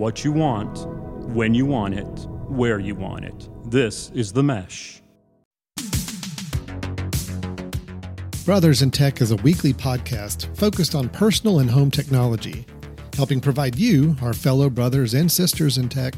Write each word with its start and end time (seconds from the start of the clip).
what 0.00 0.24
you 0.24 0.32
want, 0.32 0.86
when 1.28 1.52
you 1.52 1.66
want 1.66 1.92
it, 1.92 2.26
where 2.48 2.78
you 2.78 2.94
want 2.94 3.22
it. 3.22 3.50
This 3.66 4.10
is 4.14 4.32
The 4.32 4.42
Mesh. 4.42 5.02
Brothers 8.46 8.80
in 8.80 8.90
Tech 8.90 9.20
is 9.20 9.30
a 9.30 9.36
weekly 9.36 9.74
podcast 9.74 10.56
focused 10.56 10.94
on 10.94 11.10
personal 11.10 11.58
and 11.58 11.70
home 11.70 11.90
technology, 11.90 12.64
helping 13.14 13.42
provide 13.42 13.76
you, 13.76 14.16
our 14.22 14.32
fellow 14.32 14.70
brothers 14.70 15.12
and 15.12 15.30
sisters 15.30 15.76
in 15.76 15.90
tech, 15.90 16.14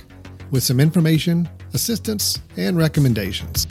with 0.52 0.62
some 0.62 0.78
information, 0.78 1.48
assistance, 1.74 2.40
and 2.56 2.78
recommendations. 2.78 3.66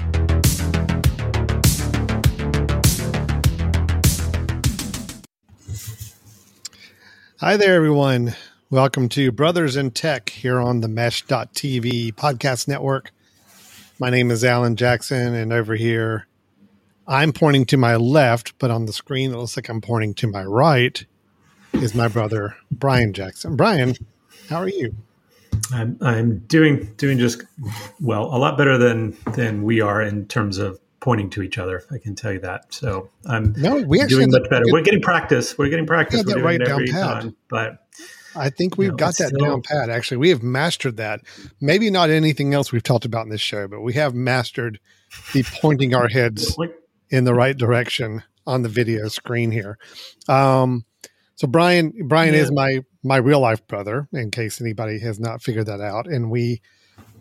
Hi 7.39 7.55
there, 7.55 7.75
everyone. 7.75 8.35
Welcome 8.71 9.09
to 9.09 9.33
Brothers 9.33 9.75
in 9.75 9.91
Tech 9.91 10.29
here 10.29 10.57
on 10.57 10.79
the 10.79 10.87
Mesh.tv 10.87 12.13
podcast 12.13 12.69
network. 12.69 13.11
My 13.99 14.09
name 14.09 14.31
is 14.31 14.45
Alan 14.45 14.77
Jackson, 14.77 15.33
and 15.33 15.51
over 15.51 15.75
here, 15.75 16.25
I'm 17.05 17.33
pointing 17.33 17.65
to 17.65 17.75
my 17.75 17.97
left, 17.97 18.57
but 18.59 18.71
on 18.71 18.85
the 18.85 18.93
screen, 18.93 19.33
it 19.33 19.35
looks 19.35 19.57
like 19.57 19.67
I'm 19.67 19.81
pointing 19.81 20.13
to 20.13 20.27
my 20.27 20.45
right, 20.45 21.05
is 21.73 21.93
my 21.93 22.07
brother, 22.07 22.55
Brian 22.71 23.11
Jackson. 23.11 23.57
Brian, 23.57 23.93
how 24.47 24.59
are 24.59 24.69
you? 24.69 24.95
I'm 25.73 25.97
I'm 25.99 26.37
doing 26.47 26.93
doing 26.95 27.19
just 27.19 27.43
well, 27.99 28.33
a 28.33 28.39
lot 28.39 28.57
better 28.57 28.77
than 28.77 29.17
than 29.33 29.63
we 29.63 29.81
are 29.81 30.01
in 30.01 30.27
terms 30.27 30.59
of 30.59 30.79
pointing 31.01 31.29
to 31.31 31.41
each 31.41 31.57
other. 31.57 31.83
I 31.91 31.97
can 31.97 32.15
tell 32.15 32.31
you 32.31 32.39
that. 32.39 32.73
So 32.73 33.09
I'm 33.25 33.53
no, 33.57 33.81
we 33.81 33.99
actually 33.99 34.27
doing 34.27 34.31
much 34.31 34.49
better. 34.49 34.63
We're 34.69 34.81
getting 34.81 35.01
practice. 35.01 35.57
We're 35.57 35.67
getting 35.67 35.87
practice. 35.87 36.23
We're 36.25 36.35
doing 36.35 36.45
right 36.45 36.61
it 36.61 36.67
down 36.67 36.71
every 36.71 36.87
pat. 36.87 37.03
time, 37.03 37.35
but 37.49 37.85
I 38.35 38.49
think 38.49 38.77
we've 38.77 38.89
No, 38.91 38.95
got 38.95 39.17
that 39.17 39.29
still- 39.29 39.39
down 39.45 39.61
pat. 39.61 39.89
Actually, 39.89 40.17
we 40.17 40.29
have 40.29 40.41
mastered 40.43 40.97
that. 40.97 41.21
Maybe 41.59 41.89
not 41.89 42.09
anything 42.09 42.53
else 42.53 42.71
we've 42.71 42.83
talked 42.83 43.05
about 43.05 43.25
in 43.25 43.29
this 43.31 43.41
show, 43.41 43.67
but 43.67 43.81
we 43.81 43.93
have 43.93 44.13
mastered 44.13 44.79
the 45.33 45.43
pointing 45.43 45.93
our 45.93 46.07
heads 46.07 46.55
in 47.09 47.23
the 47.25 47.33
right 47.33 47.57
direction 47.57 48.23
on 48.47 48.61
the 48.61 48.69
video 48.69 49.07
screen 49.09 49.51
here. 49.51 49.77
Um, 50.27 50.85
so 51.35 51.47
Brian, 51.47 51.91
Brian 52.07 52.33
Yeah. 52.33 52.41
is 52.41 52.51
my 52.51 52.79
my 53.03 53.17
real 53.17 53.39
life 53.39 53.65
brother. 53.67 54.07
In 54.13 54.29
case 54.31 54.61
anybody 54.61 54.99
has 54.99 55.19
not 55.19 55.41
figured 55.41 55.65
that 55.65 55.81
out, 55.81 56.07
and 56.07 56.29
we 56.31 56.61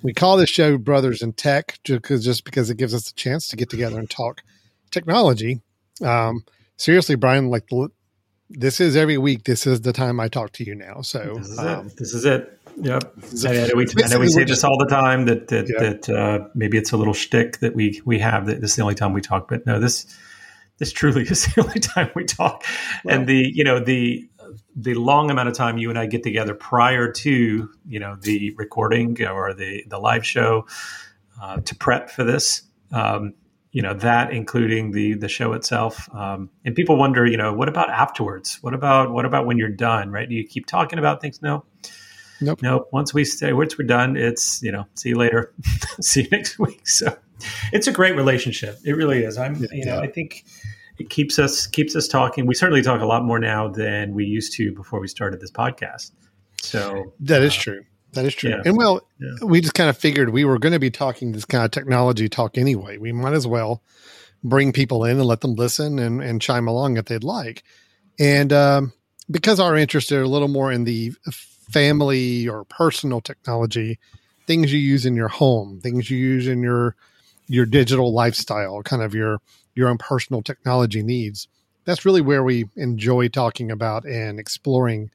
we 0.03 0.13
call 0.13 0.37
this 0.37 0.51
show 0.51 0.79
Brothers 0.79 1.23
in 1.23 1.33
Tech 1.33 1.79
because 1.85 2.25
just 2.25 2.45
because 2.45 2.71
it 2.71 2.77
gives 2.77 2.95
us 2.95 3.11
a 3.11 3.15
chance 3.15 3.49
to 3.49 3.57
get 3.57 3.69
together 3.71 3.99
and 3.99 4.09
talk 4.09 4.43
technology. 4.91 5.61
Um, 6.03 6.45
seriously, 6.77 7.15
Brian, 7.17 7.49
like 7.49 7.65
l- 7.73 7.91
this 8.51 8.81
is 8.81 8.97
every 8.97 9.19
week. 9.19 9.45
This 9.45 9.67
is 9.67 9.81
the 9.83 9.93
time 9.93 10.21
I 10.21 10.29
talk 10.29 10.53
to 10.53 10.65
you 10.65 10.75
now. 10.75 11.03
So 11.03 11.35
this 11.39 11.49
is 11.49 11.59
um, 11.59 11.87
it. 11.87 11.97
This 11.97 12.15
is 12.15 12.25
it. 12.25 12.59
Yep. 12.77 13.13
is 13.33 13.47
I 13.47 13.53
know 13.53 13.75
we, 13.75 13.87
I 14.05 14.09
know 14.09 14.19
we 14.19 14.29
say 14.29 14.45
this 14.45 14.65
all 14.65 14.79
the 14.79 14.87
time 14.87 15.27
that 15.27 15.49
that, 15.49 15.69
Yeah. 15.69 15.91
that 15.91 16.09
uh, 16.09 16.49
maybe 16.55 16.79
it's 16.79 16.93
a 16.93 16.97
little 16.97 17.15
shtick 17.15 17.59
that 17.61 17.75
we 17.75 18.01
we 18.05 18.19
have 18.19 18.47
that 18.47 18.61
this 18.61 18.71
is 18.71 18.77
the 18.77 18.83
only 18.83 18.95
time 18.95 19.13
we 19.13 19.21
talk, 19.21 19.49
but 19.49 19.67
no, 19.67 19.79
this 19.79 20.07
this 20.79 20.93
truly 20.93 21.23
is 21.29 21.47
the 21.47 21.63
only 21.63 21.81
time 21.81 22.11
we 22.15 22.25
talk. 22.25 22.65
Well- 23.05 23.15
and 23.17 23.27
the 23.27 23.51
you 23.55 23.65
know 23.65 23.81
the 23.81 24.29
the 24.75 24.95
long 24.95 25.31
amount 25.31 25.49
of 25.49 25.55
time 25.55 25.79
you 25.79 25.91
and 25.91 25.99
I 25.99 26.07
get 26.07 26.23
together 26.23 26.55
prior 26.55 27.11
to 27.13 27.71
you 27.87 28.01
know 28.01 28.17
the 28.21 28.53
recording 28.57 29.23
or 29.27 29.55
the 29.55 29.85
the 29.89 29.99
live 29.99 30.27
show 30.27 30.67
uh, 31.41 31.59
to 31.61 31.75
prep 31.75 32.11
for 32.11 32.25
this. 32.25 32.63
Um, 32.93 33.35
you 33.73 33.83
know 33.83 33.95
that 33.95 34.33
including 34.33 34.91
the 34.91 35.15
the 35.15 35.29
show 35.29 35.53
itself 35.53 36.13
um, 36.15 36.51
and 36.65 36.75
people 36.75 36.97
wonder 36.97 37.27
you 37.27 37.37
know 37.37 37.53
what 37.53 37.69
about 37.69 37.89
afterwards 37.91 38.59
what 38.63 38.75
about 38.75 39.13
what 39.13 39.25
about 39.25 39.47
when 39.47 39.59
you're 39.59 39.69
done 39.69 40.11
right 40.11 40.29
do 40.29 40.35
you 40.35 40.45
keep 40.45 40.67
talking 40.67 40.99
about 40.99 41.21
things 41.21 41.41
no 41.41 41.65
Nope. 42.41 42.63
Nope. 42.63 42.89
Once 42.93 43.13
we 43.13 43.25
stay, 43.25 43.53
once 43.53 43.79
we're 43.79 43.87
done, 43.87 44.17
it's 44.17 44.63
you 44.63 44.73
know, 44.73 44.87
see 44.95 45.11
you 45.11 45.17
later, 45.17 45.53
see 46.01 46.23
you 46.23 46.29
next 46.31 46.59
week. 46.59 46.89
So 46.89 47.17
it's 47.73 47.87
a 47.87 47.93
great 47.93 48.17
relationship. 48.17 48.79
It 48.85 48.93
really 48.93 49.23
is. 49.23 49.39
I'm, 49.39 49.57
you 49.73 49.85
know, 49.85 49.97
Yeah. 49.97 50.01
I 50.01 50.07
think 50.07 50.45
it 50.99 51.11
keeps 51.11 51.39
us 51.39 51.67
keeps 51.67 51.95
us 51.95 52.09
talking. 52.09 52.47
We 52.47 52.55
certainly 52.55 52.83
talk 52.83 53.01
a 53.01 53.07
lot 53.07 53.25
more 53.25 53.39
now 53.39 53.69
than 53.69 54.15
we 54.15 54.25
used 54.25 54.55
to 54.55 54.73
before 54.73 55.01
we 55.01 55.09
started 55.09 55.41
this 55.41 55.51
podcast. 55.51 56.13
So 56.63 57.13
That 57.21 57.43
is 57.43 57.55
true. 57.55 57.83
That 58.13 58.25
is 58.25 58.35
true. 58.35 58.51
yeah. 58.51 58.63
And 58.65 58.77
well, 58.77 59.01
Yeah. 59.19 59.45
we 59.45 59.61
just 59.61 59.75
kind 59.75 59.89
of 59.91 59.97
figured 59.97 60.31
we 60.31 60.45
were 60.45 60.59
going 60.59 60.73
to 60.73 60.79
be 60.81 60.91
talking 60.91 61.33
this 61.33 61.45
kind 61.45 61.65
of 61.65 61.71
technology 61.71 62.29
talk 62.29 62.59
anyway. 62.59 62.99
We 62.99 63.13
might 63.13 63.35
as 63.35 63.47
well 63.47 63.83
bring 64.43 64.73
people 64.73 65.05
in 65.05 65.19
and 65.19 65.27
let 65.27 65.43
them 65.43 65.55
listen 65.55 65.99
and, 65.99 66.23
and 66.23 66.41
chime 66.41 66.67
along 66.67 66.97
if 66.97 67.05
they'd 67.07 67.23
like. 67.25 67.63
And 68.19 68.53
um, 68.53 68.93
because 69.31 69.61
our 69.61 69.77
interests 69.77 70.11
are 70.13 70.23
a 70.23 70.29
little 70.29 70.49
more 70.49 70.73
in 70.73 70.85
the 70.85 71.13
family 71.71 72.49
or 72.49 72.65
personal 72.65 73.21
technology, 73.21 73.99
things 74.47 74.73
you 74.73 74.79
use 74.79 75.07
in 75.07 75.15
your 75.15 75.29
home, 75.29 75.81
things 75.81 76.11
you 76.11 76.19
use 76.19 76.47
in 76.49 76.63
your 76.63 76.97
your 77.47 77.67
digital 77.67 78.13
lifestyle, 78.13 78.83
kind 78.83 79.03
of 79.03 79.15
your 79.15 79.41
your 79.75 79.89
own 79.89 79.99
personal 79.99 80.43
technology 80.43 81.03
needs. 81.03 81.49
That's 81.85 82.05
really 82.05 82.21
where 82.21 82.43
we 82.45 82.67
enjoy 82.77 83.29
talking 83.29 83.71
about 83.71 84.05
and 84.05 84.39
exploring 84.39 85.11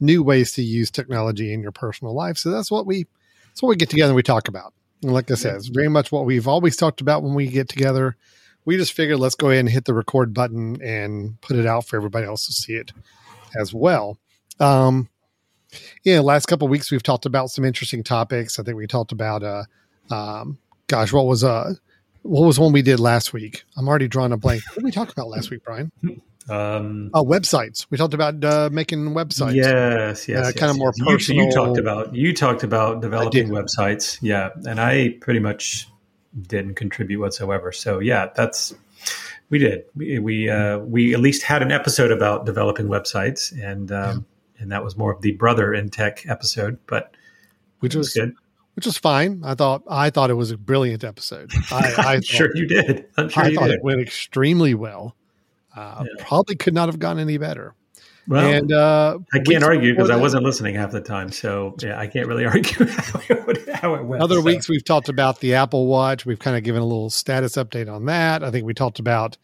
new 0.00 0.22
ways 0.22 0.52
to 0.52 0.62
use 0.62 0.90
technology 0.90 1.52
in 1.52 1.62
your 1.62 1.72
personal 1.72 2.14
life. 2.14 2.38
So 2.38 2.50
that's 2.50 2.70
what 2.70 2.86
we 2.86 3.06
that's 3.48 3.62
what 3.62 3.70
we 3.70 3.76
get 3.76 3.90
together 3.90 4.10
and 4.10 4.16
we 4.16 4.22
talk 4.22 4.48
about. 4.48 4.72
And 5.02 5.12
like 5.12 5.30
I 5.30 5.34
said, 5.34 5.56
it's 5.56 5.68
very 5.68 5.88
much 5.88 6.10
what 6.10 6.24
we've 6.24 6.48
always 6.48 6.76
talked 6.76 7.00
about 7.00 7.22
when 7.22 7.34
we 7.34 7.46
get 7.46 7.68
together. 7.68 8.16
We 8.64 8.76
just 8.76 8.92
figured 8.92 9.18
let's 9.18 9.34
go 9.34 9.48
ahead 9.48 9.60
and 9.60 9.68
hit 9.68 9.84
the 9.84 9.94
record 9.94 10.34
button 10.34 10.82
and 10.82 11.40
put 11.40 11.56
it 11.56 11.66
out 11.66 11.86
for 11.86 11.96
everybody 11.96 12.26
else 12.26 12.46
to 12.46 12.52
see 12.52 12.74
it 12.74 12.92
as 13.58 13.72
well. 13.72 14.18
Um, 14.60 15.08
yeah, 16.04 16.20
last 16.20 16.46
couple 16.46 16.66
of 16.66 16.70
weeks 16.70 16.90
we've 16.90 17.02
talked 17.02 17.26
about 17.26 17.50
some 17.50 17.64
interesting 17.64 18.02
topics. 18.02 18.58
I 18.58 18.62
think 18.62 18.76
we 18.76 18.86
talked 18.86 19.12
about 19.12 19.42
uh, 19.42 19.64
um, 20.10 20.58
gosh, 20.86 21.12
what 21.12 21.26
was 21.26 21.44
uh, 21.44 21.74
what 22.22 22.46
was 22.46 22.58
one 22.58 22.72
we 22.72 22.82
did 22.82 23.00
last 23.00 23.32
week? 23.32 23.64
I'm 23.76 23.88
already 23.88 24.08
drawing 24.08 24.32
a 24.32 24.36
blank. 24.36 24.62
What 24.68 24.76
did 24.76 24.84
we 24.84 24.90
talk 24.90 25.12
about 25.12 25.28
last 25.28 25.50
week, 25.50 25.64
Brian? 25.64 25.92
um, 26.50 27.10
Oh, 27.14 27.24
websites. 27.24 27.86
We 27.90 27.98
talked 27.98 28.14
about 28.14 28.42
uh, 28.44 28.68
making 28.72 29.10
websites. 29.10 29.54
yes, 29.54 30.28
yes, 30.28 30.28
Uh, 30.28 30.48
yes, 30.48 30.52
kind 30.52 30.70
of 30.70 30.78
more 30.78 30.92
yes. 30.96 31.28
You- 31.28 31.44
You, 31.44 31.50
talked 31.50 31.78
about 31.78 32.14
you 32.14 32.32
talked 32.34 32.62
about 32.62 33.00
developing 33.02 33.48
websites, 33.48 34.18
yeah, 34.22 34.50
and 34.66 34.80
I 34.80 35.10
pretty 35.20 35.40
much 35.40 35.88
didn't 36.40 36.74
contribute 36.74 37.20
whatsoever. 37.20 37.72
So 37.72 37.98
yeah, 38.00 38.28
that's 38.34 38.74
we 39.50 39.58
did. 39.58 39.84
We 39.94 40.18
we, 40.18 40.48
uh, 40.50 40.78
we 40.78 41.14
at 41.14 41.20
least 41.20 41.42
had 41.42 41.62
an 41.62 41.72
episode 41.72 42.10
about 42.12 42.44
developing 42.46 42.86
websites, 42.86 43.52
and 43.62 43.90
um, 43.92 44.26
and 44.58 44.70
that 44.72 44.84
was 44.84 44.96
more 44.96 45.12
of 45.12 45.22
the 45.22 45.32
brother 45.32 45.72
in 45.72 45.88
tech 45.88 46.24
episode, 46.28 46.78
but 46.86 47.14
which 47.80 47.94
was 47.94 48.08
was 48.08 48.14
good. 48.14 48.34
which 48.74 48.86
was 48.86 48.98
fine. 48.98 49.40
I 49.44 49.54
thought 49.54 49.82
I 49.88 50.10
thought 50.10 50.30
it 50.30 50.34
was 50.34 50.50
a 50.50 50.58
brilliant 50.58 51.02
episode. 51.04 51.50
I, 51.70 51.76
I 51.76 51.78
I'm 52.14 52.20
thought, 52.20 52.24
sure 52.24 52.50
you 52.56 52.66
did. 52.66 53.06
I'm 53.16 53.28
sure 53.30 53.44
I 53.44 53.48
you 53.48 53.54
thought 53.56 53.66
did. 53.68 53.76
it 53.76 53.82
went 53.82 54.00
extremely 54.00 54.74
well. 54.74 55.14
Uh, 55.78 56.04
Yeah. 56.04 56.24
Probably 56.24 56.56
could 56.56 56.74
not 56.74 56.88
have 56.88 56.98
gone 56.98 57.18
any 57.18 57.38
better. 57.38 57.74
Well, 58.28 58.52
and 58.52 58.70
uh, 58.70 59.18
I 59.32 59.38
can't 59.38 59.64
argue 59.64 59.94
because 59.94 60.10
I 60.10 60.16
wasn't 60.16 60.44
listening 60.44 60.74
half 60.74 60.90
the 60.90 61.00
time, 61.00 61.32
so 61.32 61.74
yeah, 61.80 61.98
I 61.98 62.06
can't 62.06 62.28
really 62.28 62.44
argue 62.54 62.86
how 62.86 63.20
it, 63.20 63.68
how 63.74 63.94
it 63.94 64.04
went. 64.04 64.22
Other 64.22 64.36
so. 64.36 64.42
weeks 64.42 64.68
we've 64.68 64.84
talked 64.84 65.08
about 65.08 65.40
the 65.40 65.54
Apple 65.54 65.86
Watch. 65.86 66.26
We've 66.26 66.38
kind 66.38 66.54
of 66.54 66.62
given 66.62 66.82
a 66.82 66.84
little 66.84 67.08
status 67.08 67.56
update 67.56 67.90
on 67.90 68.04
that. 68.04 68.44
I 68.44 68.50
think 68.50 68.66
we 68.66 68.74
talked 68.74 68.98
about, 68.98 69.38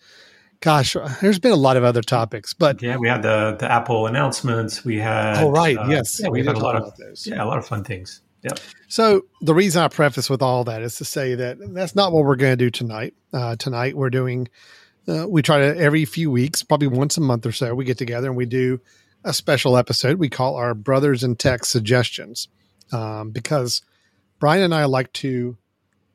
gosh, 0.61 0.97
there's 1.22 1.39
been 1.39 1.53
a 1.53 1.56
lot 1.56 1.78
of 1.78 1.84
other 1.84 2.03
topics, 2.03 2.53
but 2.53 2.83
Yeah, 2.83 2.99
we 2.99 3.09
had 3.09 3.22
the 3.22 3.56
the 3.59 3.72
Apple 3.72 4.06
announcements. 4.06 4.84
We 4.84 4.99
had 4.99 5.43
oh 5.43 5.51
right, 5.51 5.78
uh, 5.78 5.87
yes, 5.89 6.21
yeah, 6.21 6.28
we 6.28 6.41
did 6.41 6.49
had 6.49 6.56
a 6.56 6.61
lot 6.61 6.77
of 6.77 6.95
those. 6.99 7.27
yeah, 7.27 7.43
a 7.43 7.47
lot 7.47 7.56
of 7.56 7.66
fun 7.66 7.84
things. 7.84 8.21
Yeah, 8.43 8.53
So 8.89 9.22
the 9.41 9.55
reason 9.55 9.83
I 9.83 9.89
preface 9.89 10.28
with 10.28 10.43
all 10.43 10.65
that 10.65 10.83
is 10.83 10.97
to 10.97 11.06
say 11.06 11.34
that 11.37 11.56
that's 11.72 11.95
not 11.95 12.12
what 12.12 12.25
we're 12.27 12.37
going 12.37 12.53
to 12.53 12.62
do 12.62 12.69
tonight. 12.69 13.15
Uh, 13.33 13.56
tonight 13.56 13.97
we're 13.97 14.11
doing. 14.11 14.49
Uh, 15.06 15.26
we 15.28 15.42
try 15.42 15.59
to 15.59 15.76
every 15.76 16.04
few 16.04 16.31
weeks, 16.31 16.62
probably 16.62 16.88
once 16.88 17.16
a 17.16 17.20
month 17.20 17.44
or 17.47 17.53
so, 17.53 17.75
we 17.75 17.84
get 17.84 17.98
together 17.98 18.28
and 18.28 18.37
we 18.37 18.47
do 18.47 18.81
a 19.25 19.32
special 19.32 19.76
episode 19.76 20.19
we 20.19 20.28
call 20.28 20.56
our 20.56 20.75
Brothers 20.75 21.25
in 21.25 21.36
Tech 21.36 21.65
Suggestions, 21.65 22.48
um, 22.92 23.30
because 23.30 23.83
Brian 24.39 24.62
and 24.62 24.74
I 24.74 24.84
like 24.84 25.12
to 25.15 25.56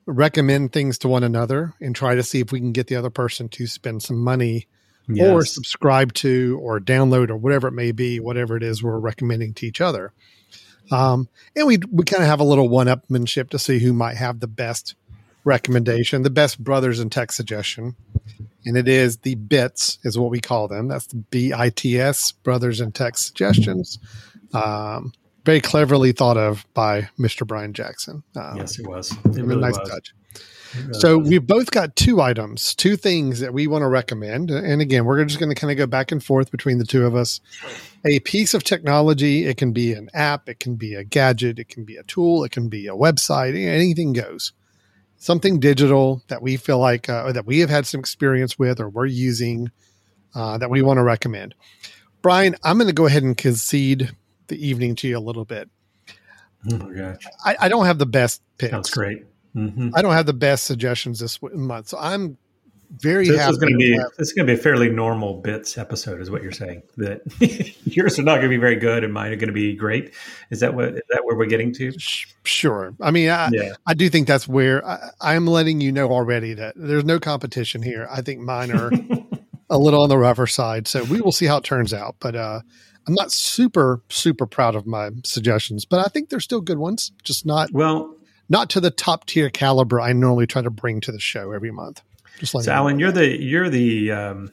recommend 0.06 0.72
things 0.72 0.98
to 1.00 1.08
one 1.08 1.24
another 1.24 1.74
and 1.80 1.96
try 1.96 2.16
to 2.16 2.24
see 2.24 2.40
if 2.40 2.52
we 2.52 2.60
can 2.60 2.72
get 2.72 2.88
the 2.88 2.96
other 2.96 3.10
person 3.10 3.48
to 3.50 3.68
spend 3.68 4.02
some 4.02 4.18
money 4.18 4.68
or 5.20 5.44
subscribe 5.44 6.14
to 6.14 6.60
or 6.62 6.80
download 6.80 7.30
or 7.30 7.38
whatever 7.38 7.68
it 7.68 7.74
may 7.74 7.92
be, 7.92 8.20
whatever 8.20 8.56
it 8.56 8.64
is 8.64 8.84
we're 8.84 9.00
recommending 9.00 9.54
to 9.56 9.66
each 9.66 9.82
other. 9.82 10.14
Um, 10.92 11.30
and 11.56 11.68
we 11.68 11.80
we 11.92 12.04
kind 12.04 12.24
of 12.24 12.30
have 12.30 12.40
a 12.40 12.44
little 12.44 12.70
one 12.70 12.88
upmanship 12.88 13.50
to 13.52 13.60
see 13.60 13.80
who 13.80 13.94
might 13.94 14.18
have 14.18 14.40
the 14.40 14.48
best 14.48 14.96
recommendation, 15.50 16.22
the 16.22 16.30
best 16.30 16.64
brothers 16.64 17.00
in 17.00 17.10
tech 17.10 17.32
suggestion. 17.32 17.96
And 18.66 18.78
it 18.78 18.88
is 18.88 19.18
the 19.18 19.36
bits 19.36 19.98
is 20.04 20.18
what 20.18 20.30
we 20.30 20.40
call 20.40 20.68
them. 20.68 20.88
That's 20.88 21.08
the 21.08 21.18
B 21.18 21.54
I 21.54 21.70
T 21.70 22.00
S 22.00 22.32
brothers 22.32 22.80
in 22.80 22.92
tech 22.92 23.18
suggestions. 23.18 23.98
Um, 24.54 25.12
very 25.46 25.62
cleverly 25.62 26.12
thought 26.12 26.38
of 26.38 26.66
by 26.74 27.10
Mr. 27.18 27.48
Brian 27.48 27.74
Jackson. 27.74 28.24
Um, 28.36 28.58
yes, 28.58 28.78
it 28.78 28.88
was. 28.88 29.12
It 29.26 29.38
a 29.38 29.56
nice 29.56 29.78
was. 29.80 29.90
touch. 29.90 30.14
So 30.92 31.18
we've 31.18 31.46
both 31.46 31.72
got 31.72 31.96
two 31.96 32.22
items, 32.22 32.76
two 32.76 32.96
things 32.96 33.40
that 33.40 33.54
we 33.54 33.66
want 33.66 33.82
to 33.82 33.88
recommend. 33.88 34.52
And 34.52 34.82
again, 34.82 35.06
we're 35.06 35.24
just 35.26 35.40
going 35.40 35.50
to 35.50 35.60
kind 35.60 35.72
of 35.72 35.78
go 35.78 35.88
back 35.88 36.12
and 36.12 36.24
forth 36.24 36.52
between 36.52 36.78
the 36.78 36.86
two 36.86 37.06
of 37.08 37.16
us. 37.16 37.42
A 38.06 38.20
piece 38.20 38.54
of 38.54 38.64
technology, 38.64 39.46
it 39.48 39.58
can 39.58 39.72
be 39.72 39.94
an 39.94 40.10
app, 40.14 40.48
it 40.48 40.60
can 40.60 40.76
be 40.76 40.94
a 40.94 41.04
gadget, 41.04 41.58
it 41.58 41.70
can 41.70 41.86
be 41.86 41.96
a 41.96 42.04
tool, 42.04 42.44
it 42.44 42.52
can 42.52 42.70
be 42.70 42.86
a 42.86 42.94
website, 42.94 43.56
anything 43.56 44.14
goes. 44.14 44.54
Something 45.20 45.60
digital 45.60 46.24
that 46.30 46.42
we 46.42 46.58
feel 46.58 46.80
like, 46.80 47.10
uh, 47.10 47.26
or 47.26 47.34
that 47.34 47.46
we 47.46 47.60
have 47.60 47.70
had 47.70 47.86
some 47.86 48.00
experience 48.00 48.58
with, 48.58 48.80
or 48.80 48.90
we're 48.90 49.06
using 49.06 49.70
uh, 50.34 50.58
that 50.58 50.70
we 50.70 50.82
want 50.82 50.98
to 50.98 51.04
recommend. 51.04 51.56
Brian, 52.22 52.56
I'm 52.64 52.78
going 52.78 52.88
to 52.88 52.94
go 52.94 53.06
ahead 53.06 53.24
and 53.24 53.38
concede 53.38 54.12
the 54.48 54.66
evening 54.66 54.96
to 54.96 55.08
you 55.08 55.18
a 55.18 55.20
little 55.20 55.46
bit. 55.46 55.70
Oh 56.72 56.78
my 56.78 56.94
gosh. 56.94 57.24
I, 57.46 57.56
I 57.62 57.70
don't 57.70 57.86
have 57.86 58.00
the 58.00 58.06
best 58.06 58.42
picks. 58.58 58.72
That's 58.72 58.90
great. 58.90 59.26
Mm-hmm. 59.56 59.90
I 59.96 60.02
don't 60.02 60.14
have 60.14 60.26
the 60.26 60.34
best 60.34 60.66
suggestions 60.66 61.20
this 61.20 61.40
month, 61.42 61.90
so 61.90 61.98
I'm 61.98 62.38
very 62.92 63.26
so 63.26 63.34
this 63.34 63.42
happy. 63.42 63.52
is 63.52 63.58
going 63.58 63.74
to 63.74 63.78
be 63.78 63.98
this 64.18 64.28
is 64.30 64.34
going 64.34 64.48
to 64.48 64.54
be 64.54 64.60
a 64.60 64.62
fairly 64.62 64.90
normal 64.90 65.36
bits 65.36 65.78
episode, 65.78 66.22
is 66.22 66.32
what 66.32 66.42
you're 66.42 66.52
saying. 66.52 66.82
That 66.98 67.22
yours 67.86 68.18
are 68.18 68.24
not 68.24 68.36
going 68.36 68.44
to 68.44 68.50
be 68.50 68.58
very 68.58 68.76
good, 68.76 69.04
and 69.04 69.14
mine 69.14 69.32
are 69.32 69.36
going 69.36 69.48
to 69.48 69.54
be 69.54 69.76
great. 69.76 70.14
Is 70.50 70.60
that 70.62 70.74
what 70.74 70.90
is 70.90 71.02
that 71.10 71.22
where 71.24 71.38
we're 71.38 71.46
getting 71.46 71.72
to? 71.74 71.94
Sure. 72.44 72.96
I 73.00 73.12
mean, 73.12 73.30
I, 73.30 73.50
yeah. 73.52 73.74
I 73.86 73.94
do 73.94 74.10
think 74.10 74.28
that's 74.28 74.48
where 74.48 74.86
I, 74.86 75.36
am 75.36 75.46
letting 75.46 75.82
you 75.82 75.92
know 75.92 76.10
already 76.10 76.54
that 76.56 76.74
there's 76.76 77.06
no 77.06 77.20
competition 77.20 77.84
here. 77.84 78.08
I 78.10 78.22
think 78.22 78.40
mine 78.40 78.72
are 78.72 78.92
a 79.70 79.78
little 79.78 80.02
on 80.02 80.10
the 80.10 80.18
rougher 80.18 80.48
side, 80.48 80.88
so 80.88 81.04
we 81.04 81.22
will 81.22 81.32
see 81.32 81.46
how 81.46 81.58
it 81.58 81.64
turns 81.64 81.94
out. 81.94 82.16
But 82.20 82.36
uh, 82.36 82.62
I'm 83.08 83.14
not 83.14 83.32
super 83.32 84.02
super 84.10 84.48
proud 84.48 84.76
of 84.76 84.88
my 84.88 85.12
suggestions, 85.24 85.86
but 85.86 86.00
I 86.00 86.10
think 86.10 86.30
they're 86.30 86.40
still 86.40 86.62
good 86.62 86.80
ones. 86.80 87.12
Just 87.24 87.46
not 87.46 87.72
well 87.72 88.16
not 88.50 88.72
to 88.72 88.80
the 88.80 88.90
top 88.90 89.26
tier 89.26 89.50
caliber 89.52 90.02
I 90.02 90.12
normally 90.12 90.48
try 90.48 90.64
to 90.64 90.72
bring 90.72 91.02
to 91.02 91.12
the 91.12 91.20
show 91.20 91.52
every 91.52 91.72
month. 91.72 92.02
Just 92.40 92.56
like 92.56 92.64
so, 92.64 92.72
Alan, 92.72 93.00
you're 93.00 93.12
the 93.12 93.28
you're 93.42 93.70
the 93.70 94.12
um, 94.12 94.52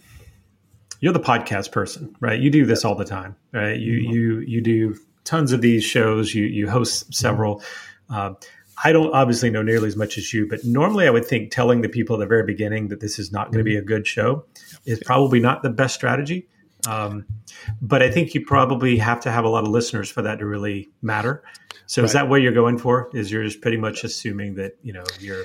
you're 1.01 1.13
the 1.13 1.21
podcast 1.21 1.73
person, 1.73 2.15
right? 2.21 2.39
You 2.39 2.51
do 2.51 2.67
this 2.67 2.85
all 2.85 2.95
the 2.95 3.05
time, 3.05 3.37
right? 3.53 3.79
You 3.79 4.01
mm-hmm. 4.01 4.13
you 4.13 4.39
you 4.41 4.61
do 4.61 4.97
tons 5.25 5.53
of 5.53 5.61
these 5.61 5.85
shows. 5.85 6.35
You 6.35 6.45
you 6.45 6.69
host 6.69 7.15
several. 7.15 7.63
Uh, 8.11 8.35
I 8.83 8.93
don't 8.93 9.13
obviously 9.15 9.51
know 9.51 9.63
nearly 9.63 9.89
as 9.89 9.97
much 9.97 10.19
as 10.19 10.35
you, 10.35 10.47
but 10.47 10.65
normally 10.65 11.07
I 11.07 11.11
would 11.11 11.25
think 11.25 11.51
telling 11.51 11.81
the 11.81 11.89
people 11.89 12.17
at 12.17 12.21
the 12.21 12.27
very 12.27 12.45
beginning 12.45 12.89
that 12.89 13.01
this 13.01 13.19
is 13.19 13.33
not 13.33 13.47
going 13.47 13.59
to 13.59 13.65
be 13.65 13.77
a 13.77 13.83
good 13.83 14.07
show 14.07 14.45
is 14.85 15.01
probably 15.05 15.41
not 15.41 15.63
the 15.63 15.71
best 15.71 15.95
strategy. 15.95 16.47
Um, 16.87 17.25
but 17.81 18.03
I 18.03 18.11
think 18.11 18.35
you 18.35 18.45
probably 18.45 18.99
have 18.99 19.21
to 19.21 19.31
have 19.31 19.45
a 19.45 19.49
lot 19.49 19.65
of 19.65 19.71
listeners 19.71 20.11
for 20.11 20.23
that 20.23 20.41
to 20.41 20.47
really 20.47 20.91
matter. 21.03 21.43
So 21.87 22.03
right. 22.03 22.07
is 22.07 22.13
that 22.13 22.29
what 22.29 22.43
you're 22.43 22.53
going 22.53 22.79
for? 22.79 23.11
Is 23.15 23.33
you're 23.33 23.45
just 23.45 23.61
pretty 23.61 23.79
much 23.79 24.05
assuming 24.05 24.57
that 24.57 24.77
you 24.83 24.93
know 24.93 25.05
you're 25.21 25.45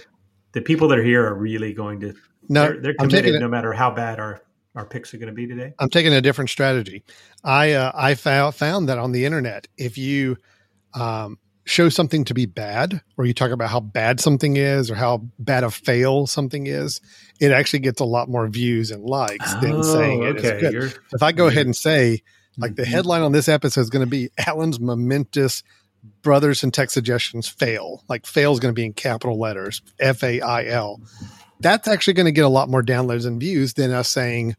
the 0.53 0.61
people 0.61 0.87
that 0.89 0.99
are 0.99 1.03
here 1.03 1.25
are 1.25 1.35
really 1.35 1.73
going 1.73 1.99
to 2.01 2.13
no 2.49 2.63
they're, 2.63 2.81
they're 2.81 2.93
committed 2.93 3.39
no 3.39 3.47
matter 3.47 3.73
how 3.73 3.91
bad 3.91 4.19
our 4.19 4.41
our 4.75 4.85
picks 4.85 5.13
are 5.13 5.17
going 5.17 5.27
to 5.27 5.33
be 5.33 5.47
today. 5.47 5.73
I'm 5.79 5.89
taking 5.89 6.13
a 6.13 6.21
different 6.21 6.49
strategy. 6.49 7.03
I 7.43 7.73
uh, 7.73 7.91
I 7.93 8.15
found 8.15 8.55
found 8.55 8.89
that 8.89 8.97
on 8.97 9.11
the 9.11 9.25
internet, 9.25 9.67
if 9.77 9.97
you 9.97 10.37
um, 10.93 11.37
show 11.65 11.89
something 11.89 12.23
to 12.25 12.33
be 12.33 12.45
bad, 12.45 13.01
or 13.17 13.25
you 13.25 13.33
talk 13.33 13.51
about 13.51 13.69
how 13.69 13.79
bad 13.79 14.19
something 14.19 14.57
is, 14.57 14.89
or 14.89 14.95
how 14.95 15.23
bad 15.39 15.63
a 15.63 15.71
fail 15.71 16.25
something 16.27 16.67
is, 16.67 17.01
it 17.39 17.51
actually 17.51 17.79
gets 17.79 17.99
a 17.99 18.05
lot 18.05 18.29
more 18.29 18.47
views 18.47 18.91
and 18.91 19.03
likes 19.03 19.53
oh, 19.55 19.59
than 19.61 19.83
saying 19.83 20.23
it 20.23 20.37
okay. 20.37 20.59
good. 20.59 20.73
You're, 20.73 20.89
if 21.13 21.21
I 21.21 21.31
go 21.31 21.47
ahead 21.47 21.65
and 21.65 21.75
say, 21.75 22.21
like 22.57 22.75
the 22.75 22.83
mm-hmm. 22.83 22.91
headline 22.91 23.21
on 23.21 23.31
this 23.31 23.49
episode 23.49 23.81
is 23.81 23.89
going 23.89 24.05
to 24.05 24.09
be 24.09 24.29
Alan's 24.47 24.79
momentous 24.79 25.63
brothers 26.21 26.63
and 26.63 26.73
tech 26.73 26.89
suggestions 26.89 27.47
fail. 27.47 28.03
Like 28.09 28.25
fail 28.25 28.53
is 28.53 28.59
going 28.59 28.73
to 28.73 28.79
be 28.79 28.85
in 28.85 28.93
capital 28.93 29.39
letters, 29.39 29.81
F 29.99 30.23
A 30.23 30.41
I 30.41 30.65
L. 30.65 31.01
That's 31.59 31.87
actually 31.87 32.13
going 32.13 32.25
to 32.25 32.31
get 32.31 32.45
a 32.45 32.49
lot 32.49 32.69
more 32.69 32.83
downloads 32.83 33.25
and 33.25 33.39
views 33.39 33.73
than 33.73 33.91
us 33.91 34.09
saying 34.09 34.55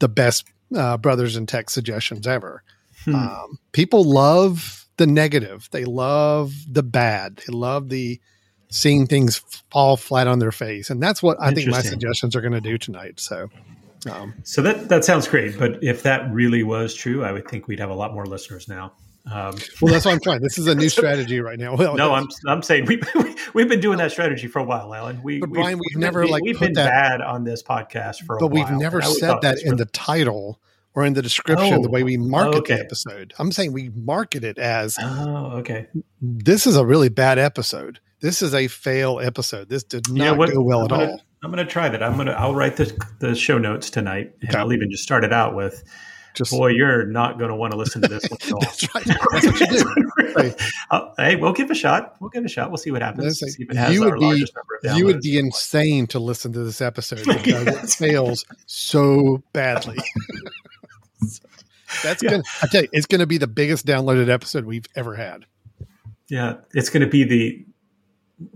the 0.00 0.08
best 0.08 0.44
uh, 0.76 0.96
brothers 0.96 1.36
and 1.36 1.48
tech 1.48 1.70
suggestions 1.70 2.26
ever. 2.26 2.62
Hmm. 3.04 3.14
Um, 3.14 3.58
people 3.72 4.04
love 4.04 4.86
the 4.96 5.06
negative. 5.06 5.68
They 5.72 5.84
love 5.84 6.52
the 6.70 6.82
bad. 6.82 7.36
They 7.46 7.52
love 7.52 7.88
the 7.88 8.20
seeing 8.68 9.06
things 9.06 9.38
fall 9.70 9.96
flat 9.96 10.26
on 10.26 10.38
their 10.38 10.52
face, 10.52 10.90
and 10.90 11.02
that's 11.02 11.22
what 11.22 11.36
I 11.40 11.52
think 11.54 11.70
my 11.70 11.82
suggestions 11.82 12.34
are 12.34 12.40
going 12.40 12.52
to 12.52 12.60
do 12.60 12.78
tonight. 12.78 13.20
So. 13.20 13.48
Um, 14.10 14.34
so 14.42 14.60
that 14.60 14.90
that 14.90 15.02
sounds 15.02 15.26
great, 15.26 15.58
but 15.58 15.82
if 15.82 16.02
that 16.02 16.30
really 16.30 16.62
was 16.62 16.94
true, 16.94 17.24
I 17.24 17.32
would 17.32 17.48
think 17.48 17.68
we'd 17.68 17.80
have 17.80 17.88
a 17.88 17.94
lot 17.94 18.12
more 18.12 18.26
listeners 18.26 18.68
now. 18.68 18.92
Um, 19.26 19.56
well, 19.80 19.92
that's 19.92 20.04
what 20.04 20.12
I'm 20.12 20.20
trying. 20.20 20.42
This 20.42 20.58
is 20.58 20.66
a 20.66 20.74
new 20.74 20.88
strategy 20.88 21.40
right 21.40 21.58
now. 21.58 21.76
Well, 21.76 21.96
no, 21.96 22.12
I'm 22.12 22.28
I'm 22.46 22.62
saying 22.62 22.86
we, 22.86 23.00
we 23.54 23.62
have 23.62 23.68
been 23.68 23.80
doing 23.80 23.98
that 23.98 24.10
strategy 24.10 24.46
for 24.46 24.58
a 24.58 24.64
while, 24.64 24.92
Alan. 24.92 25.22
We, 25.22 25.40
but 25.40 25.50
Brian, 25.50 25.78
we've, 25.78 25.82
we've 25.94 26.00
never 26.00 26.22
been, 26.22 26.30
like 26.30 26.42
we've 26.42 26.60
been 26.60 26.74
that, 26.74 26.90
bad 26.90 27.20
on 27.22 27.44
this 27.44 27.62
podcast 27.62 28.24
for, 28.24 28.38
but 28.38 28.48
we've 28.48 28.70
never 28.70 29.00
said 29.00 29.40
that 29.42 29.58
in 29.62 29.76
the 29.76 29.86
title 29.86 30.60
or 30.94 31.04
in 31.04 31.14
the 31.14 31.22
description. 31.22 31.74
Oh, 31.74 31.82
the 31.82 31.90
way 31.90 32.02
we 32.02 32.16
market 32.18 32.58
okay. 32.58 32.76
the 32.76 32.80
episode, 32.80 33.32
I'm 33.38 33.50
saying 33.50 33.72
we 33.72 33.88
market 33.90 34.44
it 34.44 34.58
as. 34.58 34.98
Oh, 35.00 35.52
okay. 35.58 35.86
This 36.20 36.66
is 36.66 36.76
a 36.76 36.84
really 36.84 37.08
bad 37.08 37.38
episode. 37.38 38.00
This 38.20 38.42
is 38.42 38.54
a 38.54 38.68
fail 38.68 39.20
episode. 39.20 39.68
This 39.68 39.84
did 39.84 40.10
not 40.10 40.36
what, 40.36 40.52
go 40.52 40.62
well 40.62 40.80
I'm 40.80 40.84
at 40.84 40.90
gonna, 40.90 41.04
all. 41.04 41.20
I'm 41.42 41.50
going 41.50 41.64
to 41.64 41.70
try 41.70 41.88
that. 41.88 42.02
I'm 42.02 42.14
going 42.14 42.26
to. 42.26 42.38
I'll 42.38 42.54
write 42.54 42.76
the 42.76 42.92
the 43.20 43.34
show 43.34 43.58
notes 43.58 43.90
tonight, 43.90 44.32
and 44.40 44.50
okay. 44.50 44.58
I'll 44.58 44.72
even 44.72 44.90
just 44.90 45.02
start 45.02 45.24
it 45.24 45.32
out 45.32 45.54
with 45.54 45.82
just 46.34 46.50
boy, 46.50 46.68
you're 46.68 47.06
not 47.06 47.38
going 47.38 47.48
to 47.48 47.56
want 47.56 47.72
to 47.72 47.78
listen 47.78 48.02
to 48.02 48.08
this 48.08 48.28
one 48.28 48.38
at 48.42 48.52
all. 48.52 48.60
That's 48.60 48.94
right. 48.94 49.04
That's 49.04 49.46
what 49.46 49.60
you 49.60 50.48
do. 50.48 50.54
uh, 50.90 51.10
hey, 51.16 51.36
we'll 51.36 51.52
give 51.52 51.70
a 51.70 51.74
shot. 51.74 52.16
We'll 52.20 52.30
give 52.30 52.44
a 52.44 52.48
shot. 52.48 52.70
We'll 52.70 52.78
see 52.78 52.90
what 52.90 53.02
happens. 53.02 53.40
Like, 53.40 53.92
you 53.92 54.04
would 54.04 54.18
be 54.18 54.46
you 54.96 55.04
would 55.06 55.20
be 55.20 55.38
insane 55.38 56.06
to 56.08 56.18
listen 56.18 56.52
to 56.52 56.64
this 56.64 56.80
episode 56.80 57.24
because 57.26 57.66
it 57.68 57.90
fails 57.90 58.44
so 58.66 59.42
badly. 59.52 59.98
That's 62.02 62.22
yeah. 62.22 62.30
gonna. 62.30 62.42
I 62.62 62.66
tell 62.66 62.82
you, 62.82 62.88
it's 62.92 63.06
going 63.06 63.20
to 63.20 63.26
be 63.26 63.38
the 63.38 63.46
biggest 63.46 63.86
downloaded 63.86 64.28
episode 64.28 64.64
we've 64.64 64.86
ever 64.96 65.14
had. 65.14 65.46
Yeah, 66.28 66.54
it's 66.72 66.90
going 66.90 67.02
to 67.02 67.08
be 67.08 67.22
the. 67.22 67.64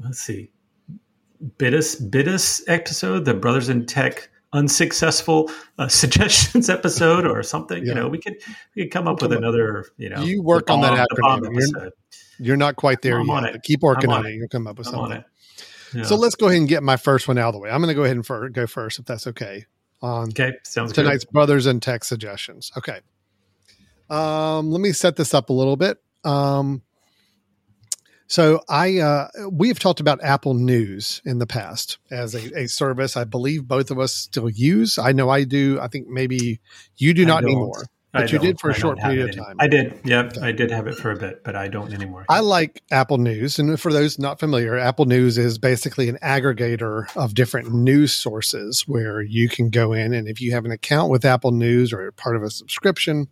Let's 0.03 0.19
see, 0.19 0.51
Bitus 1.59 2.03
Bitus 2.11 2.63
episode, 2.67 3.25
the 3.25 3.35
Brothers 3.35 3.69
in 3.69 3.87
Tech 3.87 4.29
unsuccessful 4.53 5.51
uh, 5.79 5.89
suggestions 5.89 6.69
episode 6.69 7.27
or 7.27 7.43
something. 7.43 7.85
Yeah. 7.85 7.89
You 7.89 7.95
know, 7.95 8.09
we 8.09 8.19
could 8.19 8.37
we 8.75 8.85
could 8.85 8.93
come 8.93 9.09
up 9.09 9.23
with 9.23 9.33
another. 9.33 9.87
You 9.97 10.11
know, 10.11 10.23
you 10.23 10.43
work 10.43 10.71
on 10.71 10.81
that 10.83 11.09
acronym. 11.09 11.53
You're, 11.53 11.91
you're, 12.39 12.57
not 12.57 12.77
quite 12.77 13.03
there 13.03 13.21
I'm 13.21 13.27
yet. 13.27 13.63
Keep 13.63 13.83
working 13.83 14.11
on, 14.11 14.21
on, 14.21 14.27
it. 14.27 14.35
You'll 14.35 14.49
come 14.49 14.67
up 14.67 14.79
with 14.79 14.89
I'm 14.89 14.95
something. 14.95 15.25
Yeah. 15.95 16.05
So 16.05 16.17
let's 16.17 16.35
go 16.35 16.49
ahead 16.49 16.59
and 16.59 16.69
get 16.69 16.83
my 16.83 16.97
first 16.97 17.29
one 17.29 17.39
out 17.39 17.49
of 17.49 17.55
the 17.55 17.61
way. 17.61 17.71
I'm 17.71 17.81
going 17.81 17.89
to 17.89 17.95
go 17.95 18.05
ahead 18.05 18.17
and 18.17 18.27
for, 18.27 18.49
go 18.51 18.67
first, 18.67 18.99
if 18.99 19.07
that's 19.07 19.27
okay. 19.29 19.65
On 20.01 20.29
okay, 20.29 20.53
sounds 20.63 20.93
tonight's 20.93 21.25
good. 21.25 21.33
brothers 21.33 21.67
and 21.67 21.83
tech 21.83 22.05
suggestions. 22.05 22.71
Okay. 22.77 23.01
Um, 24.09 24.71
let 24.71 24.81
me 24.81 24.93
set 24.93 25.17
this 25.17 25.35
up 25.35 25.51
a 25.51 25.53
little 25.53 25.77
bit. 25.77 25.99
Um, 26.25 26.83
so 28.29 28.61
I 28.69 28.99
uh, 28.99 29.29
we 29.51 29.69
have 29.69 29.79
talked 29.79 30.01
about 30.01 30.23
Apple 30.23 30.53
News 30.53 31.23
in 31.25 31.39
the 31.39 31.47
past 31.47 31.99
as 32.11 32.35
a, 32.35 32.61
a, 32.61 32.69
service. 32.69 33.17
I 33.17 33.25
believe 33.25 33.67
both 33.67 33.91
of 33.91 33.99
us 33.99 34.15
still 34.15 34.51
use. 34.51 34.99
I 34.99 35.13
know 35.13 35.31
I 35.31 35.45
do. 35.45 35.81
I 35.81 35.89
think 35.89 36.09
maybe 36.09 36.61
you 36.99 37.15
do 37.15 37.25
not 37.25 37.43
anymore. 37.43 37.87
But 38.13 38.23
I 38.23 38.33
you 38.33 38.39
did 38.39 38.61
for 38.61 38.69
a 38.69 38.75
short 38.75 38.99
period 38.99 39.31
of 39.31 39.37
time. 39.37 39.57
I 39.59 39.67
did. 39.67 39.99
Yep, 40.05 40.37
okay. 40.37 40.47
I 40.47 40.53
did 40.53 40.71
have 40.71 40.87
it 40.87 40.95
for 40.95 41.11
a 41.11 41.17
bit, 41.17 41.43
but 41.43 41.57
I 41.57 41.69
don't 41.69 41.93
anymore. 41.93 42.27
I 42.29 42.41
like 42.41 42.83
Apple 42.91 43.19
News, 43.19 43.59
and 43.59 43.81
for 43.81 43.93
those 43.93 44.19
not 44.19 44.41
familiar, 44.41 44.77
Apple 44.77 45.07
News 45.07 45.39
is 45.39 45.59
basically 45.59 46.09
an 46.11 46.19
aggregator 46.23 47.15
of 47.17 47.35
different 47.35 47.73
news 47.73 48.13
sources 48.13 48.85
where 48.87 49.23
you 49.23 49.49
can 49.49 49.71
go 49.71 49.95
in 49.95 50.13
and 50.13 50.29
if 50.29 50.41
you 50.41 50.53
have 50.53 50.65
an 50.67 50.71
account 50.71 51.11
with 51.11 51.25
Apple 51.25 51.53
News 51.53 51.93
or 51.93 52.13
part 52.13 52.37
of 52.37 52.43
a 52.43 52.51
subscription, 52.51 53.29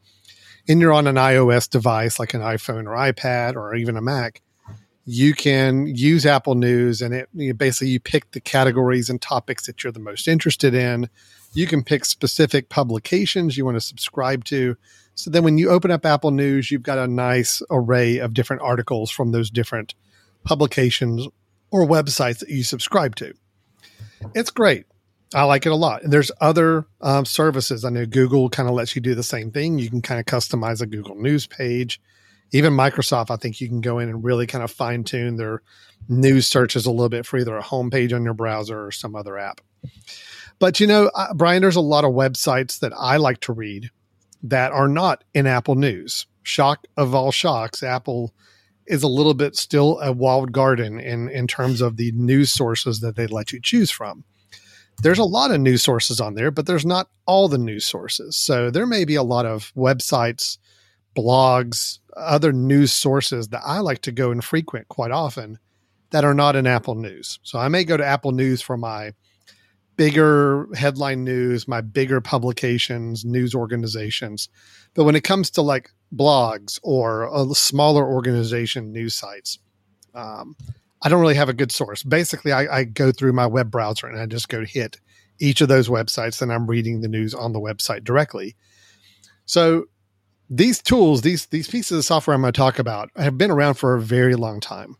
and 0.68 0.80
you're 0.80 0.92
on 0.92 1.06
an 1.06 1.16
iOS 1.16 1.68
device 1.68 2.18
like 2.18 2.32
an 2.32 2.40
iPhone 2.40 2.86
or 2.86 2.96
iPad 2.96 3.56
or 3.56 3.74
even 3.74 3.96
a 3.96 4.02
Mac, 4.02 4.42
you 5.06 5.34
can 5.34 5.86
use 5.86 6.26
Apple 6.26 6.56
News 6.56 7.00
and 7.00 7.14
it 7.14 7.28
you 7.32 7.48
know, 7.48 7.54
basically 7.54 7.88
you 7.88 8.00
pick 8.00 8.32
the 8.32 8.40
categories 8.40 9.08
and 9.08 9.22
topics 9.22 9.66
that 9.66 9.82
you're 9.82 9.92
the 9.92 10.00
most 10.00 10.26
interested 10.26 10.74
in. 10.74 11.08
You 11.54 11.68
can 11.68 11.84
pick 11.84 12.04
specific 12.04 12.68
publications 12.68 13.56
you 13.56 13.64
want 13.64 13.76
to 13.76 13.80
subscribe 13.80 14.44
to. 14.46 14.76
So 15.14 15.30
then 15.30 15.44
when 15.44 15.58
you 15.58 15.70
open 15.70 15.92
up 15.92 16.04
Apple 16.04 16.32
News, 16.32 16.70
you've 16.70 16.82
got 16.82 16.98
a 16.98 17.06
nice 17.06 17.62
array 17.70 18.18
of 18.18 18.34
different 18.34 18.62
articles 18.62 19.10
from 19.10 19.30
those 19.30 19.48
different 19.48 19.94
publications 20.44 21.28
or 21.70 21.86
websites 21.86 22.40
that 22.40 22.48
you 22.48 22.64
subscribe 22.64 23.14
to. 23.16 23.32
It's 24.34 24.50
great. 24.50 24.86
I 25.34 25.44
like 25.44 25.66
it 25.66 25.72
a 25.72 25.76
lot. 25.76 26.02
And 26.02 26.12
there's 26.12 26.32
other 26.40 26.86
um, 27.00 27.24
services. 27.24 27.84
I 27.84 27.90
know 27.90 28.06
Google 28.06 28.50
kind 28.50 28.68
of 28.68 28.74
lets 28.74 28.96
you 28.96 29.00
do 29.00 29.14
the 29.14 29.22
same 29.22 29.52
thing. 29.52 29.78
You 29.78 29.88
can 29.88 30.02
kind 30.02 30.18
of 30.18 30.26
customize 30.26 30.82
a 30.82 30.86
Google 30.86 31.16
News 31.16 31.46
page 31.46 32.00
even 32.52 32.72
Microsoft, 32.72 33.30
I 33.30 33.36
think 33.36 33.60
you 33.60 33.68
can 33.68 33.80
go 33.80 33.98
in 33.98 34.08
and 34.08 34.24
really 34.24 34.46
kind 34.46 34.64
of 34.64 34.70
fine 34.70 35.04
tune 35.04 35.36
their 35.36 35.62
news 36.08 36.46
searches 36.46 36.86
a 36.86 36.90
little 36.90 37.08
bit 37.08 37.26
for 37.26 37.38
either 37.38 37.56
a 37.56 37.62
homepage 37.62 38.14
on 38.14 38.24
your 38.24 38.34
browser 38.34 38.86
or 38.86 38.90
some 38.92 39.16
other 39.16 39.38
app. 39.38 39.60
But 40.58 40.80
you 40.80 40.86
know, 40.86 41.10
uh, 41.14 41.34
Brian, 41.34 41.62
there's 41.62 41.76
a 41.76 41.80
lot 41.80 42.04
of 42.04 42.12
websites 42.12 42.78
that 42.80 42.92
I 42.96 43.16
like 43.16 43.40
to 43.40 43.52
read 43.52 43.90
that 44.42 44.72
are 44.72 44.88
not 44.88 45.24
in 45.34 45.46
Apple 45.46 45.74
News. 45.74 46.26
Shock 46.42 46.86
of 46.96 47.14
all 47.14 47.32
shocks, 47.32 47.82
Apple 47.82 48.32
is 48.86 49.02
a 49.02 49.08
little 49.08 49.34
bit 49.34 49.56
still 49.56 49.98
a 50.00 50.12
walled 50.12 50.52
garden 50.52 51.00
in 51.00 51.28
in 51.28 51.46
terms 51.46 51.80
of 51.80 51.96
the 51.96 52.12
news 52.12 52.52
sources 52.52 53.00
that 53.00 53.16
they 53.16 53.26
let 53.26 53.52
you 53.52 53.60
choose 53.60 53.90
from. 53.90 54.24
There's 55.02 55.18
a 55.18 55.24
lot 55.24 55.50
of 55.50 55.60
news 55.60 55.82
sources 55.82 56.20
on 56.20 56.34
there, 56.34 56.50
but 56.50 56.66
there's 56.66 56.86
not 56.86 57.10
all 57.26 57.48
the 57.48 57.58
news 57.58 57.84
sources. 57.84 58.36
So 58.36 58.70
there 58.70 58.86
may 58.86 59.04
be 59.04 59.16
a 59.16 59.22
lot 59.22 59.44
of 59.44 59.72
websites, 59.76 60.56
blogs, 61.16 61.98
other 62.16 62.52
news 62.52 62.92
sources 62.92 63.48
that 63.48 63.62
I 63.64 63.80
like 63.80 64.02
to 64.02 64.12
go 64.12 64.30
and 64.30 64.42
frequent 64.44 64.88
quite 64.88 65.10
often 65.10 65.58
that 66.10 66.24
are 66.24 66.34
not 66.34 66.56
in 66.56 66.66
Apple 66.66 66.94
News. 66.94 67.38
So 67.42 67.58
I 67.58 67.68
may 67.68 67.84
go 67.84 67.96
to 67.96 68.04
Apple 68.04 68.32
News 68.32 68.62
for 68.62 68.76
my 68.76 69.12
bigger 69.96 70.68
headline 70.74 71.24
news, 71.24 71.66
my 71.66 71.80
bigger 71.80 72.20
publications, 72.20 73.24
news 73.24 73.54
organizations. 73.54 74.48
But 74.94 75.04
when 75.04 75.16
it 75.16 75.24
comes 75.24 75.50
to 75.52 75.62
like 75.62 75.90
blogs 76.14 76.78
or 76.82 77.24
a 77.34 77.54
smaller 77.54 78.06
organization 78.06 78.92
news 78.92 79.14
sites, 79.14 79.58
um, 80.14 80.56
I 81.02 81.08
don't 81.08 81.20
really 81.20 81.34
have 81.34 81.48
a 81.48 81.54
good 81.54 81.72
source. 81.72 82.02
Basically, 82.02 82.52
I, 82.52 82.78
I, 82.78 82.84
go 82.84 83.12
through 83.12 83.34
my 83.34 83.46
web 83.46 83.70
browser 83.70 84.06
and 84.06 84.18
I 84.18 84.26
just 84.26 84.48
go 84.48 84.64
hit 84.64 84.98
each 85.38 85.60
of 85.60 85.68
those 85.68 85.88
websites 85.88 86.40
and 86.40 86.52
I'm 86.52 86.66
reading 86.66 87.00
the 87.00 87.08
news 87.08 87.34
on 87.34 87.52
the 87.52 87.60
website 87.60 88.02
directly. 88.02 88.56
So 89.44 89.84
these 90.48 90.80
tools, 90.80 91.22
these 91.22 91.46
these 91.46 91.68
pieces 91.68 91.98
of 91.98 92.04
software 92.04 92.34
I'm 92.34 92.42
going 92.42 92.52
to 92.52 92.56
talk 92.56 92.78
about, 92.78 93.10
have 93.16 93.38
been 93.38 93.50
around 93.50 93.74
for 93.74 93.94
a 93.94 94.00
very 94.00 94.36
long 94.36 94.60
time. 94.60 94.96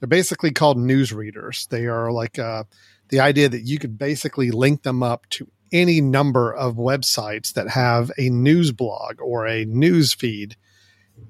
They're 0.00 0.08
basically 0.08 0.50
called 0.50 0.78
news 0.78 1.12
readers. 1.12 1.66
They 1.70 1.86
are 1.86 2.12
like 2.12 2.38
uh, 2.38 2.64
the 3.08 3.20
idea 3.20 3.48
that 3.48 3.62
you 3.62 3.78
could 3.78 3.98
basically 3.98 4.50
link 4.50 4.82
them 4.82 5.02
up 5.02 5.28
to 5.30 5.48
any 5.72 6.00
number 6.00 6.52
of 6.52 6.76
websites 6.76 7.54
that 7.54 7.68
have 7.68 8.10
a 8.18 8.28
news 8.28 8.72
blog 8.72 9.20
or 9.20 9.46
a 9.46 9.64
news 9.64 10.12
feed 10.12 10.56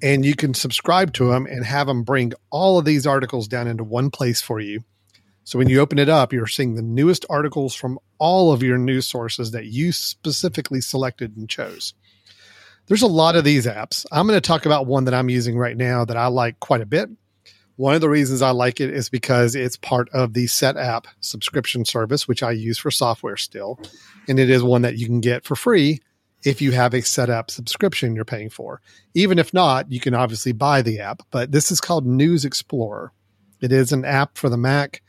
and 0.01 0.25
you 0.25 0.35
can 0.35 0.53
subscribe 0.53 1.13
to 1.13 1.29
them 1.29 1.45
and 1.45 1.65
have 1.65 1.87
them 1.87 2.03
bring 2.03 2.33
all 2.49 2.77
of 2.77 2.85
these 2.85 3.07
articles 3.07 3.47
down 3.47 3.67
into 3.67 3.83
one 3.83 4.09
place 4.09 4.41
for 4.41 4.59
you. 4.59 4.83
So 5.43 5.59
when 5.59 5.69
you 5.69 5.79
open 5.79 5.99
it 5.99 6.09
up, 6.09 6.33
you're 6.33 6.47
seeing 6.47 6.75
the 6.75 6.81
newest 6.81 7.25
articles 7.29 7.75
from 7.75 7.99
all 8.17 8.51
of 8.51 8.63
your 8.63 8.77
news 8.77 9.07
sources 9.07 9.51
that 9.51 9.65
you 9.65 9.91
specifically 9.91 10.81
selected 10.81 11.37
and 11.37 11.47
chose. 11.47 11.93
There's 12.87 13.01
a 13.01 13.07
lot 13.07 13.35
of 13.35 13.43
these 13.43 13.65
apps. 13.65 14.05
I'm 14.11 14.27
going 14.27 14.37
to 14.37 14.47
talk 14.47 14.65
about 14.65 14.85
one 14.85 15.05
that 15.05 15.13
I'm 15.13 15.29
using 15.29 15.57
right 15.57 15.75
now 15.75 16.05
that 16.05 16.17
I 16.17 16.27
like 16.27 16.59
quite 16.59 16.81
a 16.81 16.85
bit. 16.85 17.09
One 17.77 17.95
of 17.95 18.01
the 18.01 18.09
reasons 18.09 18.41
I 18.41 18.51
like 18.51 18.79
it 18.79 18.91
is 18.91 19.09
because 19.09 19.55
it's 19.55 19.75
part 19.75 20.07
of 20.09 20.33
the 20.33 20.45
SetApp 20.45 21.05
subscription 21.19 21.83
service, 21.83 22.27
which 22.27 22.43
I 22.43 22.51
use 22.51 22.77
for 22.77 22.91
software 22.91 23.37
still. 23.37 23.79
And 24.29 24.39
it 24.39 24.49
is 24.49 24.63
one 24.63 24.83
that 24.83 24.97
you 24.97 25.07
can 25.07 25.19
get 25.19 25.43
for 25.43 25.55
free 25.55 25.99
if 26.43 26.61
you 26.61 26.71
have 26.71 26.93
a 26.93 26.99
SetApp 26.99 27.49
subscription 27.49 28.15
you're 28.15 28.23
paying 28.23 28.49
for. 28.49 28.81
Even 29.13 29.39
if 29.39 29.53
not, 29.53 29.91
you 29.91 29.99
can 29.99 30.13
obviously 30.13 30.53
buy 30.53 30.81
the 30.81 30.99
app, 30.99 31.21
but 31.31 31.51
this 31.51 31.71
is 31.71 31.81
called 31.81 32.05
News 32.05 32.45
Explorer. 32.45 33.11
It 33.61 33.71
is 33.71 33.91
an 33.91 34.05
app 34.05 34.37
for 34.37 34.47
the 34.47 34.57
Mac 34.57 35.01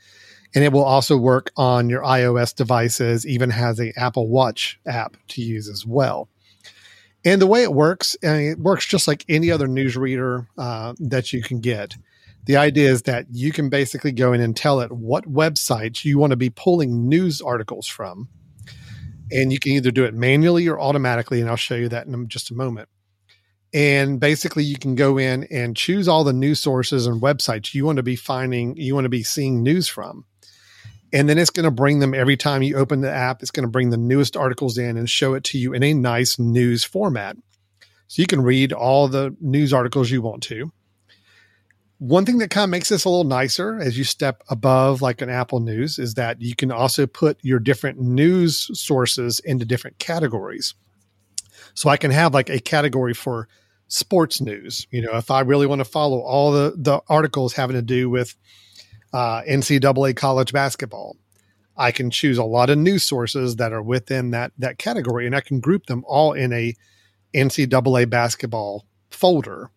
and 0.55 0.63
it 0.63 0.71
will 0.73 0.83
also 0.83 1.17
work 1.17 1.51
on 1.55 1.89
your 1.89 2.01
iOS 2.01 2.55
devices, 2.55 3.27
even 3.27 3.49
has 3.49 3.79
a 3.79 3.93
Apple 3.97 4.27
Watch 4.27 4.79
app 4.85 5.15
to 5.29 5.41
use 5.41 5.69
as 5.69 5.85
well. 5.85 6.29
And 7.25 7.41
the 7.41 7.47
way 7.47 7.63
it 7.63 7.73
works, 7.73 8.15
and 8.21 8.41
it 8.41 8.59
works 8.59 8.85
just 8.85 9.07
like 9.07 9.25
any 9.27 9.51
other 9.51 9.67
newsreader 9.67 10.47
uh, 10.57 10.93
that 10.99 11.33
you 11.33 11.41
can 11.41 11.59
get. 11.59 11.95
The 12.47 12.55
idea 12.55 12.89
is 12.89 13.01
that 13.03 13.25
you 13.29 13.51
can 13.51 13.67
basically 13.69 14.13
go 14.13 14.31
in 14.31 14.39
and 14.39 14.55
tell 14.55 14.79
it 14.79 14.91
what 14.91 15.25
websites 15.25 16.05
you 16.05 16.17
want 16.17 16.31
to 16.31 16.37
be 16.37 16.49
pulling 16.49 17.09
news 17.09 17.41
articles 17.41 17.87
from. 17.87 18.29
And 19.29 19.51
you 19.51 19.59
can 19.59 19.73
either 19.73 19.91
do 19.91 20.05
it 20.05 20.13
manually 20.13 20.65
or 20.69 20.79
automatically 20.79 21.41
and 21.41 21.49
i'll 21.49 21.57
show 21.57 21.75
you 21.75 21.89
that 21.89 22.07
in 22.07 22.27
just 22.29 22.49
a 22.49 22.53
moment. 22.53 22.87
And 23.73 24.17
basically 24.17 24.63
you 24.63 24.77
can 24.77 24.95
go 24.95 25.17
in 25.17 25.43
and 25.51 25.75
choose 25.75 26.07
all 26.07 26.23
the 26.23 26.31
news 26.31 26.61
sources 26.61 27.05
and 27.05 27.21
websites 27.21 27.73
you 27.73 27.85
want 27.85 27.97
to 27.97 28.03
be 28.03 28.15
finding 28.15 28.77
you 28.77 28.95
want 28.95 29.03
to 29.03 29.09
be 29.09 29.23
seeing 29.23 29.61
news 29.61 29.89
from 29.89 30.23
and 31.13 31.29
then 31.29 31.37
it's 31.37 31.49
going 31.49 31.63
to 31.63 31.71
bring 31.71 31.99
them 31.99 32.13
every 32.13 32.37
time 32.37 32.61
you 32.61 32.75
open 32.75 33.01
the 33.01 33.11
app 33.11 33.41
it's 33.41 33.51
going 33.51 33.65
to 33.65 33.71
bring 33.71 33.89
the 33.89 33.97
newest 33.97 34.35
articles 34.35 34.77
in 34.77 34.97
and 34.97 35.09
show 35.09 35.33
it 35.33 35.43
to 35.43 35.57
you 35.57 35.73
in 35.73 35.83
a 35.83 35.93
nice 35.93 36.37
news 36.37 36.83
format 36.83 37.37
so 38.07 38.21
you 38.21 38.27
can 38.27 38.41
read 38.41 38.71
all 38.71 39.07
the 39.07 39.35
news 39.41 39.73
articles 39.73 40.09
you 40.11 40.21
want 40.21 40.43
to 40.43 40.71
one 41.99 42.25
thing 42.25 42.37
that 42.39 42.51
kind 42.51 42.65
of 42.65 42.69
makes 42.69 42.89
this 42.89 43.05
a 43.05 43.09
little 43.09 43.23
nicer 43.23 43.79
as 43.79 43.97
you 43.97 44.03
step 44.03 44.43
above 44.49 45.01
like 45.01 45.21
an 45.21 45.29
Apple 45.29 45.59
News 45.59 45.97
is 45.97 46.13
that 46.13 46.39
you 46.41 46.55
can 46.55 46.71
also 46.71 47.07
put 47.07 47.39
your 47.41 47.59
different 47.59 47.99
news 47.99 48.69
sources 48.79 49.39
into 49.39 49.65
different 49.65 49.97
categories. 49.97 50.75
So 51.73 51.89
I 51.89 51.97
can 51.97 52.11
have 52.11 52.33
like 52.33 52.49
a 52.49 52.59
category 52.59 53.15
for 53.15 53.47
sports 53.87 54.41
news. 54.41 54.85
You 54.91 55.01
know, 55.01 55.15
if 55.15 55.31
I 55.31 55.41
really 55.41 55.65
want 55.65 55.79
to 55.79 55.85
follow 55.85 56.19
all 56.19 56.51
the, 56.51 56.75
the 56.77 57.01
articles 57.09 57.53
having 57.53 57.75
to 57.75 57.81
do 57.81 58.09
with 58.09 58.35
uh, 59.13 59.41
NCAA 59.43 60.15
college 60.15 60.53
basketball, 60.53 61.17
I 61.75 61.91
can 61.91 62.09
choose 62.09 62.37
a 62.37 62.43
lot 62.43 62.69
of 62.69 62.77
news 62.77 63.03
sources 63.03 63.57
that 63.57 63.71
are 63.71 63.81
within 63.81 64.31
that 64.31 64.51
that 64.57 64.77
category, 64.77 65.25
and 65.25 65.35
I 65.35 65.41
can 65.41 65.59
group 65.59 65.85
them 65.85 66.03
all 66.07 66.33
in 66.33 66.51
a 66.53 66.73
NCAA 67.33 68.09
basketball 68.09 68.85
folder. 69.11 69.69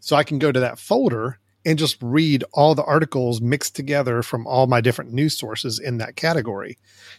So 0.00 0.16
I 0.16 0.24
can 0.24 0.38
go 0.38 0.50
to 0.50 0.60
that 0.60 0.78
folder 0.78 1.38
and 1.64 1.78
just 1.78 1.96
read 2.02 2.42
all 2.52 2.74
the 2.74 2.84
articles 2.84 3.40
mixed 3.40 3.76
together 3.76 4.22
from 4.22 4.46
all 4.46 4.66
my 4.66 4.80
different 4.80 5.12
news 5.12 5.38
sources 5.38 5.78
in 5.78 5.98
that 5.98 6.16
category. 6.16 6.76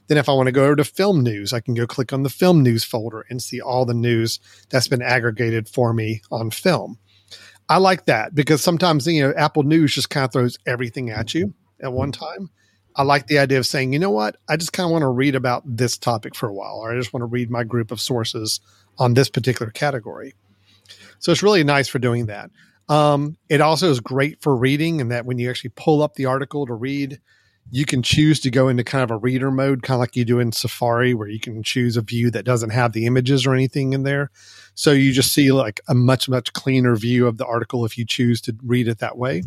Then, 0.07 0.17
if 0.17 0.27
I 0.27 0.33
want 0.33 0.47
to 0.47 0.51
go 0.51 0.65
over 0.65 0.75
to 0.75 0.83
film 0.83 1.21
news, 1.21 1.53
I 1.53 1.59
can 1.59 1.73
go 1.73 1.87
click 1.87 2.11
on 2.11 2.23
the 2.23 2.29
film 2.29 2.61
news 2.61 2.83
folder 2.83 3.25
and 3.29 3.41
see 3.41 3.61
all 3.61 3.85
the 3.85 3.93
news 3.93 4.39
that's 4.69 4.87
been 4.87 5.01
aggregated 5.01 5.69
for 5.69 5.93
me 5.93 6.21
on 6.31 6.51
film. 6.51 6.97
I 7.69 7.77
like 7.77 8.05
that 8.05 8.35
because 8.35 8.61
sometimes, 8.61 9.07
you 9.07 9.21
know, 9.21 9.33
Apple 9.35 9.63
News 9.63 9.93
just 9.93 10.09
kind 10.09 10.25
of 10.25 10.33
throws 10.33 10.57
everything 10.65 11.09
at 11.09 11.33
you 11.33 11.53
at 11.81 11.93
one 11.93 12.11
time. 12.11 12.49
I 12.95 13.03
like 13.03 13.27
the 13.27 13.39
idea 13.39 13.57
of 13.57 13.65
saying, 13.65 13.93
you 13.93 13.99
know 13.99 14.11
what, 14.11 14.37
I 14.47 14.57
just 14.57 14.73
kind 14.73 14.85
of 14.85 14.91
want 14.91 15.01
to 15.01 15.07
read 15.07 15.35
about 15.35 15.63
this 15.65 15.97
topic 15.97 16.35
for 16.35 16.47
a 16.47 16.53
while, 16.53 16.77
or 16.77 16.91
I 16.91 16.97
just 16.97 17.13
want 17.13 17.21
to 17.21 17.27
read 17.27 17.49
my 17.49 17.63
group 17.63 17.91
of 17.91 17.99
sources 17.99 18.59
on 18.99 19.13
this 19.13 19.29
particular 19.29 19.71
category. 19.71 20.35
So 21.19 21.31
it's 21.31 21.41
really 21.41 21.63
nice 21.63 21.87
for 21.87 21.99
doing 21.99 22.27
that. 22.27 22.51
Um, 22.89 23.37
it 23.49 23.61
also 23.61 23.89
is 23.89 23.99
great 23.99 24.41
for 24.41 24.55
reading, 24.55 25.01
and 25.01 25.11
that 25.11 25.25
when 25.25 25.39
you 25.39 25.49
actually 25.49 25.71
pull 25.75 26.03
up 26.03 26.15
the 26.15 26.25
article 26.25 26.65
to 26.67 26.73
read, 26.73 27.19
you 27.71 27.85
can 27.85 28.03
choose 28.03 28.39
to 28.41 28.51
go 28.51 28.67
into 28.67 28.83
kind 28.83 29.03
of 29.03 29.11
a 29.11 29.17
reader 29.17 29.49
mode, 29.49 29.83
kind 29.83 29.95
of 29.95 29.99
like 29.99 30.15
you 30.15 30.25
do 30.25 30.39
in 30.39 30.51
Safari, 30.51 31.13
where 31.13 31.27
you 31.27 31.39
can 31.39 31.63
choose 31.63 31.97
a 31.97 32.01
view 32.01 32.29
that 32.31 32.45
doesn't 32.45 32.69
have 32.69 32.93
the 32.93 33.05
images 33.05 33.45
or 33.45 33.53
anything 33.53 33.93
in 33.93 34.03
there. 34.03 34.29
So 34.75 34.91
you 34.91 35.11
just 35.11 35.33
see 35.33 35.51
like 35.51 35.81
a 35.87 35.95
much, 35.95 36.29
much 36.29 36.53
cleaner 36.53 36.95
view 36.95 37.27
of 37.27 37.37
the 37.37 37.45
article 37.45 37.85
if 37.85 37.97
you 37.97 38.05
choose 38.05 38.41
to 38.41 38.55
read 38.63 38.87
it 38.87 38.99
that 38.99 39.17
way. 39.17 39.43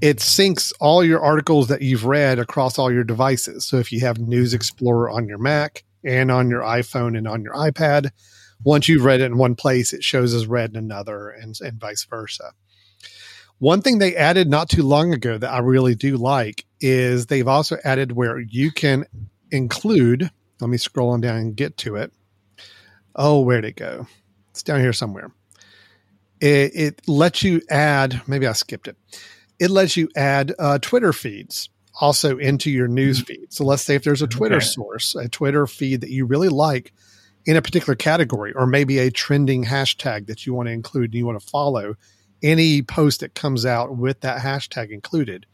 It 0.00 0.16
syncs 0.16 0.72
all 0.80 1.04
your 1.04 1.20
articles 1.20 1.68
that 1.68 1.82
you've 1.82 2.06
read 2.06 2.38
across 2.38 2.78
all 2.78 2.90
your 2.90 3.04
devices. 3.04 3.66
So 3.66 3.76
if 3.76 3.92
you 3.92 4.00
have 4.00 4.18
News 4.18 4.54
Explorer 4.54 5.10
on 5.10 5.28
your 5.28 5.38
Mac 5.38 5.84
and 6.02 6.30
on 6.30 6.48
your 6.48 6.62
iPhone 6.62 7.18
and 7.18 7.28
on 7.28 7.42
your 7.42 7.54
iPad, 7.54 8.10
once 8.64 8.88
you've 8.88 9.04
read 9.04 9.20
it 9.20 9.26
in 9.26 9.38
one 9.38 9.54
place, 9.54 9.92
it 9.92 10.02
shows 10.02 10.34
as 10.34 10.46
read 10.46 10.70
in 10.70 10.76
another, 10.76 11.28
and, 11.28 11.58
and 11.60 11.80
vice 11.80 12.04
versa. 12.04 12.52
One 13.60 13.82
thing 13.82 13.98
they 13.98 14.16
added 14.16 14.48
not 14.48 14.70
too 14.70 14.82
long 14.82 15.12
ago 15.12 15.36
that 15.36 15.52
I 15.52 15.58
really 15.58 15.94
do 15.94 16.16
like 16.16 16.64
is 16.80 17.26
they've 17.26 17.46
also 17.46 17.76
added 17.84 18.10
where 18.12 18.38
you 18.40 18.72
can 18.72 19.04
include. 19.50 20.30
Let 20.60 20.70
me 20.70 20.78
scroll 20.78 21.10
on 21.10 21.20
down 21.20 21.36
and 21.36 21.54
get 21.54 21.76
to 21.78 21.96
it. 21.96 22.10
Oh, 23.14 23.40
where'd 23.42 23.66
it 23.66 23.76
go? 23.76 24.06
It's 24.50 24.62
down 24.62 24.80
here 24.80 24.94
somewhere. 24.94 25.30
It, 26.40 26.72
it 26.74 27.02
lets 27.08 27.42
you 27.42 27.60
add. 27.68 28.22
Maybe 28.26 28.46
I 28.46 28.52
skipped 28.52 28.88
it. 28.88 28.96
It 29.58 29.70
lets 29.70 29.94
you 29.94 30.08
add 30.16 30.54
uh, 30.58 30.78
Twitter 30.78 31.12
feeds 31.12 31.68
also 32.00 32.38
into 32.38 32.70
your 32.70 32.88
news 32.88 33.18
mm-hmm. 33.18 33.26
feed. 33.26 33.52
So 33.52 33.64
let's 33.64 33.82
say 33.82 33.94
if 33.94 34.04
there's 34.04 34.22
a 34.22 34.26
Twitter 34.26 34.56
okay. 34.56 34.64
source, 34.64 35.14
a 35.14 35.28
Twitter 35.28 35.66
feed 35.66 36.00
that 36.00 36.08
you 36.08 36.24
really 36.24 36.48
like 36.48 36.94
in 37.44 37.56
a 37.56 37.62
particular 37.62 37.94
category 37.94 38.54
or 38.54 38.66
maybe 38.66 38.98
a 38.98 39.10
trending 39.10 39.66
hashtag 39.66 40.28
that 40.28 40.46
you 40.46 40.54
want 40.54 40.68
to 40.68 40.72
include 40.72 41.10
and 41.10 41.14
you 41.14 41.26
want 41.26 41.38
to 41.38 41.46
follow 41.46 41.94
any 42.42 42.82
post 42.82 43.20
that 43.20 43.34
comes 43.34 43.66
out 43.66 43.96
with 43.96 44.20
that 44.20 44.40
hashtag 44.42 44.90
included 44.90 45.46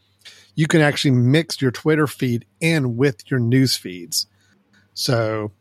you 0.57 0.67
can 0.67 0.81
actually 0.81 1.13
mix 1.13 1.63
your 1.63 1.71
twitter 1.71 2.09
feed 2.09 2.45
in 2.61 2.97
with 2.97 3.31
your 3.31 3.39
news 3.39 3.77
feeds. 3.77 4.27
So 4.95 5.53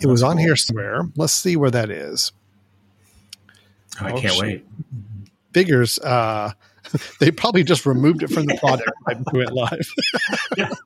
it 0.00 0.06
was 0.06 0.22
on 0.22 0.38
here 0.38 0.56
somewhere. 0.56 1.02
Let's 1.14 1.34
see 1.34 1.56
where 1.56 1.70
that 1.70 1.90
is. 1.90 2.32
Oh, 4.00 4.06
i 4.06 4.12
can't 4.12 4.34
oh, 4.34 4.40
wait. 4.40 4.66
Figures 5.52 5.98
uh 6.00 6.52
they 7.20 7.30
probably 7.30 7.64
just 7.64 7.86
removed 7.86 8.22
it 8.22 8.28
from 8.28 8.46
the 8.46 8.56
product 8.56 8.90
and 9.06 9.26
went 9.32 9.52
live. 9.52 9.88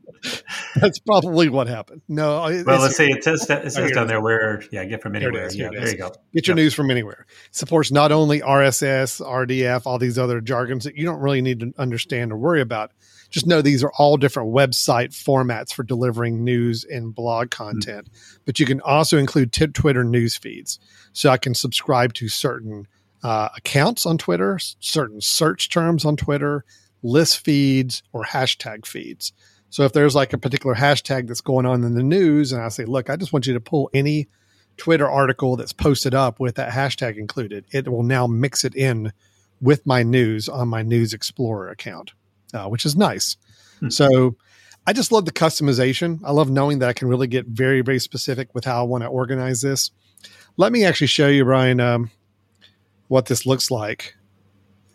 That's 0.76 0.98
probably 1.00 1.48
what 1.48 1.66
happened. 1.66 2.02
No, 2.08 2.40
well, 2.66 2.80
let's 2.80 2.96
see. 2.96 3.10
It 3.10 3.24
says 3.24 3.48
it 3.48 3.72
says 3.72 3.92
down 3.92 4.06
there 4.06 4.20
where 4.20 4.62
yeah, 4.72 4.84
get 4.84 5.02
from 5.02 5.16
anywhere. 5.16 5.50
yeah, 5.52 5.68
there 5.70 5.88
you 5.88 5.96
go. 5.96 6.12
Get 6.32 6.46
your 6.46 6.56
yep. 6.56 6.64
news 6.64 6.74
from 6.74 6.90
anywhere. 6.90 7.26
Supports 7.50 7.92
not 7.92 8.12
only 8.12 8.40
RSS, 8.40 9.24
RDF, 9.24 9.82
all 9.86 9.98
these 9.98 10.18
other 10.18 10.40
jargons 10.40 10.84
that 10.84 10.96
you 10.96 11.04
don't 11.04 11.20
really 11.20 11.42
need 11.42 11.60
to 11.60 11.72
understand 11.78 12.32
or 12.32 12.36
worry 12.36 12.60
about. 12.60 12.92
Just 13.30 13.46
know 13.46 13.60
these 13.60 13.82
are 13.82 13.92
all 13.98 14.16
different 14.16 14.54
website 14.54 15.08
formats 15.08 15.72
for 15.72 15.82
delivering 15.82 16.44
news 16.44 16.84
and 16.84 17.14
blog 17.14 17.50
content. 17.50 18.10
Mm-hmm. 18.10 18.36
But 18.44 18.60
you 18.60 18.66
can 18.66 18.80
also 18.80 19.18
include 19.18 19.52
t- 19.52 19.66
Twitter 19.66 20.04
news 20.04 20.36
feeds, 20.36 20.78
so 21.12 21.30
I 21.30 21.36
can 21.36 21.54
subscribe 21.54 22.14
to 22.14 22.28
certain 22.28 22.86
uh, 23.24 23.48
accounts 23.56 24.04
on 24.04 24.18
Twitter, 24.18 24.58
certain 24.78 25.20
search 25.20 25.70
terms 25.70 26.04
on 26.04 26.16
Twitter, 26.16 26.64
list 27.02 27.40
feeds, 27.44 28.02
or 28.12 28.22
hashtag 28.22 28.86
feeds. 28.86 29.32
So 29.70 29.82
if 29.84 29.92
there's 29.92 30.14
like 30.14 30.32
a 30.32 30.38
particular 30.38 30.76
hashtag 30.76 31.26
that's 31.26 31.40
going 31.40 31.66
on 31.66 31.82
in 31.82 31.94
the 31.94 32.02
news, 32.02 32.52
and 32.52 32.62
I 32.62 32.68
say, 32.68 32.84
look, 32.84 33.10
I 33.10 33.16
just 33.16 33.32
want 33.32 33.46
you 33.46 33.54
to 33.54 33.60
pull 33.60 33.90
any 33.92 34.28
Twitter 34.76 35.08
article 35.08 35.56
that's 35.56 35.72
posted 35.72 36.14
up 36.14 36.38
with 36.38 36.56
that 36.56 36.70
hashtag 36.70 37.16
included, 37.16 37.64
it 37.72 37.88
will 37.88 38.02
now 38.02 38.26
mix 38.26 38.62
it 38.62 38.74
in 38.74 39.12
with 39.60 39.86
my 39.86 40.02
news 40.02 40.48
on 40.48 40.68
my 40.68 40.82
News 40.82 41.14
Explorer 41.14 41.70
account, 41.70 42.12
uh, 42.52 42.68
which 42.68 42.84
is 42.84 42.94
nice. 42.94 43.36
Hmm. 43.80 43.88
So 43.88 44.36
I 44.86 44.92
just 44.92 45.12
love 45.12 45.24
the 45.24 45.32
customization. 45.32 46.20
I 46.24 46.32
love 46.32 46.50
knowing 46.50 46.80
that 46.80 46.90
I 46.90 46.92
can 46.92 47.08
really 47.08 47.26
get 47.26 47.46
very, 47.46 47.80
very 47.80 47.98
specific 47.98 48.54
with 48.54 48.66
how 48.66 48.80
I 48.80 48.82
want 48.82 49.02
to 49.02 49.08
organize 49.08 49.62
this. 49.62 49.90
Let 50.56 50.72
me 50.72 50.84
actually 50.84 51.06
show 51.06 51.28
you, 51.28 51.44
Brian, 51.44 51.80
um, 51.80 52.10
what 53.08 53.26
this 53.26 53.46
looks 53.46 53.70
like. 53.70 54.14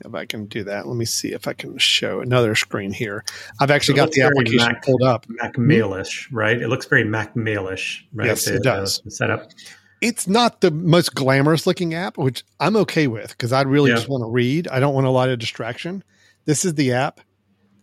If 0.05 0.15
I 0.15 0.25
can 0.25 0.45
do 0.45 0.63
that, 0.63 0.87
let 0.87 0.95
me 0.95 1.03
see 1.03 1.33
if 1.33 1.47
I 1.47 1.53
can 1.53 1.77
show 1.77 2.21
another 2.21 2.55
screen 2.55 2.93
here. 2.93 3.25
I've 3.59 3.71
actually 3.71 3.95
got 3.95 4.11
the 4.11 4.21
application 4.21 4.71
Mac, 4.71 4.83
pulled 4.83 5.03
up. 5.03 5.25
Mac 5.27 5.55
Mailish, 5.55 6.27
right? 6.31 6.59
It 6.59 6.69
looks 6.69 6.85
very 6.85 7.03
Mac 7.03 7.35
Mailish, 7.35 8.03
right? 8.13 8.27
Yes, 8.27 8.45
the, 8.45 8.55
it 8.55 8.63
does. 8.63 9.01
The 9.03 9.11
setup. 9.11 9.51
It's 9.99 10.27
not 10.27 10.61
the 10.61 10.71
most 10.71 11.13
glamorous 11.15 11.67
looking 11.67 11.93
app, 11.93 12.17
which 12.17 12.45
I'm 12.61 12.77
okay 12.77 13.07
with 13.07 13.31
because 13.31 13.51
I 13.51 13.63
really 13.63 13.89
yeah. 13.89 13.97
just 13.97 14.07
want 14.07 14.21
to 14.21 14.29
read. 14.29 14.69
I 14.69 14.79
don't 14.79 14.93
want 14.93 15.07
a 15.07 15.11
lot 15.11 15.27
of 15.27 15.37
distraction. 15.37 16.03
This 16.45 16.63
is 16.63 16.75
the 16.75 16.93
app. 16.93 17.19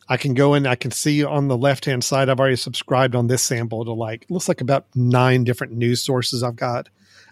I 0.09 0.17
can 0.17 0.35
go 0.35 0.55
in, 0.55 0.67
I 0.67 0.77
can 0.77 0.93
see 0.93 1.25
on 1.25 1.49
the 1.49 1.59
left 1.59 1.85
hand 1.85 2.05
side, 2.05 2.29
I've 2.29 2.39
already 2.39 2.57
subscribed 2.57 3.15
on 3.15 3.27
this 3.27 3.43
sample 3.43 3.85
to 3.85 3.93
like, 3.93 4.25
looks 4.31 4.49
like 4.49 4.61
about 4.61 4.87
nine 4.95 5.45
different 5.45 5.73
news 5.73 6.03
sources 6.03 6.43
I've 6.43 6.57
got. 6.57 6.89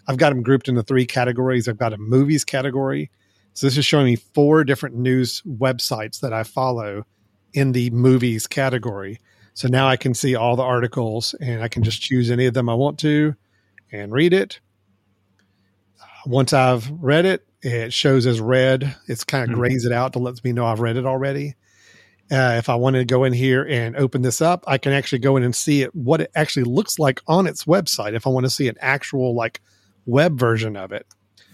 I've 0.07 0.17
got 0.17 0.29
them 0.29 0.43
grouped 0.43 0.67
into 0.67 0.83
three 0.83 1.05
categories. 1.05 1.67
I've 1.67 1.77
got 1.77 1.93
a 1.93 1.97
movies 1.97 2.43
category. 2.43 3.09
So 3.53 3.67
this 3.67 3.77
is 3.77 3.85
showing 3.85 4.05
me 4.05 4.17
four 4.17 4.63
different 4.63 4.95
news 4.95 5.41
websites 5.47 6.19
that 6.19 6.33
I 6.33 6.43
follow 6.43 7.05
in 7.53 7.71
the 7.71 7.89
movies 7.91 8.47
category. 8.47 9.19
So 9.53 9.69
now 9.69 9.87
I 9.87 9.95
can 9.95 10.13
see 10.13 10.35
all 10.35 10.57
the 10.57 10.63
articles 10.63 11.33
and 11.39 11.63
I 11.63 11.69
can 11.69 11.81
just 11.81 12.01
choose 12.01 12.29
any 12.29 12.45
of 12.45 12.53
them 12.53 12.69
I 12.69 12.73
want 12.73 12.99
to 12.99 13.35
and 13.91 14.11
read 14.11 14.33
it. 14.33 14.59
Once 16.25 16.51
I've 16.51 16.89
read 16.91 17.25
it, 17.25 17.47
it 17.61 17.93
shows 17.93 18.25
as 18.25 18.41
read. 18.41 18.95
It's 19.07 19.23
kind 19.23 19.43
of 19.43 19.51
mm-hmm. 19.51 19.59
grays 19.59 19.85
it 19.85 19.93
out 19.93 20.13
to 20.13 20.19
let 20.19 20.43
me 20.43 20.51
know 20.51 20.65
I've 20.65 20.81
read 20.81 20.97
it 20.97 21.05
already. 21.05 21.55
Uh, 22.31 22.55
if 22.57 22.69
I 22.69 22.75
want 22.75 22.95
to 22.95 23.05
go 23.05 23.23
in 23.23 23.33
here 23.33 23.63
and 23.63 23.95
open 23.95 24.23
this 24.23 24.41
up, 24.41 24.63
I 24.67 24.77
can 24.77 24.91
actually 24.91 25.19
go 25.19 25.37
in 25.37 25.43
and 25.43 25.55
see 25.55 25.83
it 25.83 25.95
what 25.95 26.21
it 26.21 26.31
actually 26.35 26.63
looks 26.63 26.99
like 26.99 27.21
on 27.27 27.47
its 27.47 27.65
website. 27.65 28.13
If 28.13 28.27
I 28.27 28.31
want 28.31 28.45
to 28.45 28.49
see 28.49 28.67
an 28.67 28.75
actual 28.81 29.35
like 29.35 29.61
web 30.05 30.37
version 30.37 30.75
of 30.75 30.91
it, 30.91 31.05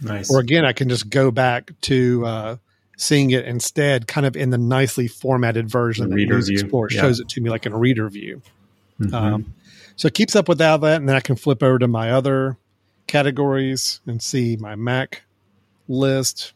nice. 0.01 0.31
Or 0.31 0.39
again, 0.39 0.65
I 0.65 0.73
can 0.73 0.89
just 0.89 1.09
go 1.09 1.31
back 1.31 1.71
to 1.81 2.25
uh, 2.25 2.55
seeing 2.97 3.31
it 3.31 3.45
instead, 3.45 4.07
kind 4.07 4.25
of 4.25 4.35
in 4.35 4.49
the 4.49 4.57
nicely 4.57 5.07
formatted 5.07 5.69
version 5.69 6.09
the 6.09 6.15
that 6.15 6.29
News 6.29 6.47
view. 6.47 6.59
Explorer 6.59 6.89
yeah. 6.91 7.01
shows 7.01 7.19
it 7.19 7.29
to 7.29 7.41
me 7.41 7.49
like 7.49 7.65
in 7.65 7.73
a 7.73 7.77
reader 7.77 8.09
view. 8.09 8.41
Mm-hmm. 8.99 9.15
Um, 9.15 9.53
so 9.95 10.07
it 10.07 10.13
keeps 10.13 10.35
up 10.35 10.47
with 10.47 10.61
all 10.61 10.77
that, 10.79 10.97
and 10.97 11.09
then 11.09 11.15
I 11.15 11.21
can 11.21 11.35
flip 11.35 11.61
over 11.61 11.79
to 11.79 11.87
my 11.87 12.11
other 12.11 12.57
categories 13.07 13.99
and 14.07 14.21
see 14.21 14.55
my 14.57 14.75
Mac 14.75 15.23
list, 15.87 16.53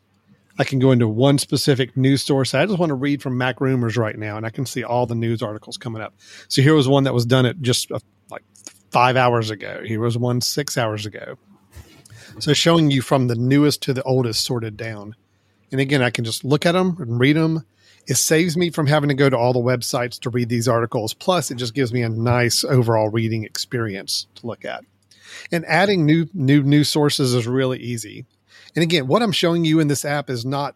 I 0.58 0.64
can 0.64 0.80
go 0.80 0.92
into 0.92 1.08
one 1.08 1.38
specific 1.38 1.98
news 1.98 2.24
source. 2.24 2.54
I 2.54 2.66
just 2.66 2.80
want 2.80 2.90
to 2.90 2.96
read 2.96 3.22
from 3.22 3.38
MacRumors 3.38 3.98
right 3.98 4.18
now, 4.18 4.38
and 4.38 4.46
I 4.46 4.50
can 4.50 4.66
see 4.66 4.84
all 4.84 5.06
the 5.06 5.16
news 5.16 5.44
articles 5.44 5.78
coming 5.78 6.02
up. 6.02 6.14
So 6.48 6.62
here 6.62 6.74
was 6.74 6.88
one 6.88 7.04
that 7.04 7.14
was 7.14 7.26
done 7.26 7.46
at 7.46 7.62
just 7.62 7.92
uh, 7.92 8.00
like 8.30 8.44
five 8.90 9.18
hours 9.18 9.50
ago. 9.50 9.82
Here 9.86 10.00
was 10.00 10.18
one 10.18 10.42
six 10.42 10.78
hours 10.78 11.06
ago. 11.06 11.38
So 12.40 12.54
showing 12.54 12.92
you 12.92 13.02
from 13.02 13.28
the 13.28 13.36
newest 13.36 13.82
to 13.84 13.94
the 13.94 14.04
oldest 14.04 14.44
sorted 14.44 14.76
down. 14.78 15.16
And 15.72 15.80
again, 15.80 16.02
I 16.02 16.10
can 16.10 16.26
just 16.26 16.44
look 16.44 16.66
at 16.66 16.74
them 16.74 16.98
and 17.00 17.20
read 17.20 17.38
them. 17.38 17.66
It 18.08 18.16
saves 18.16 18.56
me 18.56 18.70
from 18.70 18.88
having 18.88 19.10
to 19.10 19.16
go 19.16 19.30
to 19.30 19.38
all 19.38 19.54
the 19.54 19.60
websites 19.60 20.20
to 20.22 20.30
read 20.30 20.50
these 20.50 20.68
articles. 20.68 21.14
Plus, 21.14 21.50
it 21.50 21.56
just 21.56 21.74
gives 21.74 21.92
me 21.92 22.04
a 22.04 22.10
nice 22.10 22.64
overall 22.64 23.10
reading 23.10 23.44
experience 23.44 24.28
to 24.36 24.48
look 24.48 24.64
at. 24.64 24.84
And 25.52 25.66
adding 25.66 26.06
new 26.06 26.28
new 26.34 26.62
news 26.62 26.90
sources 26.90 27.34
is 27.34 27.48
really 27.48 27.80
easy. 27.80 28.26
And 28.76 28.84
again, 28.84 29.08
what 29.08 29.24
I'm 29.24 29.32
showing 29.32 29.66
you 29.66 29.80
in 29.80 29.88
this 29.88 30.06
app 30.06 30.30
is 30.30 30.46
not 30.46 30.76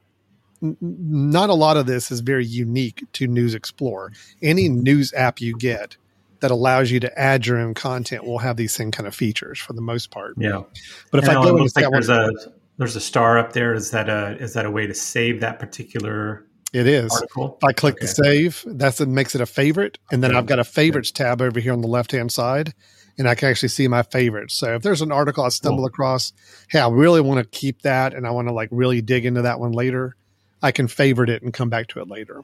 not 0.61 1.49
a 1.49 1.53
lot 1.53 1.77
of 1.77 1.85
this 1.85 2.11
is 2.11 2.19
very 2.19 2.45
unique 2.45 3.05
to 3.13 3.27
News 3.27 3.53
Explorer. 3.53 4.11
Any 4.41 4.67
news 4.67 5.13
app 5.13 5.39
you 5.39 5.55
get 5.55 5.95
that 6.41 6.51
allows 6.51 6.91
you 6.91 6.99
to 7.01 7.19
add 7.19 7.45
your 7.45 7.57
own 7.57 7.73
content 7.73 8.25
will 8.25 8.39
have 8.39 8.57
these 8.57 8.73
same 8.73 8.91
kind 8.91 9.07
of 9.07 9.15
features 9.15 9.59
for 9.59 9.73
the 9.73 9.81
most 9.81 10.11
part. 10.11 10.35
Yeah. 10.37 10.63
But 11.11 11.23
if 11.23 11.29
and 11.29 11.37
I 11.37 11.43
go 11.43 11.57
into 11.57 11.71
like 11.75 11.91
there's 11.91 12.09
a 12.09 12.31
there's 12.77 12.95
a 12.95 13.01
star 13.01 13.37
up 13.37 13.53
there. 13.53 13.73
Is 13.73 13.91
that 13.91 14.09
a 14.09 14.37
is 14.39 14.53
that 14.53 14.65
a 14.65 14.71
way 14.71 14.87
to 14.87 14.93
save 14.93 15.41
that 15.41 15.59
particular 15.59 16.45
it 16.71 16.87
is. 16.87 17.11
Article? 17.11 17.57
If 17.57 17.63
I 17.63 17.73
click 17.73 17.95
okay. 17.95 18.05
the 18.05 18.07
save, 18.07 18.63
that's 18.65 19.01
it 19.01 19.07
makes 19.07 19.35
it 19.35 19.41
a 19.41 19.45
favorite. 19.45 19.97
And 20.11 20.23
then 20.23 20.31
okay. 20.31 20.37
I've 20.37 20.45
got 20.45 20.59
a 20.59 20.63
favorites 20.63 21.11
tab 21.11 21.41
over 21.41 21.59
here 21.59 21.73
on 21.73 21.81
the 21.81 21.87
left 21.87 22.11
hand 22.11 22.31
side 22.31 22.73
and 23.17 23.27
I 23.27 23.35
can 23.35 23.49
actually 23.49 23.69
see 23.69 23.87
my 23.87 24.03
favorites. 24.03 24.55
So 24.55 24.75
if 24.75 24.81
there's 24.81 25.01
an 25.01 25.11
article 25.11 25.43
I 25.43 25.49
stumble 25.49 25.79
cool. 25.79 25.87
across, 25.87 26.31
hey, 26.69 26.79
I 26.79 26.89
really 26.89 27.21
want 27.21 27.39
to 27.39 27.59
keep 27.59 27.81
that 27.81 28.13
and 28.13 28.25
I 28.25 28.31
want 28.31 28.47
to 28.47 28.53
like 28.53 28.69
really 28.71 29.01
dig 29.01 29.25
into 29.25 29.41
that 29.41 29.59
one 29.59 29.71
later, 29.71 30.15
I 30.61 30.71
can 30.71 30.87
favorite 30.87 31.29
it 31.29 31.41
and 31.41 31.53
come 31.53 31.69
back 31.69 31.87
to 31.89 32.01
it 32.01 32.07
later. 32.07 32.43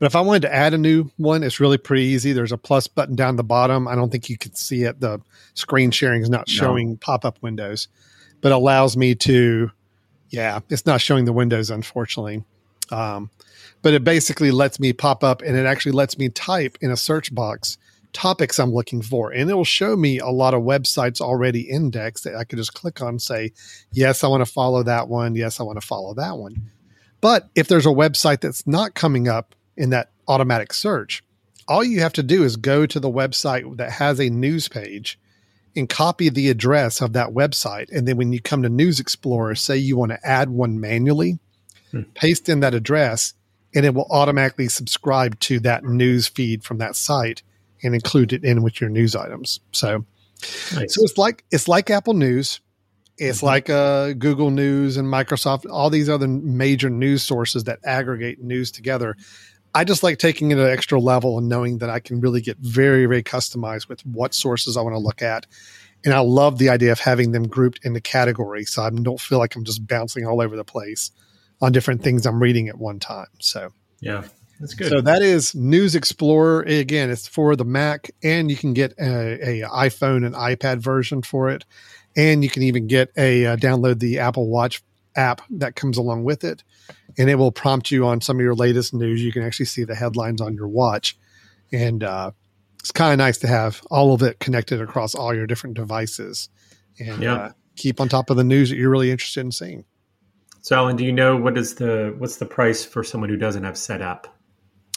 But 0.00 0.06
if 0.06 0.16
I 0.16 0.22
wanted 0.22 0.42
to 0.42 0.54
add 0.54 0.72
a 0.72 0.78
new 0.78 1.10
one, 1.18 1.42
it's 1.42 1.60
really 1.60 1.76
pretty 1.76 2.04
easy. 2.04 2.32
There's 2.32 2.52
a 2.52 2.58
plus 2.58 2.88
button 2.88 3.16
down 3.16 3.36
the 3.36 3.44
bottom. 3.44 3.86
I 3.86 3.94
don't 3.94 4.10
think 4.10 4.30
you 4.30 4.38
can 4.38 4.54
see 4.54 4.84
it. 4.84 4.98
The 4.98 5.20
screen 5.52 5.90
sharing 5.90 6.22
is 6.22 6.30
not 6.30 6.48
showing 6.48 6.92
no. 6.92 6.96
pop 6.96 7.26
up 7.26 7.36
windows, 7.42 7.86
but 8.40 8.50
allows 8.50 8.96
me 8.96 9.14
to, 9.16 9.70
yeah, 10.30 10.60
it's 10.70 10.86
not 10.86 11.02
showing 11.02 11.26
the 11.26 11.34
windows, 11.34 11.70
unfortunately. 11.70 12.42
Um, 12.90 13.30
but 13.82 13.92
it 13.92 14.02
basically 14.02 14.50
lets 14.50 14.80
me 14.80 14.94
pop 14.94 15.22
up 15.22 15.42
and 15.42 15.54
it 15.54 15.66
actually 15.66 15.92
lets 15.92 16.16
me 16.16 16.30
type 16.30 16.78
in 16.80 16.90
a 16.90 16.96
search 16.96 17.34
box 17.34 17.76
topics 18.14 18.58
I'm 18.58 18.72
looking 18.72 19.02
for. 19.02 19.30
And 19.30 19.50
it 19.50 19.54
will 19.54 19.64
show 19.64 19.96
me 19.96 20.18
a 20.18 20.28
lot 20.28 20.54
of 20.54 20.62
websites 20.62 21.20
already 21.20 21.60
indexed 21.60 22.24
that 22.24 22.36
I 22.36 22.44
could 22.44 22.58
just 22.58 22.72
click 22.72 23.02
on 23.02 23.18
say, 23.18 23.52
yes, 23.92 24.24
I 24.24 24.28
want 24.28 24.44
to 24.44 24.50
follow 24.50 24.82
that 24.82 25.08
one. 25.08 25.34
Yes, 25.34 25.60
I 25.60 25.62
want 25.62 25.78
to 25.78 25.86
follow 25.86 26.14
that 26.14 26.38
one. 26.38 26.70
But 27.20 27.50
if 27.54 27.68
there's 27.68 27.86
a 27.86 27.90
website 27.90 28.40
that's 28.40 28.66
not 28.66 28.94
coming 28.94 29.28
up 29.28 29.54
in 29.80 29.90
that 29.90 30.10
automatic 30.28 30.72
search, 30.72 31.24
all 31.66 31.82
you 31.82 32.00
have 32.00 32.12
to 32.12 32.22
do 32.22 32.44
is 32.44 32.56
go 32.56 32.84
to 32.84 33.00
the 33.00 33.10
website 33.10 33.76
that 33.78 33.92
has 33.92 34.20
a 34.20 34.28
news 34.28 34.68
page 34.68 35.18
and 35.74 35.88
copy 35.88 36.28
the 36.28 36.50
address 36.50 37.00
of 37.00 37.12
that 37.14 37.28
website. 37.28 37.88
And 37.90 38.06
then 38.06 38.16
when 38.16 38.32
you 38.32 38.40
come 38.40 38.62
to 38.62 38.68
News 38.68 39.00
Explorer, 39.00 39.54
say 39.54 39.76
you 39.76 39.96
want 39.96 40.12
to 40.12 40.26
add 40.26 40.50
one 40.50 40.80
manually, 40.80 41.38
hmm. 41.92 42.02
paste 42.14 42.48
in 42.48 42.60
that 42.60 42.74
address, 42.74 43.34
and 43.74 43.86
it 43.86 43.94
will 43.94 44.08
automatically 44.10 44.68
subscribe 44.68 45.38
to 45.40 45.60
that 45.60 45.84
news 45.84 46.26
feed 46.28 46.64
from 46.64 46.78
that 46.78 46.96
site 46.96 47.42
and 47.82 47.94
include 47.94 48.32
it 48.32 48.44
in 48.44 48.62
with 48.62 48.80
your 48.80 48.90
news 48.90 49.14
items. 49.16 49.60
So, 49.72 50.04
nice. 50.74 50.94
so 50.94 51.02
it's 51.04 51.16
like 51.16 51.44
it's 51.50 51.68
like 51.68 51.88
Apple 51.88 52.14
News. 52.14 52.60
It's 53.16 53.38
mm-hmm. 53.38 53.46
like 53.46 53.70
uh, 53.70 54.14
Google 54.14 54.50
News 54.50 54.96
and 54.96 55.06
Microsoft, 55.06 55.70
all 55.70 55.88
these 55.88 56.08
other 56.08 56.26
major 56.26 56.90
news 56.90 57.22
sources 57.22 57.64
that 57.64 57.78
aggregate 57.84 58.42
news 58.42 58.70
together. 58.70 59.16
I 59.74 59.84
just 59.84 60.02
like 60.02 60.18
taking 60.18 60.50
it 60.50 60.58
an 60.58 60.66
extra 60.66 60.98
level 60.98 61.38
and 61.38 61.48
knowing 61.48 61.78
that 61.78 61.90
I 61.90 62.00
can 62.00 62.20
really 62.20 62.40
get 62.40 62.58
very, 62.58 63.06
very 63.06 63.22
customized 63.22 63.88
with 63.88 64.04
what 64.04 64.34
sources 64.34 64.76
I 64.76 64.82
want 64.82 64.94
to 64.94 64.98
look 64.98 65.22
at. 65.22 65.46
And 66.04 66.14
I 66.14 66.20
love 66.20 66.58
the 66.58 66.70
idea 66.70 66.92
of 66.92 66.98
having 66.98 67.32
them 67.32 67.46
grouped 67.46 67.80
into 67.84 68.00
categories 68.00 68.70
so 68.70 68.82
I 68.82 68.90
don't 68.90 69.20
feel 69.20 69.38
like 69.38 69.54
I'm 69.54 69.64
just 69.64 69.86
bouncing 69.86 70.26
all 70.26 70.40
over 70.40 70.56
the 70.56 70.64
place 70.64 71.10
on 71.60 71.72
different 71.72 72.02
things 72.02 72.26
I'm 72.26 72.42
reading 72.42 72.68
at 72.68 72.78
one 72.78 72.98
time. 72.98 73.28
So, 73.38 73.70
yeah, 74.00 74.24
that's 74.60 74.74
good. 74.74 74.88
So 74.88 75.00
that 75.00 75.22
is 75.22 75.54
News 75.54 75.94
Explorer. 75.94 76.62
Again, 76.62 77.10
it's 77.10 77.26
for 77.26 77.54
the 77.54 77.64
Mac, 77.64 78.10
and 78.22 78.50
you 78.50 78.56
can 78.56 78.72
get 78.72 78.92
a, 78.98 79.62
a 79.62 79.68
iPhone 79.68 80.24
and 80.24 80.34
iPad 80.34 80.78
version 80.78 81.22
for 81.22 81.50
it, 81.50 81.64
and 82.16 82.42
you 82.42 82.50
can 82.50 82.62
even 82.62 82.86
get 82.86 83.10
a 83.16 83.46
uh, 83.46 83.56
download 83.56 84.00
the 84.00 84.18
Apple 84.18 84.48
Watch 84.48 84.82
app 85.16 85.42
that 85.50 85.76
comes 85.76 85.96
along 85.96 86.24
with 86.24 86.44
it, 86.44 86.62
and 87.18 87.30
it 87.30 87.36
will 87.36 87.52
prompt 87.52 87.90
you 87.90 88.06
on 88.06 88.20
some 88.20 88.36
of 88.36 88.42
your 88.42 88.54
latest 88.54 88.94
news. 88.94 89.22
You 89.22 89.32
can 89.32 89.42
actually 89.42 89.66
see 89.66 89.84
the 89.84 89.94
headlines 89.94 90.40
on 90.40 90.54
your 90.54 90.68
watch, 90.68 91.16
and 91.72 92.02
uh, 92.02 92.30
it's 92.78 92.92
kind 92.92 93.12
of 93.12 93.18
nice 93.18 93.38
to 93.38 93.46
have 93.46 93.82
all 93.90 94.14
of 94.14 94.22
it 94.22 94.38
connected 94.40 94.80
across 94.80 95.14
all 95.14 95.34
your 95.34 95.46
different 95.46 95.76
devices, 95.76 96.48
and 96.98 97.22
yeah. 97.22 97.34
uh, 97.34 97.52
keep 97.76 98.00
on 98.00 98.08
top 98.08 98.30
of 98.30 98.36
the 98.36 98.44
news 98.44 98.70
that 98.70 98.76
you're 98.76 98.90
really 98.90 99.10
interested 99.10 99.40
in 99.40 99.52
seeing. 99.52 99.84
So, 100.62 100.76
Alan, 100.76 100.96
do 100.96 101.04
you 101.04 101.12
know 101.12 101.36
what 101.36 101.56
is 101.56 101.76
the 101.76 102.14
what's 102.18 102.36
the 102.36 102.46
price 102.46 102.84
for 102.84 103.02
someone 103.02 103.30
who 103.30 103.36
doesn't 103.36 103.64
have 103.64 103.74
SetApp? 103.74 104.26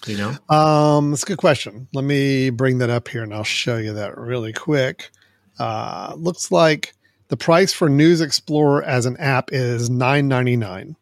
you 0.08 0.18
know? 0.18 0.56
Um, 0.56 1.12
that's 1.12 1.24
a 1.24 1.26
good 1.26 1.38
question. 1.38 1.88
Let 1.94 2.04
me 2.04 2.50
bring 2.50 2.80
that 2.80 2.90
up 2.90 3.08
here 3.08 3.24
and 3.24 3.34
I'll 3.34 3.44
show 3.44 3.78
you 3.78 3.94
that 3.94 4.18
really 4.18 4.54
quick. 4.54 5.10
Uh, 5.60 6.14
looks 6.18 6.52
like 6.52 6.94
the 7.28 7.38
price 7.38 7.74
for 7.74 7.90
News 7.90 8.22
Explorer 8.22 8.84
as 8.84 9.06
an 9.06 9.18
app 9.18 9.50
is 9.52 9.90
nine 9.90 10.28
ninety 10.28 10.56
nine. 10.56 10.96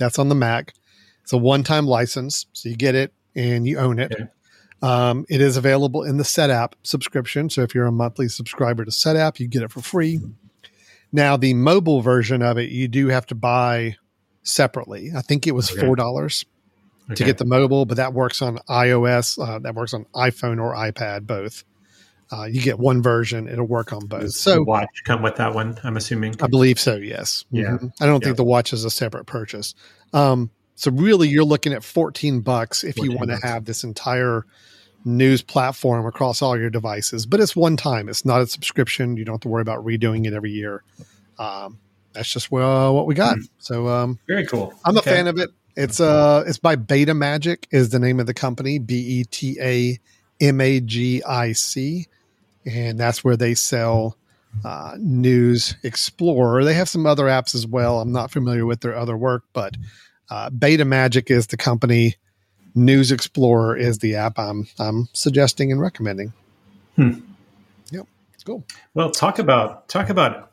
That's 0.00 0.18
on 0.18 0.28
the 0.28 0.34
Mac. 0.34 0.74
It's 1.22 1.32
a 1.32 1.36
one 1.38 1.62
time 1.62 1.86
license, 1.86 2.46
so 2.52 2.68
you 2.68 2.76
get 2.76 2.96
it 2.96 3.12
and 3.36 3.64
you 3.66 3.78
own 3.78 4.00
it. 4.00 4.12
Okay. 4.12 4.24
Um, 4.82 5.26
it 5.28 5.40
is 5.42 5.56
available 5.56 6.02
in 6.02 6.16
the 6.16 6.24
SetApp 6.24 6.72
subscription. 6.82 7.50
So 7.50 7.60
if 7.62 7.74
you're 7.74 7.86
a 7.86 7.92
monthly 7.92 8.28
subscriber 8.28 8.84
to 8.84 8.90
SetApp, 8.90 9.38
you 9.38 9.46
get 9.46 9.62
it 9.62 9.70
for 9.70 9.82
free. 9.82 10.20
Now, 11.12 11.36
the 11.36 11.54
mobile 11.54 12.00
version 12.00 12.40
of 12.42 12.56
it, 12.56 12.70
you 12.70 12.88
do 12.88 13.08
have 13.08 13.26
to 13.26 13.34
buy 13.34 13.96
separately. 14.42 15.10
I 15.14 15.20
think 15.20 15.46
it 15.46 15.52
was 15.54 15.70
Okay. 15.70 15.86
four 15.86 15.96
dollars 15.96 16.46
to 17.14 17.24
get 17.24 17.38
the 17.38 17.44
mobile, 17.44 17.84
but 17.84 17.96
that 17.96 18.14
works 18.14 18.40
on 18.40 18.58
iOS, 18.68 19.36
uh, 19.38 19.58
that 19.58 19.74
works 19.74 19.92
on 19.92 20.06
iPhone 20.14 20.58
or 20.60 20.74
iPad, 20.74 21.26
both. 21.26 21.64
Uh, 22.32 22.44
you 22.44 22.60
get 22.60 22.78
one 22.78 23.02
version; 23.02 23.48
it'll 23.48 23.66
work 23.66 23.92
on 23.92 24.06
both. 24.06 24.20
Does 24.22 24.38
So 24.40 24.54
the 24.56 24.62
watch 24.64 25.02
come 25.04 25.22
with 25.22 25.36
that 25.36 25.54
one. 25.54 25.78
I'm 25.82 25.96
assuming. 25.96 26.34
I 26.40 26.46
believe 26.46 26.78
so. 26.78 26.96
Yes. 26.96 27.44
Yeah. 27.50 27.78
Mhm. 27.80 27.92
I 28.00 28.06
don't 28.06 28.20
Yeah. 28.22 28.26
think 28.28 28.36
the 28.36 28.44
watch 28.44 28.72
is 28.72 28.84
a 28.84 28.90
separate 28.90 29.26
purchase. 29.26 29.74
Um, 30.12 30.50
so 30.76 30.90
really, 30.90 31.28
you're 31.28 31.44
looking 31.44 31.72
at 31.72 31.82
14 31.84 32.40
bucks 32.40 32.84
if 32.84 32.96
you 32.98 33.12
want 33.12 33.30
to 33.30 33.36
have 33.46 33.64
this 33.64 33.82
entire 33.84 34.44
news 35.04 35.42
platform 35.42 36.06
across 36.06 36.42
all 36.42 36.58
your 36.58 36.70
devices. 36.70 37.26
But 37.26 37.40
it's 37.40 37.56
one 37.56 37.76
time. 37.76 38.08
It's 38.08 38.24
not 38.24 38.40
a 38.42 38.46
subscription. 38.46 39.16
You 39.16 39.24
don't 39.24 39.34
have 39.34 39.40
to 39.40 39.48
worry 39.48 39.62
about 39.62 39.84
redoing 39.84 40.26
it 40.26 40.32
every 40.34 40.50
year. 40.52 40.82
Um, 41.38 41.78
that's 42.12 42.30
just 42.32 42.50
well, 42.50 42.94
what 42.94 43.06
we 43.06 43.14
got. 43.14 43.38
So 43.58 43.88
um, 43.88 44.18
Very 44.28 44.46
cool. 44.46 44.72
I'm 44.84 44.96
a 44.96 45.02
fan 45.02 45.26
of 45.26 45.38
it. 45.38 45.50
It's 45.76 46.00
uh, 46.00 46.44
it's 46.46 46.58
by 46.58 46.76
Beta 46.76 47.14
Magic 47.14 47.66
is 47.70 47.90
the 47.90 47.98
name 47.98 48.20
of 48.20 48.26
the 48.26 48.34
company. 48.34 48.78
B 48.78 48.94
E 49.20 49.24
T 49.24 49.56
A 49.60 49.98
M 50.40 50.60
A 50.60 50.80
G 50.80 51.22
I 51.22 51.52
C, 51.52 52.06
and 52.66 52.98
that's 52.98 53.24
where 53.24 53.36
they 53.36 53.54
sell 53.54 54.16
uh, 54.64 54.96
News 54.98 55.76
Explorer. 55.82 56.64
They 56.64 56.74
have 56.74 56.88
some 56.88 57.06
other 57.06 57.24
apps 57.24 57.54
as 57.54 57.66
well. 57.66 58.00
I'm 58.00 58.12
not 58.12 58.30
familiar 58.30 58.66
with 58.66 58.80
their 58.80 58.96
other 58.96 59.16
work, 59.16 59.44
but 59.52 59.76
uh, 60.28 60.50
Beta 60.50 60.84
Magic 60.84 61.30
is 61.30 61.46
the 61.48 61.56
company. 61.56 62.16
News 62.74 63.10
Explorer 63.10 63.76
is 63.76 63.98
the 63.98 64.14
app 64.16 64.38
I'm 64.38 64.66
I'm 64.78 65.08
suggesting 65.12 65.72
and 65.72 65.80
recommending. 65.80 66.32
Hmm. 66.96 67.20
Yep, 67.90 68.06
cool. 68.44 68.64
Well, 68.94 69.10
talk 69.10 69.38
about 69.38 69.88
talk 69.88 70.08
about 70.08 70.52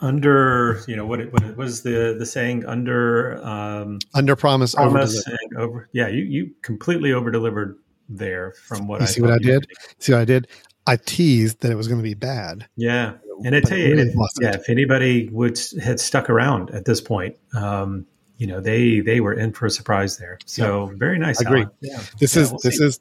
under. 0.00 0.82
You 0.86 0.96
know 0.96 1.06
what? 1.06 1.20
It, 1.20 1.32
what 1.32 1.42
it 1.42 1.56
was 1.56 1.82
the 1.82 2.14
the 2.18 2.26
saying 2.26 2.66
under 2.66 3.42
um, 3.44 4.00
Under 4.12 4.36
promise, 4.36 4.74
over 4.74 4.90
promise 4.90 5.24
deliver. 5.24 5.58
over. 5.58 5.88
Yeah, 5.92 6.08
you 6.08 6.24
you 6.24 6.50
completely 6.62 7.12
over 7.12 7.30
delivered 7.30 7.78
there 8.08 8.52
from 8.52 8.86
what 8.86 9.00
You 9.00 9.04
I 9.04 9.06
see 9.06 9.22
what 9.22 9.32
I 9.32 9.38
did? 9.38 9.66
See 9.98 10.12
what 10.12 10.20
I 10.20 10.24
did? 10.26 10.48
I 10.86 10.96
teased 10.96 11.60
that 11.62 11.70
it 11.72 11.76
was 11.76 11.88
going 11.88 11.98
to 12.00 12.02
be 12.04 12.14
bad. 12.14 12.68
Yeah, 12.76 13.14
and 13.44 13.54
I 13.54 13.60
tell 13.60 13.78
you, 13.78 13.94
really 13.96 14.08
if, 14.10 14.14
yeah, 14.40 14.54
if 14.54 14.68
anybody 14.68 15.28
would 15.30 15.58
had 15.82 15.98
stuck 16.00 16.28
around 16.30 16.70
at 16.70 16.84
this 16.84 17.00
point, 17.00 17.36
um, 17.54 18.06
you 18.36 18.46
know, 18.46 18.60
they 18.60 19.00
they 19.00 19.20
were 19.20 19.32
in 19.32 19.52
for 19.52 19.66
a 19.66 19.70
surprise 19.70 20.18
there. 20.18 20.38
So 20.44 20.92
very 20.96 21.18
nice. 21.18 21.40
I 21.44 21.48
agree. 21.48 21.66
Yeah, 21.80 22.00
This 22.18 22.36
Yeah, 22.36 22.42
is 22.42 22.50
we'll 22.50 22.58
this 22.62 22.78
see. 22.78 22.84
is 22.84 23.00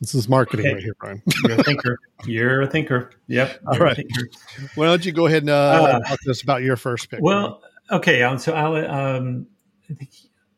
this 0.00 0.14
is 0.14 0.28
marketing 0.28 0.66
Okay. 0.66 0.74
right 0.74 0.82
here, 0.82 0.94
Brian. 1.00 1.22
You're 1.44 1.60
a 1.60 1.64
thinker. 1.64 1.98
You're 2.26 2.62
a 2.62 2.66
thinker. 2.66 3.10
Yep. 3.28 3.60
All 3.66 3.72
right. 3.72 3.76
you're 3.78 3.82
a 3.82 3.88
right. 3.88 3.96
thinker. 3.96 4.28
Why 4.74 4.86
don't 4.86 5.04
you 5.04 5.12
go 5.12 5.26
ahead 5.26 5.42
and 5.42 5.50
uh, 5.50 5.54
Uh, 5.54 5.98
talk 6.00 6.20
to 6.20 6.30
us 6.30 6.42
about 6.42 6.62
your 6.62 6.76
first 6.76 7.10
pick? 7.10 7.20
Well, 7.22 7.62
okay. 7.90 8.22
Um, 8.22 8.38
so 8.38 8.52
I'll, 8.52 8.76
um, 8.90 9.46
I 9.90 9.94
think 9.94 10.10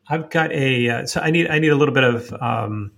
I've 0.08 0.28
got 0.30 0.50
a. 0.52 0.88
Uh, 0.90 1.06
so 1.06 1.20
I 1.20 1.30
need 1.30 1.48
I 1.48 1.58
need 1.60 1.68
a 1.68 1.76
little 1.76 1.94
bit 1.94 2.04
of 2.04 2.32
um, 2.40 2.90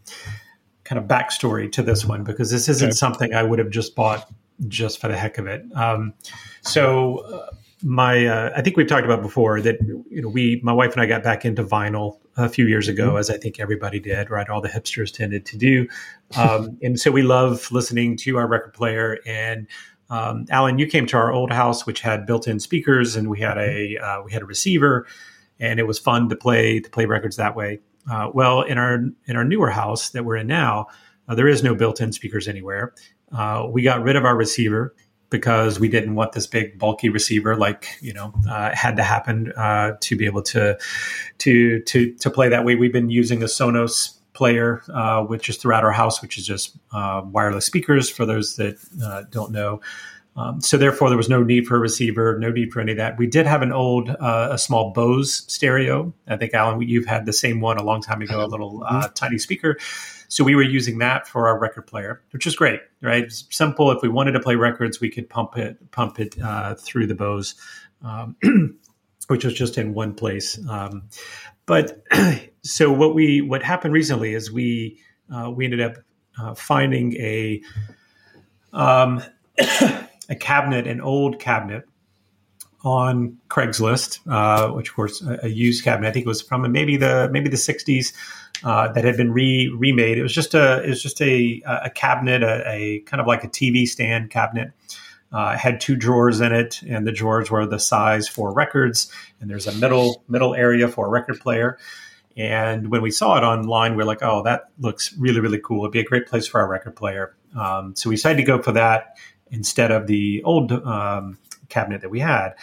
kind 0.90 0.98
of 0.98 1.04
backstory 1.06 1.70
to 1.70 1.84
this 1.84 2.04
one 2.04 2.24
because 2.24 2.50
this 2.50 2.68
isn't 2.68 2.88
Okay. 2.88 2.94
something 2.96 3.32
I 3.32 3.44
would 3.44 3.60
have 3.60 3.70
just 3.70 3.94
bought 3.94 4.28
just 4.66 5.00
for 5.00 5.06
the 5.06 5.16
heck 5.16 5.38
of 5.38 5.46
it. 5.46 5.64
Um, 5.72 6.14
so 6.62 7.18
uh, 7.18 7.54
my 7.84 8.26
uh, 8.26 8.52
I 8.56 8.60
think 8.60 8.76
we've 8.76 8.88
talked 8.88 9.04
about 9.04 9.22
before 9.22 9.60
that 9.60 9.80
you 10.10 10.20
know 10.20 10.28
we 10.28 10.60
my 10.64 10.72
wife 10.72 10.92
and 10.92 11.00
I 11.00 11.06
got 11.06 11.22
back 11.22 11.44
into 11.44 11.62
vinyl 11.62 12.18
a 12.36 12.48
few 12.48 12.66
years 12.66 12.88
ago 12.88 13.16
as 13.16 13.30
I 13.30 13.36
think 13.36 13.60
everybody 13.60 14.00
did 14.00 14.30
right? 14.30 14.48
All 14.48 14.60
the 14.60 14.68
hipsters 14.68 15.14
tended 15.14 15.46
to 15.46 15.56
do. 15.56 15.86
Um, 16.36 16.76
and 16.82 16.98
so 16.98 17.12
we 17.12 17.22
love 17.22 17.70
listening 17.70 18.16
to 18.18 18.36
our 18.36 18.48
record 18.48 18.74
player. 18.74 19.18
And 19.24 19.68
um, 20.10 20.46
Alan 20.50 20.80
you 20.80 20.88
came 20.88 21.06
to 21.06 21.16
our 21.16 21.32
old 21.32 21.52
house 21.52 21.86
which 21.86 22.00
had 22.00 22.26
built-in 22.26 22.58
speakers 22.58 23.14
and 23.14 23.30
we 23.30 23.38
had 23.38 23.58
a 23.58 23.96
uh, 23.96 24.22
we 24.24 24.32
had 24.32 24.42
a 24.42 24.46
receiver 24.46 25.06
and 25.60 25.78
it 25.78 25.86
was 25.86 26.00
fun 26.00 26.28
to 26.30 26.34
play 26.34 26.80
to 26.80 26.90
play 26.90 27.06
records 27.06 27.36
that 27.36 27.54
way 27.54 27.78
uh, 28.10 28.30
well 28.32 28.62
in 28.62 28.78
our 28.78 29.00
in 29.26 29.36
our 29.36 29.44
newer 29.44 29.70
house 29.70 30.10
that 30.10 30.24
we're 30.24 30.36
in 30.36 30.46
now 30.46 30.86
uh, 31.28 31.34
there 31.34 31.48
is 31.48 31.62
no 31.62 31.74
built-in 31.74 32.12
speakers 32.12 32.46
anywhere 32.46 32.94
uh, 33.32 33.66
we 33.70 33.82
got 33.82 34.02
rid 34.02 34.16
of 34.16 34.24
our 34.24 34.36
receiver 34.36 34.94
because 35.30 35.78
we 35.78 35.88
didn't 35.88 36.16
want 36.16 36.32
this 36.32 36.46
big 36.46 36.78
bulky 36.78 37.08
receiver 37.08 37.56
like 37.56 37.86
you 38.00 38.12
know 38.12 38.32
uh, 38.48 38.74
had 38.74 38.96
to 38.96 39.02
happen 39.02 39.52
uh, 39.56 39.92
to 40.00 40.16
be 40.16 40.26
able 40.26 40.42
to 40.42 40.76
to 41.38 41.80
to 41.82 42.12
to 42.14 42.30
play 42.30 42.48
that 42.48 42.64
way. 42.64 42.74
We've 42.74 42.92
been 42.92 43.10
using 43.10 43.42
a 43.42 43.46
Sonos 43.46 44.18
player, 44.32 44.82
uh, 44.92 45.22
which 45.22 45.48
is 45.48 45.56
throughout 45.56 45.84
our 45.84 45.92
house, 45.92 46.20
which 46.20 46.36
is 46.36 46.46
just 46.46 46.76
uh, 46.92 47.22
wireless 47.24 47.64
speakers 47.64 48.10
for 48.10 48.26
those 48.26 48.56
that 48.56 48.76
uh, 49.02 49.22
don't 49.30 49.52
know. 49.52 49.80
Um, 50.40 50.60
so 50.60 50.76
therefore, 50.76 51.08
there 51.08 51.18
was 51.18 51.28
no 51.28 51.42
need 51.42 51.66
for 51.66 51.76
a 51.76 51.78
receiver, 51.78 52.38
no 52.38 52.50
need 52.50 52.72
for 52.72 52.80
any 52.80 52.92
of 52.92 52.98
that. 52.98 53.18
We 53.18 53.26
did 53.26 53.46
have 53.46 53.60
an 53.60 53.72
old, 53.72 54.08
uh, 54.08 54.48
a 54.52 54.58
small 54.58 54.90
Bose 54.92 55.44
stereo. 55.52 56.14
I 56.26 56.36
think 56.36 56.54
Alan, 56.54 56.80
you've 56.80 57.06
had 57.06 57.26
the 57.26 57.32
same 57.32 57.60
one 57.60 57.76
a 57.76 57.82
long 57.82 58.00
time 58.00 58.22
ago, 58.22 58.42
a 58.44 58.46
little 58.46 58.82
uh, 58.86 59.08
tiny 59.08 59.38
speaker. 59.38 59.76
So 60.28 60.42
we 60.42 60.54
were 60.54 60.62
using 60.62 60.98
that 60.98 61.28
for 61.28 61.48
our 61.48 61.58
record 61.58 61.86
player, 61.86 62.22
which 62.30 62.46
is 62.46 62.56
great, 62.56 62.80
right? 63.02 63.24
It's 63.24 63.44
simple. 63.50 63.90
If 63.90 64.00
we 64.00 64.08
wanted 64.08 64.32
to 64.32 64.40
play 64.40 64.54
records, 64.54 65.00
we 65.00 65.10
could 65.10 65.28
pump 65.28 65.58
it, 65.58 65.90
pump 65.90 66.18
it 66.18 66.40
uh, 66.40 66.74
through 66.76 67.08
the 67.08 67.14
Bose, 67.14 67.54
um, 68.02 68.36
which 69.26 69.44
was 69.44 69.52
just 69.52 69.76
in 69.76 69.92
one 69.92 70.14
place. 70.14 70.58
Um, 70.68 71.08
but 71.66 72.02
so 72.62 72.92
what 72.92 73.14
we 73.14 73.40
what 73.40 73.62
happened 73.62 73.92
recently 73.92 74.32
is 74.32 74.50
we 74.50 74.98
uh, 75.34 75.50
we 75.50 75.64
ended 75.64 75.80
up 75.80 75.96
uh, 76.40 76.54
finding 76.54 77.14
a 77.16 77.60
um, 78.72 79.22
a 80.30 80.36
cabinet, 80.36 80.86
an 80.86 81.00
old 81.00 81.38
cabinet 81.38 81.84
on 82.82 83.36
Craigslist, 83.48 84.20
uh, 84.30 84.72
which 84.72 84.88
of 84.88 84.94
course 84.94 85.20
a, 85.22 85.40
a 85.42 85.48
used 85.48 85.84
cabinet. 85.84 86.08
I 86.08 86.12
think 86.12 86.24
it 86.24 86.28
was 86.28 86.40
from 86.40 86.70
maybe 86.72 86.96
the 86.96 87.28
maybe 87.30 87.50
the 87.50 87.56
'60s 87.56 88.14
uh, 88.64 88.92
that 88.92 89.04
had 89.04 89.16
been 89.16 89.32
re 89.32 89.70
remade. 89.76 90.16
It 90.16 90.22
was 90.22 90.32
just 90.32 90.54
a 90.54 90.82
it 90.82 90.88
was 90.88 91.02
just 91.02 91.20
a 91.20 91.62
a 91.66 91.90
cabinet, 91.90 92.42
a, 92.42 92.68
a 92.68 93.00
kind 93.00 93.20
of 93.20 93.26
like 93.26 93.44
a 93.44 93.48
TV 93.48 93.86
stand 93.86 94.30
cabinet. 94.30 94.72
Uh, 95.32 95.56
had 95.56 95.80
two 95.80 95.94
drawers 95.94 96.40
in 96.40 96.52
it, 96.52 96.82
and 96.82 97.06
the 97.06 97.12
drawers 97.12 97.52
were 97.52 97.64
the 97.64 97.78
size 97.78 98.26
for 98.26 98.52
records. 98.52 99.12
And 99.40 99.48
there's 99.48 99.66
a 99.66 99.72
middle 99.72 100.24
middle 100.28 100.54
area 100.54 100.88
for 100.88 101.06
a 101.06 101.10
record 101.10 101.38
player. 101.40 101.78
And 102.36 102.90
when 102.90 103.02
we 103.02 103.10
saw 103.10 103.36
it 103.36 103.44
online, 103.44 103.96
we 103.96 104.02
are 104.02 104.06
like, 104.06 104.22
"Oh, 104.22 104.42
that 104.44 104.70
looks 104.78 105.14
really 105.18 105.40
really 105.40 105.60
cool. 105.62 105.84
It'd 105.84 105.92
be 105.92 106.00
a 106.00 106.04
great 106.04 106.26
place 106.26 106.46
for 106.46 106.60
our 106.60 106.68
record 106.68 106.96
player." 106.96 107.36
Um, 107.56 107.94
so 107.96 108.08
we 108.08 108.16
decided 108.16 108.38
to 108.38 108.44
go 108.44 108.62
for 108.62 108.72
that 108.72 109.16
instead 109.50 109.90
of 109.90 110.06
the 110.06 110.42
old 110.44 110.72
um, 110.72 111.38
cabinet 111.68 112.00
that 112.02 112.10
we 112.10 112.20
had. 112.20 112.54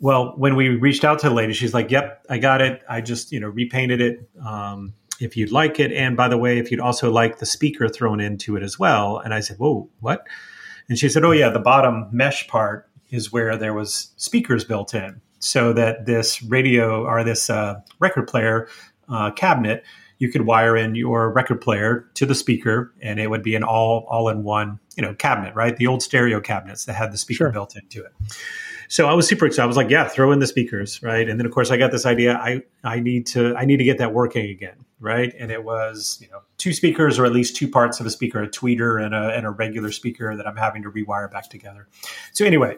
Well, 0.00 0.34
when 0.36 0.56
we 0.56 0.68
reached 0.70 1.04
out 1.04 1.20
to 1.20 1.28
the 1.28 1.34
lady, 1.34 1.52
she's 1.52 1.72
like, 1.72 1.90
"Yep, 1.90 2.26
I 2.28 2.38
got 2.38 2.60
it. 2.60 2.82
I 2.88 3.00
just 3.00 3.32
you 3.32 3.40
know 3.40 3.48
repainted 3.48 4.00
it. 4.00 4.28
Um, 4.44 4.94
if 5.20 5.36
you'd 5.36 5.52
like 5.52 5.80
it, 5.80 5.92
and 5.92 6.16
by 6.16 6.28
the 6.28 6.36
way, 6.36 6.58
if 6.58 6.70
you'd 6.70 6.80
also 6.80 7.10
like 7.10 7.38
the 7.38 7.46
speaker 7.46 7.88
thrown 7.88 8.20
into 8.20 8.56
it 8.56 8.62
as 8.62 8.78
well." 8.78 9.18
And 9.18 9.32
I 9.32 9.40
said, 9.40 9.58
"Whoa, 9.58 9.88
what?" 10.00 10.26
And 10.88 10.98
she 10.98 11.08
said, 11.08 11.24
"Oh 11.24 11.32
yeah, 11.32 11.48
the 11.48 11.58
bottom 11.58 12.08
mesh 12.12 12.46
part 12.46 12.88
is 13.10 13.32
where 13.32 13.56
there 13.56 13.72
was 13.72 14.12
speakers 14.16 14.64
built 14.64 14.94
in, 14.94 15.20
so 15.38 15.72
that 15.72 16.04
this 16.04 16.42
radio 16.42 17.04
or 17.04 17.24
this 17.24 17.48
uh, 17.48 17.80
record 17.98 18.28
player 18.28 18.68
uh, 19.08 19.30
cabinet." 19.30 19.82
You 20.18 20.30
could 20.30 20.42
wire 20.42 20.76
in 20.76 20.94
your 20.94 21.30
record 21.30 21.60
player 21.60 22.08
to 22.14 22.26
the 22.26 22.34
speaker, 22.34 22.92
and 23.00 23.20
it 23.20 23.28
would 23.28 23.42
be 23.42 23.54
an 23.54 23.62
all 23.62 24.06
all 24.08 24.28
in 24.28 24.42
one, 24.42 24.78
you 24.96 25.02
know, 25.02 25.14
cabinet, 25.14 25.54
right? 25.54 25.76
The 25.76 25.86
old 25.86 26.02
stereo 26.02 26.40
cabinets 26.40 26.84
that 26.86 26.94
had 26.94 27.12
the 27.12 27.18
speaker 27.18 27.44
Sure. 27.44 27.52
built 27.52 27.76
into 27.76 28.04
it 28.04 28.12
so 28.88 29.08
I 29.08 29.14
was 29.14 29.26
super 29.26 29.46
excited. 29.46 29.64
I 29.64 29.66
was 29.66 29.76
like, 29.76 29.90
yeah, 29.90 30.08
throw 30.08 30.32
in 30.32 30.38
the 30.38 30.46
speakers, 30.46 31.02
right? 31.02 31.28
And 31.28 31.38
then 31.38 31.46
of 31.46 31.52
course 31.52 31.70
I 31.70 31.76
got 31.76 31.92
this 31.92 32.06
idea. 32.06 32.36
I 32.36 32.62
I 32.84 33.00
need 33.00 33.26
to 33.28 33.54
I 33.56 33.64
need 33.64 33.78
to 33.78 33.84
get 33.84 33.98
that 33.98 34.12
working 34.12 34.48
again, 34.50 34.84
right? 35.00 35.34
And 35.38 35.50
it 35.50 35.64
was 35.64 36.18
you 36.20 36.28
know 36.30 36.40
two 36.58 36.72
speakers 36.72 37.18
or 37.18 37.24
at 37.24 37.32
least 37.32 37.56
two 37.56 37.68
parts 37.68 38.00
of 38.00 38.06
a 38.06 38.10
speaker, 38.10 38.42
a 38.42 38.48
tweeter 38.48 39.04
and 39.04 39.14
a 39.14 39.34
and 39.36 39.46
a 39.46 39.50
regular 39.50 39.92
speaker 39.92 40.36
that 40.36 40.46
I'm 40.46 40.56
having 40.56 40.82
to 40.82 40.90
rewire 40.90 41.30
back 41.30 41.50
together. 41.50 41.88
So 42.32 42.44
anyway. 42.44 42.76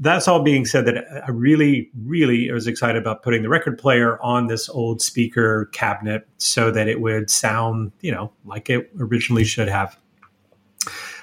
That's 0.00 0.28
all 0.28 0.42
being 0.42 0.64
said. 0.64 0.86
That 0.86 1.04
I 1.26 1.30
really, 1.30 1.90
really 2.04 2.50
was 2.50 2.66
excited 2.66 3.00
about 3.00 3.22
putting 3.22 3.42
the 3.42 3.48
record 3.48 3.78
player 3.78 4.20
on 4.22 4.46
this 4.46 4.68
old 4.68 5.02
speaker 5.02 5.66
cabinet 5.72 6.26
so 6.38 6.70
that 6.70 6.88
it 6.88 7.00
would 7.00 7.30
sound, 7.30 7.92
you 8.00 8.12
know, 8.12 8.32
like 8.44 8.70
it 8.70 8.90
originally 8.98 9.44
should 9.44 9.68
have. 9.68 9.98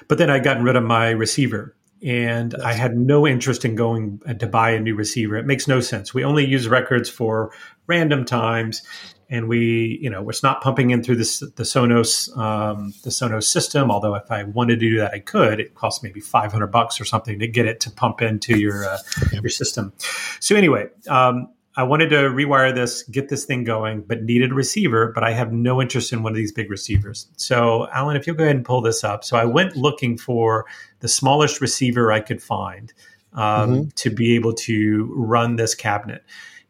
But 0.08 0.18
then 0.18 0.30
I'd 0.30 0.44
gotten 0.44 0.62
rid 0.62 0.76
of 0.76 0.84
my 0.84 1.10
receiver 1.10 1.74
and 2.02 2.54
I 2.56 2.72
had 2.72 2.96
no 2.96 3.26
interest 3.26 3.64
in 3.64 3.74
going 3.74 4.20
uh, 4.28 4.34
to 4.34 4.46
buy 4.46 4.70
a 4.70 4.80
new 4.80 4.94
receiver. 4.94 5.36
It 5.36 5.46
makes 5.46 5.66
no 5.66 5.80
sense. 5.80 6.12
We 6.12 6.24
only 6.24 6.46
use 6.46 6.68
records 6.68 7.08
for 7.08 7.52
random 7.86 8.24
times, 8.24 8.82
and 9.28 9.48
we, 9.48 9.98
you 10.00 10.08
know, 10.08 10.28
it's 10.28 10.42
not 10.42 10.60
pumping 10.60 10.90
in 10.90 11.02
through 11.02 11.16
this, 11.16 11.40
the 11.40 11.64
Sonos, 11.64 12.36
um, 12.36 12.94
the 13.02 13.10
Sonos 13.10 13.44
system. 13.44 13.90
Although 13.90 14.14
if 14.14 14.30
I 14.30 14.44
wanted 14.44 14.80
to 14.80 14.90
do 14.90 14.98
that, 14.98 15.12
I 15.12 15.18
could. 15.18 15.60
It 15.60 15.74
costs 15.74 16.02
maybe 16.02 16.20
five 16.20 16.52
hundred 16.52 16.68
bucks 16.68 17.00
or 17.00 17.04
something 17.04 17.38
to 17.38 17.48
get 17.48 17.66
it 17.66 17.80
to 17.80 17.90
pump 17.90 18.22
into 18.22 18.58
your 18.58 18.88
uh, 18.88 18.98
Yep. 19.32 19.42
your 19.42 19.50
system. 19.50 19.92
So 20.40 20.54
anyway, 20.54 20.88
um, 21.08 21.48
I 21.78 21.82
wanted 21.82 22.08
to 22.10 22.16
rewire 22.16 22.74
this, 22.74 23.02
get 23.02 23.28
this 23.28 23.44
thing 23.44 23.64
going, 23.64 24.00
but 24.02 24.22
needed 24.22 24.52
a 24.52 24.54
receiver. 24.54 25.12
But 25.14 25.24
I 25.24 25.32
have 25.32 25.52
no 25.52 25.82
interest 25.82 26.12
in 26.12 26.22
one 26.22 26.32
of 26.32 26.36
these 26.36 26.52
big 26.52 26.70
receivers. 26.70 27.28
So, 27.36 27.88
Alan, 27.92 28.16
if 28.16 28.26
you'll 28.26 28.36
go 28.36 28.44
ahead 28.44 28.56
and 28.56 28.64
pull 28.64 28.80
this 28.80 29.04
up. 29.04 29.24
So 29.24 29.36
I 29.36 29.44
went 29.44 29.76
looking 29.76 30.16
for 30.16 30.64
the 31.00 31.08
smallest 31.08 31.60
receiver 31.60 32.10
I 32.12 32.20
could 32.20 32.42
find 32.42 32.92
um, 33.34 33.90
to 33.96 34.08
be 34.08 34.34
able 34.36 34.54
to 34.54 35.12
run 35.14 35.56
this 35.56 35.74
cabinet. 35.74 36.22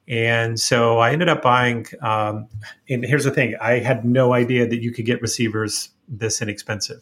And 0.09 0.61
so 0.61 0.99
I 0.99 1.11
ended 1.11 1.29
up 1.29 1.43
buying. 1.43 1.87
Um, 2.01 2.49
and 2.89 3.05
here's 3.05 3.25
the 3.25 3.31
thing: 3.31 3.55
I 3.61 3.79
had 3.79 4.05
no 4.05 4.33
idea 4.33 4.67
that 4.69 4.83
you 4.83 4.93
could 4.93 5.07
get 5.07 5.21
receivers 5.21 5.91
this 6.09 6.41
inexpensive. 6.41 7.01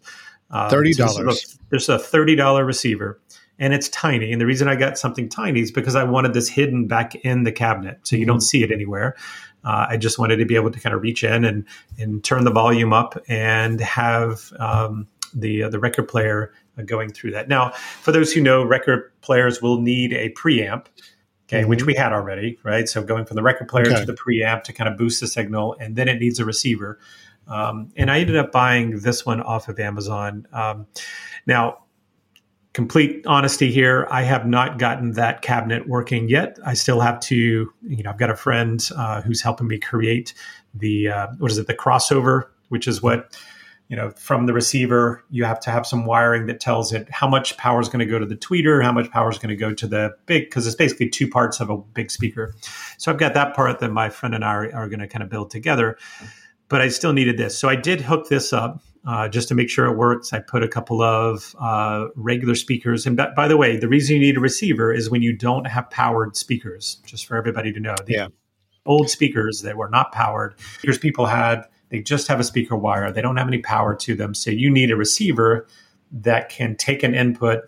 Um, 0.51 0.71
thirty 0.71 0.93
dollars. 0.93 1.59
There's 1.71 1.89
a 1.89 1.99
thirty 1.99 2.35
dollar 2.35 2.65
receiver, 2.65 3.21
and 3.59 3.75
it's 3.75 3.89
tiny. 3.91 4.33
And 4.33 4.41
the 4.41 4.47
reason 4.47 4.69
I 4.69 4.77
got 4.77 4.97
something 4.97 5.29
tiny 5.29 5.61
is 5.61 5.71
because 5.71 5.95
I 5.95 6.05
wanted 6.05 6.33
this 6.33 6.49
hidden 6.49 6.87
back 6.87 7.15
in 7.17 7.45
the 7.45 7.53
cabinet, 7.53 8.01
so 8.05 8.17
you 8.17 8.27
don't 8.27 8.41
see 8.41 8.63
it 8.63 8.71
anywhere. 8.71 9.17
Uh, 9.65 9.87
I 9.89 9.97
just 9.97 10.19
wanted 10.19 10.37
to 10.37 10.45
be 10.45 10.57
able 10.57 10.71
to 10.71 10.81
kind 10.81 10.95
of 10.95 11.03
reach 11.03 11.25
in 11.25 11.45
and 11.45 11.67
and 11.99 12.23
turn 12.25 12.45
the 12.45 12.51
volume 12.51 12.93
up 12.93 13.19
and 13.29 13.81
have 13.81 14.53
um, 14.59 15.07
the 15.35 15.65
uh, 15.65 15.69
the 15.69 15.79
record 15.79 16.09
player 16.09 16.53
going 16.87 17.13
through 17.13 17.33
that. 17.33 17.49
Now, 17.49 17.71
for 17.71 18.13
those 18.13 18.33
who 18.33 18.41
know, 18.41 18.65
record 18.65 19.13
players 19.21 19.63
will 19.63 19.81
need 19.81 20.13
a 20.13 20.31
preamp. 20.31 20.87
Okay, 21.47 21.61
mm-hmm. 21.61 21.69
which 21.69 21.85
we 21.85 21.95
had 21.95 22.13
already, 22.13 22.59
right? 22.63 22.89
So 22.89 23.03
going 23.03 23.27
from 23.27 23.37
the 23.37 23.43
record 23.43 23.69
player 23.69 23.87
okay. 23.87 24.01
to 24.01 24.07
the 24.07 24.15
preamp 24.15 24.63
to 24.65 24.73
kind 24.73 24.89
of 24.89 24.97
boost 24.97 25.21
the 25.21 25.27
signal, 25.27 25.77
and 25.79 25.95
then 25.95 26.09
it 26.09 26.19
needs 26.19 26.41
a 26.41 26.45
receiver. 26.45 26.99
Um, 27.47 27.93
and 27.97 28.11
I 28.11 28.21
ended 28.21 28.37
up 28.37 28.51
buying 28.51 29.01
this 29.01 29.27
one 29.27 29.43
off 29.43 29.69
of 29.69 29.79
Amazon. 29.79 30.47
Um, 30.53 30.87
now, 31.47 31.85
complete 32.73 33.25
honesty 33.27 33.71
here, 33.71 34.09
I 34.11 34.23
have 34.23 34.47
not 34.47 34.79
gotten 34.79 35.13
that 35.13 35.43
cabinet 35.43 35.89
working 35.89 36.29
yet. 36.29 36.59
I 36.65 36.75
still 36.75 37.01
have 37.01 37.21
to, 37.21 37.73
you 37.83 38.03
know, 38.03 38.11
I've 38.11 38.19
got 38.19 38.31
a 38.31 38.37
friend 38.37 38.87
uh, 38.97 39.21
who's 39.21 39.43
helping 39.43 39.69
me 39.69 39.79
create 39.79 40.35
the 40.75 41.09
uh, 41.09 41.27
what 41.39 41.51
is 41.51 41.59
it, 41.59 41.67
the 41.67 41.75
crossover, 41.75 42.45
which 42.69 42.89
is 42.89 43.03
what 43.03 43.37
you 43.89 43.97
know 43.97 44.11
from 44.11 44.47
the 44.47 44.53
receiver 44.53 45.25
you 45.31 45.45
have 45.45 45.61
to 45.61 45.71
have 45.71 45.87
some 45.87 46.05
wiring 46.05 46.47
that 46.47 46.61
tells 46.61 46.93
it 46.93 47.09
how 47.11 47.29
much 47.29 47.57
power 47.57 47.81
is 47.81 47.89
going 47.89 48.01
to 48.01 48.07
go 48.07 48.19
to 48.19 48.27
the 48.27 48.37
tweeter 48.37 48.83
how 48.83 48.93
much 48.93 49.11
power 49.11 49.31
is 49.31 49.39
going 49.39 49.51
to 49.51 49.57
go 49.57 49.73
to 49.73 49.87
the 49.87 50.15
big 50.27 50.45
because 50.45 50.67
it's 50.67 50.77
basically 50.77 51.09
two 51.09 51.29
parts 51.29 51.61
of 51.61 51.71
a 51.71 51.77
big 51.77 52.11
speaker 52.11 52.55
so 52.99 53.13
i've 53.13 53.19
got 53.19 53.35
that 53.35 53.55
part 53.55 53.79
that 53.81 53.91
my 53.91 54.09
friend 54.09 54.35
and 54.35 54.45
i 54.45 54.53
are, 54.53 54.75
are 54.75 54.89
going 54.89 55.01
to 55.01 55.09
kind 55.09 55.23
of 55.23 55.29
build 55.29 55.51
together 55.51 55.99
but 56.69 56.81
i 56.81 56.89
still 56.89 57.13
needed 57.13 57.37
this 57.37 57.59
so 57.59 57.69
i 57.69 57.77
did 57.77 58.01
hook 58.01 58.29
this 58.29 58.53
up 58.53 58.81
uh, 59.07 59.29
just 59.29 59.49
to 59.49 59.55
make 59.55 59.69
sure 59.69 59.87
it 59.87 59.97
works, 59.97 60.33
I 60.33 60.39
put 60.41 60.63
a 60.63 60.69
couple 60.69 61.03
of 61.03 61.55
uh, 61.61 62.07
regular 62.17 62.55
speakers. 62.55 63.07
And 63.07 63.21
by 63.37 63.49
the 63.49 63.57
way, 63.57 63.77
the 63.77 63.89
reason 63.89 64.17
you 64.17 64.21
need 64.21 64.37
a 64.37 64.41
receiver 64.41 64.93
is 64.93 65.11
when 65.11 65.21
you 65.21 65.37
don't 65.37 65.67
have 65.67 65.91
powered 65.91 66.37
speakers, 66.37 67.03
just 67.05 67.27
for 67.27 67.37
everybody 67.37 67.73
to 67.73 67.81
know. 67.81 67.95
The 68.07 68.13
yeah. 68.13 68.29
old 68.87 69.11
speakers 69.11 69.61
that 69.61 69.77
were 69.77 69.91
not 69.91 70.13
powered, 70.13 70.59
speakers 70.79 70.99
people 70.99 71.27
had, 71.27 71.65
they 71.95 72.01
just 72.01 72.27
have 72.27 72.41
a 72.41 72.45
speaker 72.45 72.75
wire. 72.75 73.13
They 73.13 73.23
don't 73.23 73.37
have 73.37 73.47
any 73.47 73.59
power 73.59 73.95
to 73.95 74.17
them. 74.17 74.35
So 74.35 74.51
you 74.51 74.69
need 74.69 74.91
a 74.91 74.97
receiver 74.97 75.69
that 76.11 76.49
can 76.49 76.75
take 76.75 77.05
an 77.05 77.15
input 77.15 77.61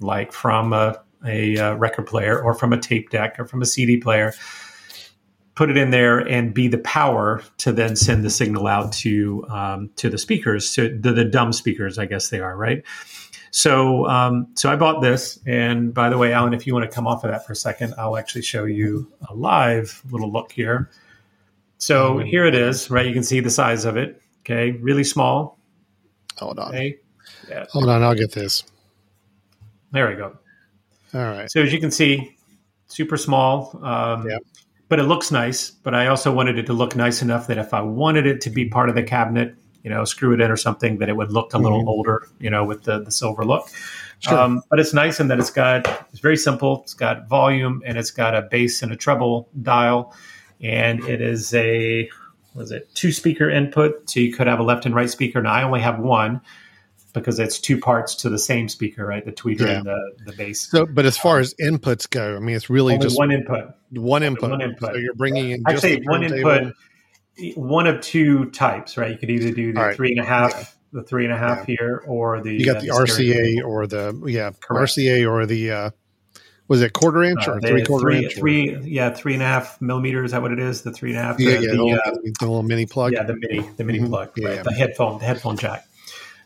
like 0.00 0.34
from 0.34 0.74
a, 0.74 1.00
a, 1.26 1.56
a 1.56 1.76
record 1.76 2.06
player 2.06 2.38
or 2.38 2.52
from 2.52 2.74
a 2.74 2.78
tape 2.78 3.08
deck 3.08 3.40
or 3.40 3.46
from 3.46 3.62
a 3.62 3.64
CD 3.64 3.96
player 3.96 4.34
put 5.54 5.70
it 5.70 5.78
in 5.78 5.90
there 5.90 6.18
and 6.18 6.52
be 6.52 6.68
the 6.68 6.78
power 6.78 7.42
to 7.58 7.72
then 7.72 7.96
send 7.96 8.22
the 8.22 8.30
signal 8.30 8.66
out 8.66 8.92
to 8.92 9.46
um, 9.48 9.90
to 9.96 10.10
the 10.10 10.18
speakers, 10.18 10.72
to 10.74 10.98
the, 10.98 11.12
the, 11.12 11.24
dumb 11.24 11.52
speakers, 11.52 11.98
I 11.98 12.06
guess 12.06 12.28
they 12.28 12.40
are, 12.40 12.56
right? 12.56 12.82
So 13.50 14.06
um, 14.06 14.46
so 14.54 14.70
I 14.70 14.76
bought 14.76 15.02
this, 15.02 15.38
and 15.46 15.92
by 15.92 16.08
the 16.08 16.18
way, 16.18 16.32
Alan, 16.32 16.54
if 16.54 16.66
you 16.66 16.74
want 16.74 16.88
to 16.88 16.94
come 16.94 17.06
off 17.06 17.24
of 17.24 17.30
that 17.30 17.46
for 17.46 17.52
a 17.52 17.56
second, 17.56 17.94
I'll 17.98 18.16
actually 18.16 18.42
show 18.42 18.64
you 18.64 19.10
a 19.28 19.34
live 19.34 20.02
little 20.10 20.30
look 20.30 20.52
here. 20.52 20.90
So 21.80 22.14
mm-hmm. 22.14 22.26
here 22.26 22.44
it 22.44 22.54
is, 22.54 22.90
right? 22.90 23.04
You 23.04 23.12
can 23.12 23.24
see 23.24 23.40
the 23.40 23.50
size 23.50 23.84
of 23.84 23.96
it. 23.96 24.22
Okay, 24.40 24.70
really 24.70 25.04
small. 25.04 25.58
Hold 26.38 26.58
on. 26.58 26.68
Okay. 26.68 26.98
Yeah. 27.48 27.66
Hold 27.70 27.88
on, 27.88 28.02
I'll 28.02 28.14
get 28.14 28.32
this. 28.32 28.62
There 29.90 30.08
we 30.08 30.14
go. 30.14 30.38
All 31.12 31.20
right. 31.20 31.50
So 31.50 31.60
as 31.60 31.72
you 31.72 31.80
can 31.80 31.90
see, 31.90 32.36
super 32.86 33.16
small. 33.16 33.78
Um, 33.84 34.28
yeah 34.28 34.38
but 34.90 34.98
it 34.98 35.04
looks 35.04 35.30
nice. 35.30 35.70
But 35.70 35.94
I 35.94 36.08
also 36.08 36.30
wanted 36.30 36.58
it 36.58 36.66
to 36.66 36.74
look 36.74 36.94
nice 36.94 37.22
enough 37.22 37.46
that 37.46 37.56
if 37.56 37.72
I 37.72 37.80
wanted 37.80 38.26
it 38.26 38.42
to 38.42 38.50
be 38.50 38.68
part 38.68 38.90
of 38.90 38.94
the 38.96 39.04
cabinet, 39.04 39.54
you 39.82 39.88
know, 39.88 40.04
screw 40.04 40.34
it 40.34 40.40
in 40.42 40.50
or 40.50 40.56
something, 40.56 40.98
that 40.98 41.08
it 41.08 41.16
would 41.16 41.32
look 41.32 41.54
a 41.54 41.58
little 41.58 41.78
mm-hmm. 41.78 41.88
older, 41.88 42.26
you 42.38 42.50
know, 42.50 42.64
with 42.64 42.82
the, 42.82 43.02
the 43.02 43.10
silver 43.10 43.46
look. 43.46 43.70
Sure. 44.18 44.36
Um, 44.36 44.62
but 44.68 44.78
it's 44.78 44.92
nice 44.92 45.20
in 45.20 45.28
that 45.28 45.38
it's 45.38 45.50
got, 45.50 45.86
it's 46.10 46.18
very 46.18 46.36
simple. 46.36 46.82
It's 46.82 46.92
got 46.92 47.28
volume 47.28 47.82
and 47.86 47.96
it's 47.96 48.10
got 48.10 48.34
a 48.34 48.42
bass 48.42 48.82
and 48.82 48.92
a 48.92 48.96
treble 48.96 49.48
dial. 49.62 50.14
And 50.62 51.04
it 51.04 51.20
is 51.20 51.54
a, 51.54 52.10
was 52.54 52.70
it 52.70 52.94
two 52.94 53.12
speaker 53.12 53.48
input? 53.48 54.10
So 54.10 54.20
you 54.20 54.32
could 54.32 54.46
have 54.46 54.58
a 54.58 54.62
left 54.62 54.86
and 54.86 54.94
right 54.94 55.08
speaker. 55.08 55.42
Now 55.42 55.52
I 55.52 55.62
only 55.62 55.80
have 55.80 55.98
one 55.98 56.40
because 57.12 57.38
it's 57.38 57.58
two 57.58 57.78
parts 57.78 58.14
to 58.16 58.28
the 58.28 58.38
same 58.38 58.68
speaker, 58.68 59.04
right? 59.04 59.24
The 59.24 59.32
tweeter 59.32 59.60
yeah. 59.60 59.78
and 59.78 59.86
the, 59.86 60.12
the 60.26 60.32
bass. 60.32 60.68
So, 60.70 60.86
but 60.86 61.06
as 61.06 61.16
far 61.16 61.38
as 61.38 61.54
inputs 61.54 62.08
go, 62.08 62.36
I 62.36 62.38
mean, 62.38 62.56
it's 62.56 62.70
really 62.70 62.94
Only 62.94 63.06
just 63.06 63.18
one 63.18 63.32
input. 63.32 63.74
One 63.90 64.22
input. 64.22 64.50
One 64.50 64.62
input. 64.62 64.92
So 64.92 64.98
you're 64.98 65.14
bringing 65.14 65.50
in 65.50 65.64
actually 65.66 66.02
one 66.06 66.24
I 66.24 66.28
say 66.28 66.42
one 66.42 66.64
input, 66.64 66.74
one 67.56 67.86
of 67.86 68.00
two 68.00 68.50
types, 68.50 68.96
right? 68.96 69.10
You 69.10 69.18
could 69.18 69.30
either 69.30 69.52
do 69.52 69.72
the 69.72 69.80
right. 69.80 69.96
three 69.96 70.10
and 70.10 70.20
a 70.20 70.24
half, 70.24 70.52
yeah. 70.52 71.00
the 71.00 71.02
three 71.02 71.24
and 71.24 71.32
a 71.32 71.38
half 71.38 71.68
yeah. 71.68 71.76
here, 71.78 72.04
or 72.06 72.40
the 72.40 72.52
you 72.52 72.64
got 72.64 72.76
uh, 72.76 72.80
the, 72.80 72.86
the 72.86 72.92
RCA 72.92 73.64
or 73.64 73.86
the 73.86 74.22
yeah 74.26 74.50
Correct. 74.60 74.92
RCA 74.92 75.30
or 75.30 75.46
the 75.46 75.70
uh, 75.70 75.90
was 76.70 76.82
it 76.82 76.92
quarter 76.92 77.24
inch 77.24 77.48
uh, 77.48 77.54
or 77.54 77.60
three 77.60 77.84
quarter 77.84 78.04
three, 78.04 78.24
inch? 78.24 78.34
Three, 78.36 78.74
or? 78.76 78.80
yeah, 78.82 79.10
three 79.10 79.34
and 79.34 79.42
a 79.42 79.46
half 79.46 79.80
millimeters. 79.82 80.26
Is 80.26 80.32
that 80.32 80.40
what 80.40 80.52
it 80.52 80.60
is? 80.60 80.82
The 80.82 80.92
three 80.92 81.10
and 81.10 81.18
a 81.18 81.22
half. 81.22 81.40
Yeah, 81.40 81.56
the, 81.56 81.62
yeah, 81.62 81.70
the, 81.72 81.76
the, 81.76 82.02
uh, 82.06 82.10
the, 82.12 82.46
little 82.46 82.62
mini 82.62 82.86
plug. 82.86 83.12
Yeah, 83.12 83.24
the 83.24 83.34
mini, 83.34 83.68
the 83.76 83.82
mini 83.82 83.98
mm-hmm. 83.98 84.06
plug. 84.06 84.30
Yeah, 84.36 84.46
right? 84.46 84.56
yeah, 84.58 84.62
the 84.62 84.72
headphone, 84.72 85.18
the 85.18 85.24
headphone 85.24 85.56
jack. 85.56 85.84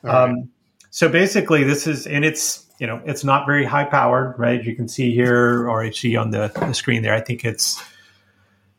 Um, 0.02 0.34
right. 0.34 0.44
So 0.88 1.10
basically, 1.10 1.62
this 1.62 1.86
is, 1.86 2.06
and 2.06 2.24
it's, 2.24 2.64
you 2.78 2.86
know, 2.86 3.02
it's 3.04 3.22
not 3.22 3.44
very 3.44 3.66
high 3.66 3.84
powered, 3.84 4.38
right? 4.38 4.64
You 4.64 4.74
can 4.74 4.88
see 4.88 5.14
here, 5.14 5.68
or 5.68 5.92
see 5.92 6.16
on 6.16 6.30
the, 6.30 6.50
the 6.54 6.72
screen 6.72 7.02
there, 7.02 7.12
I 7.12 7.20
think 7.20 7.44
it's, 7.44 7.82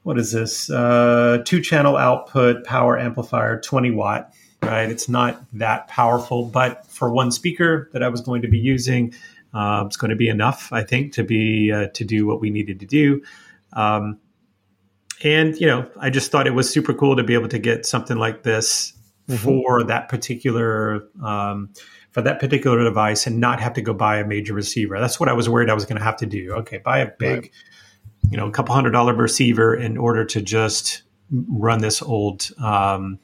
what 0.01 0.17
is 0.17 0.31
this? 0.31 0.71
Uh, 0.71 1.43
two 1.45 1.62
channel 1.62 1.95
output 1.95 2.63
power 2.63 2.97
amplifier, 2.97 3.62
20 3.62 3.91
watt, 3.91 4.34
right? 4.63 4.89
It's 4.89 5.08
not 5.08 5.45
that 5.53 5.88
powerful, 5.89 6.45
but 6.45 6.88
for 6.88 7.12
one 7.12 7.31
speaker 7.31 7.89
that 7.93 8.01
I 8.01 8.10
was 8.10 8.21
going 8.21 8.41
to 8.41 8.47
be 8.47 8.58
using, 8.58 9.13
uh, 9.55 9.83
it's 9.87 9.97
going 9.97 10.09
to 10.09 10.17
be 10.17 10.27
enough, 10.27 10.71
I 10.73 10.83
think, 10.83 11.13
to 11.13 11.23
be, 11.23 11.71
uh, 11.71 11.87
to 11.93 12.03
do 12.03 12.27
what 12.27 12.41
we 12.41 12.49
needed 12.49 12.79
to 12.81 12.85
do. 12.85 13.23
Um, 13.73 14.19
and, 15.23 15.55
you 15.55 15.65
know, 15.65 15.89
I 15.97 16.09
just 16.09 16.29
thought 16.29 16.45
it 16.45 16.53
was 16.53 16.69
super 16.69 16.93
cool 16.93 17.15
to 17.15 17.23
be 17.23 17.33
able 17.33 17.47
to 17.47 17.59
get 17.59 17.85
something 17.85 18.17
like 18.17 18.43
this 18.43 18.93
mm-hmm. 19.29 19.43
for 19.43 19.83
that 19.85 20.09
particular, 20.09 21.07
um, 21.23 21.69
for 22.11 22.21
that 22.21 22.39
particular 22.39 22.83
device 22.83 23.25
and 23.27 23.39
not 23.39 23.61
have 23.61 23.73
to 23.73 23.81
go 23.81 23.93
buy 23.93 24.19
a 24.19 24.25
major 24.25 24.53
receiver. 24.53 24.99
That's 24.99 25.19
what 25.19 25.29
I 25.29 25.33
was 25.33 25.47
worried 25.47 25.69
I 25.69 25.73
was 25.73 25.85
going 25.85 25.97
to 25.97 26.03
have 26.03 26.17
to 26.17 26.25
do. 26.25 26.51
Okay, 26.53 26.77
buy 26.77 26.99
a 26.99 27.11
big, 27.17 27.35
right. 27.35 27.51
you 28.29 28.37
know, 28.37 28.47
a 28.47 28.51
couple 28.51 28.75
hundred 28.75 28.91
dollar 28.91 29.13
receiver 29.13 29.73
in 29.75 29.97
order 29.97 30.25
to 30.25 30.41
just 30.41 31.03
run 31.31 31.79
this 31.79 32.01
old 32.01 32.51
um, 32.61 33.19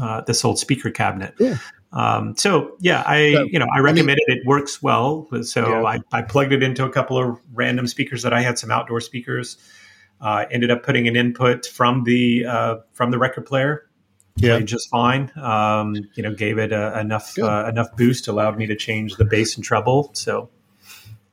uh, 0.00 0.20
this 0.22 0.44
old 0.44 0.58
speaker 0.58 0.90
cabinet. 0.90 1.34
Yeah. 1.38 1.58
Um, 1.96 2.36
so 2.36 2.76
yeah, 2.78 3.02
I 3.06 3.32
so, 3.32 3.44
you 3.44 3.58
know 3.58 3.66
I 3.74 3.80
recommend 3.80 4.20
I 4.20 4.28
mean, 4.28 4.38
it. 4.38 4.38
It 4.42 4.46
works 4.46 4.82
well. 4.82 5.28
So 5.42 5.68
yeah. 5.68 5.82
I, 5.82 5.98
I 6.12 6.22
plugged 6.22 6.52
it 6.52 6.62
into 6.62 6.84
a 6.84 6.90
couple 6.90 7.18
of 7.18 7.40
random 7.54 7.86
speakers 7.86 8.22
that 8.22 8.32
I 8.32 8.42
had, 8.42 8.58
some 8.58 8.70
outdoor 8.70 9.00
speakers. 9.00 9.56
Uh, 10.18 10.46
ended 10.50 10.70
up 10.70 10.82
putting 10.82 11.06
an 11.08 11.16
input 11.16 11.66
from 11.66 12.04
the 12.04 12.46
uh, 12.46 12.76
from 12.92 13.10
the 13.10 13.18
record 13.18 13.46
player 13.46 13.86
yeah. 14.36 14.60
just 14.60 14.88
fine. 14.88 15.32
Um, 15.36 15.96
you 16.14 16.22
know, 16.22 16.34
gave 16.34 16.58
it 16.58 16.72
a, 16.72 16.98
enough 17.00 17.38
uh, 17.38 17.66
enough 17.68 17.96
boost, 17.96 18.28
allowed 18.28 18.58
me 18.58 18.66
to 18.66 18.76
change 18.76 19.16
the 19.16 19.24
bass 19.24 19.56
and 19.56 19.64
treble. 19.64 20.10
So, 20.14 20.50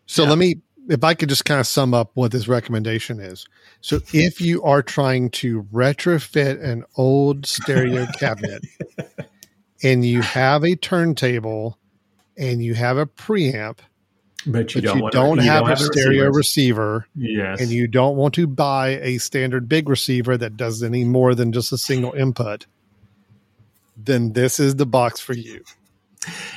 so 0.06 0.24
yeah. 0.24 0.30
let 0.30 0.38
me, 0.38 0.62
if 0.90 1.04
I 1.04 1.14
could 1.14 1.30
just 1.30 1.46
kind 1.46 1.60
of 1.60 1.68
sum 1.68 1.94
up 1.94 2.12
what 2.14 2.32
this 2.32 2.48
recommendation 2.48 3.20
is. 3.20 3.46
So, 3.82 4.00
if 4.14 4.42
you 4.42 4.64
are 4.64 4.82
trying 4.82 5.30
to 5.32 5.64
retrofit 5.64 6.64
an 6.64 6.86
old 6.96 7.46
stereo 7.46 8.08
cabinet, 8.18 8.64
and 9.84 10.06
you 10.06 10.22
have 10.22 10.64
a 10.64 10.76
turntable, 10.76 11.78
and 12.38 12.64
you 12.64 12.74
have 12.74 12.98
a 12.98 13.06
preamp. 13.06 13.80
But 14.46 14.76
you 14.76 14.82
but 14.82 14.88
don't, 14.88 15.00
you 15.00 15.10
don't 15.12 15.38
you 15.38 15.44
have 15.44 15.66
don't 15.66 15.72
a 15.72 15.78
stereo 15.78 16.30
receiver, 16.30 17.08
yes. 17.16 17.62
and 17.62 17.70
you 17.70 17.88
don't 17.88 18.18
want 18.18 18.34
to 18.34 18.46
buy 18.48 19.00
a 19.02 19.18
standard 19.18 19.70
big 19.70 19.88
receiver 19.88 20.38
that 20.38 20.58
does 20.58 20.84
any 20.84 21.06
more 21.06 21.34
than 21.34 21.54
just 21.54 21.72
a 21.72 21.78
single 21.78 22.12
input 22.12 22.66
then 23.98 24.34
this 24.34 24.60
is 24.60 24.76
the 24.76 24.86
box 24.86 25.20
for 25.20 25.34
you. 25.34 25.64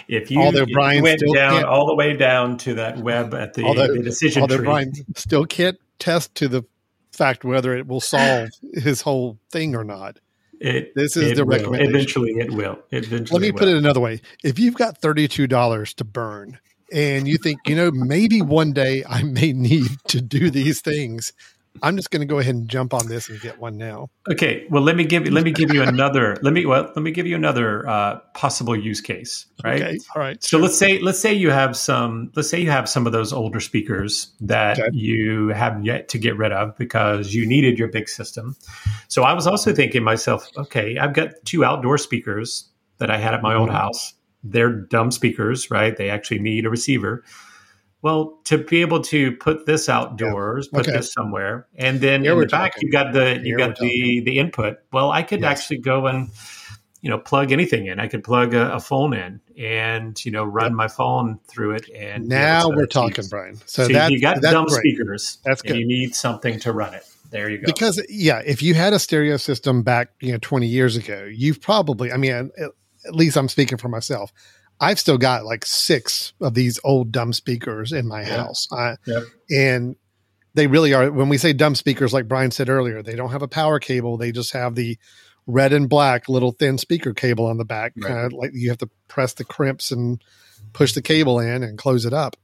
If 0.08 0.30
you, 0.30 0.40
although 0.40 0.66
Brian 0.72 1.02
went 1.02 1.20
down 1.34 1.64
all 1.64 1.86
the 1.86 1.94
way 1.94 2.16
down 2.16 2.56
to 2.58 2.74
that 2.74 2.98
web 2.98 3.34
at 3.34 3.54
the, 3.54 3.64
although, 3.64 3.88
the 3.88 4.02
decision 4.02 4.42
although 4.42 4.58
tree, 4.58 4.64
Brian 4.64 4.92
still 5.16 5.44
can't 5.44 5.78
test 5.98 6.34
to 6.36 6.46
the 6.46 6.62
fact 7.10 7.44
whether 7.44 7.74
it 7.74 7.88
will 7.88 8.00
solve 8.00 8.50
his 8.74 9.00
whole 9.00 9.38
thing 9.50 9.74
or 9.74 9.82
not. 9.82 10.18
It, 10.60 10.94
this 10.94 11.16
is 11.16 11.32
it 11.32 11.34
the 11.36 11.44
will. 11.44 11.58
recommendation. 11.58 11.94
Eventually, 11.94 12.32
it 12.32 12.52
will. 12.52 12.78
Eventually, 12.90 13.40
let 13.40 13.46
me 13.46 13.52
put 13.52 13.68
it 13.68 13.76
another 13.76 14.00
way: 14.00 14.20
if 14.42 14.58
you've 14.58 14.76
got 14.76 14.98
thirty-two 14.98 15.46
dollars 15.46 15.94
to 15.94 16.04
burn, 16.04 16.58
and 16.92 17.26
you 17.26 17.36
think, 17.36 17.60
you 17.66 17.76
know, 17.76 17.90
maybe 17.90 18.40
one 18.40 18.72
day 18.72 19.04
I 19.08 19.22
may 19.22 19.52
need 19.52 19.88
to 20.08 20.20
do 20.20 20.50
these 20.50 20.80
things, 20.80 21.32
I'm 21.82 21.96
just 21.96 22.10
going 22.10 22.20
to 22.20 22.26
go 22.26 22.38
ahead 22.38 22.54
and 22.54 22.68
jump 22.68 22.94
on 22.94 23.08
this 23.08 23.28
and 23.28 23.40
get 23.40 23.58
one 23.58 23.76
now. 23.76 24.08
Okay, 24.30 24.66
well 24.70 24.82
let 24.82 24.96
me 24.96 25.04
give 25.04 25.28
let 25.28 25.44
me 25.44 25.52
give 25.52 25.70
you 25.70 25.82
another 25.82 26.36
let 26.42 26.52
me 26.52 26.66
well 26.66 26.84
let 26.96 27.02
me 27.02 27.12
give 27.12 27.26
you 27.26 27.36
another 27.36 27.88
uh, 27.88 28.18
possible 28.34 28.74
use 28.74 29.00
case, 29.00 29.46
right? 29.62 29.80
Okay, 29.80 29.98
all 30.14 30.20
right. 30.20 30.42
So 30.42 30.58
let's 30.58 30.76
say 30.76 30.98
let's 30.98 31.20
say 31.20 31.32
you 31.32 31.50
have 31.50 31.76
some 31.76 32.32
let's 32.34 32.50
say 32.50 32.60
you 32.60 32.70
have 32.70 32.88
some 32.88 33.06
of 33.06 33.12
those 33.12 33.32
older 33.32 33.60
speakers 33.60 34.32
that 34.40 34.78
Okay. 34.80 34.88
you 34.92 35.48
have 35.48 35.84
yet 35.84 36.08
to 36.08 36.18
get 36.18 36.36
rid 36.36 36.50
of 36.52 36.76
because 36.76 37.34
you 37.34 37.46
needed 37.46 37.78
your 37.78 37.88
big 37.88 38.08
system. 38.08 38.56
So 39.08 39.22
I 39.22 39.32
was 39.32 39.46
also 39.46 39.72
thinking 39.72 40.02
myself, 40.02 40.50
okay, 40.56 40.98
I've 40.98 41.14
got 41.14 41.30
two 41.44 41.64
outdoor 41.64 41.96
speakers 41.98 42.68
that 42.98 43.10
I 43.10 43.18
had 43.18 43.32
at 43.34 43.42
my 43.42 43.54
old 43.54 43.68
Mhm. 43.68 43.74
house. 43.74 44.14
They're 44.42 44.72
dumb 44.72 45.10
speakers, 45.10 45.70
right? 45.70 45.96
They 45.96 46.10
actually 46.10 46.40
need 46.40 46.66
a 46.66 46.70
receiver. 46.70 47.22
Well, 48.02 48.38
to 48.44 48.58
be 48.58 48.82
able 48.82 49.00
to 49.04 49.32
put 49.32 49.66
this 49.66 49.88
outdoors, 49.88 50.68
put 50.68 50.86
Okay. 50.86 50.96
this 50.96 51.12
somewhere, 51.12 51.66
and 51.76 52.00
then 52.00 52.22
Here 52.22 52.32
in 52.34 52.40
the 52.40 52.46
back 52.46 52.72
talking. 52.74 52.86
you 52.86 52.92
got 52.92 53.12
the 53.12 53.36
you 53.38 53.56
Here 53.56 53.58
got 53.58 53.78
the 53.78 54.20
the 54.20 54.38
input. 54.38 54.78
Well, 54.92 55.10
I 55.10 55.22
could 55.22 55.40
Yes. 55.40 55.50
actually 55.60 55.78
go 55.78 56.06
and 56.06 56.28
you 57.00 57.10
know 57.10 57.18
plug 57.18 57.52
anything 57.52 57.86
in. 57.86 57.98
I 57.98 58.06
could 58.06 58.22
plug 58.22 58.54
a, 58.54 58.74
a 58.74 58.80
phone 58.80 59.14
in 59.14 59.40
and 59.58 60.22
you 60.24 60.30
know 60.30 60.44
run 60.44 60.74
my 60.74 60.88
phone 60.88 61.40
through 61.48 61.72
it. 61.72 61.88
And 61.96 62.28
now 62.28 62.68
we're 62.68 62.86
talking, 62.86 63.16
use- 63.16 63.28
Brian. 63.28 63.56
So, 63.66 63.86
So, 63.86 63.92
that, 63.94 64.12
you 64.12 64.20
got 64.20 64.40
that's 64.40 64.52
dumb 64.52 64.66
great. 64.66 64.78
speakers. 64.78 65.38
That's 65.44 65.62
and 65.62 65.72
good. 65.72 65.78
You 65.80 65.86
need 65.88 66.14
something 66.14 66.60
to 66.60 66.72
run 66.72 66.94
it. 66.94 67.02
There 67.30 67.50
you 67.50 67.58
go. 67.58 67.64
Because 67.66 68.00
yeah, 68.08 68.40
if 68.46 68.62
you 68.62 68.74
had 68.74 68.92
a 68.92 68.98
stereo 69.00 69.36
system 69.36 69.82
back, 69.82 70.10
you 70.20 70.30
know, 70.32 70.38
20 70.40 70.66
years 70.66 70.96
ago, 70.96 71.24
you've 71.24 71.60
probably, 71.60 72.12
I 72.12 72.16
mean, 72.18 72.50
at 73.04 73.14
least 73.14 73.36
I'm 73.36 73.48
speaking 73.48 73.78
for 73.78 73.88
myself. 73.88 74.32
I've 74.80 74.98
still 74.98 75.18
got 75.18 75.44
like 75.44 75.64
six 75.64 76.32
of 76.40 76.54
these 76.54 76.78
old 76.84 77.12
dumb 77.12 77.32
speakers 77.32 77.92
in 77.92 78.06
my 78.06 78.22
Yeah. 78.22 78.36
house. 78.44 78.68
I, 78.72 78.96
Yep. 79.06 79.22
And 79.50 79.96
they 80.54 80.66
really 80.66 80.92
are, 80.94 81.10
when 81.10 81.28
we 81.28 81.38
say 81.38 81.52
dumb 81.52 81.74
speakers, 81.74 82.12
like 82.12 82.28
Brian 82.28 82.50
said 82.50 82.68
earlier, 82.68 83.02
they 83.02 83.14
don't 83.14 83.30
have 83.30 83.42
a 83.42 83.48
power 83.48 83.78
cable. 83.78 84.16
They 84.16 84.32
just 84.32 84.52
have 84.52 84.74
the 84.74 84.98
red 85.46 85.72
and 85.72 85.88
black 85.88 86.28
little 86.28 86.52
thin 86.52 86.76
speaker 86.78 87.14
cable 87.14 87.46
on 87.46 87.56
the 87.58 87.64
back. 87.64 87.92
Right. 87.96 88.08
Kind 88.08 88.26
of 88.26 88.32
like 88.32 88.50
you 88.54 88.68
have 88.70 88.78
to 88.78 88.90
press 89.08 89.32
the 89.34 89.44
crimps 89.44 89.90
and 89.92 90.22
push 90.72 90.92
the 90.92 91.02
cable 91.02 91.38
in 91.38 91.62
and 91.62 91.78
close 91.78 92.04
it 92.04 92.12
up. 92.12 92.36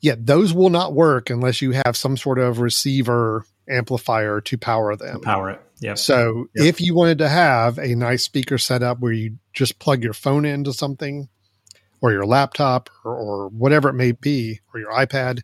Yet 0.00 0.26
those 0.26 0.52
will 0.52 0.70
not 0.70 0.94
work 0.94 1.28
unless 1.30 1.60
you 1.62 1.72
have 1.72 1.96
some 1.96 2.16
sort 2.16 2.38
of 2.38 2.60
receiver 2.60 3.44
amplifier 3.68 4.40
to 4.42 4.56
power 4.58 4.94
them. 4.96 5.20
Power 5.22 5.50
it. 5.50 5.60
Yes. 5.80 6.02
So 6.02 6.46
Yep. 6.54 6.66
if 6.66 6.80
you 6.80 6.94
wanted 6.94 7.18
to 7.18 7.28
have 7.28 7.78
a 7.78 7.94
nice 7.94 8.24
speaker 8.24 8.58
setup 8.58 9.00
where 9.00 9.12
you 9.12 9.38
just 9.52 9.78
plug 9.78 10.02
your 10.02 10.12
phone 10.12 10.44
into 10.44 10.72
something 10.72 11.28
or 12.00 12.12
your 12.12 12.24
laptop 12.26 12.90
or, 13.04 13.14
or 13.14 13.48
whatever 13.48 13.88
it 13.88 13.94
may 13.94 14.12
be, 14.12 14.60
or 14.72 14.80
your 14.80 14.92
iPad, 14.92 15.40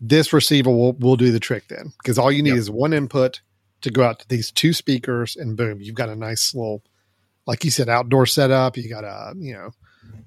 this 0.00 0.32
receiver 0.32 0.70
will, 0.70 0.92
will 0.94 1.16
do 1.16 1.30
the 1.30 1.40
trick 1.40 1.68
then. 1.68 1.92
Because 2.02 2.18
all 2.18 2.30
you 2.32 2.42
need 2.42 2.50
Yep. 2.50 2.58
is 2.58 2.70
one 2.70 2.92
input 2.92 3.40
to 3.82 3.90
go 3.90 4.02
out 4.02 4.18
to 4.20 4.28
these 4.28 4.50
two 4.50 4.72
speakers 4.72 5.36
and 5.36 5.56
boom, 5.56 5.80
you've 5.80 5.94
got 5.94 6.08
a 6.08 6.16
nice 6.16 6.54
little, 6.54 6.82
like 7.46 7.64
you 7.64 7.70
said, 7.70 7.88
outdoor 7.88 8.26
setup. 8.26 8.76
You 8.76 8.88
got 8.88 9.04
a, 9.04 9.34
you 9.36 9.54
know, 9.54 9.70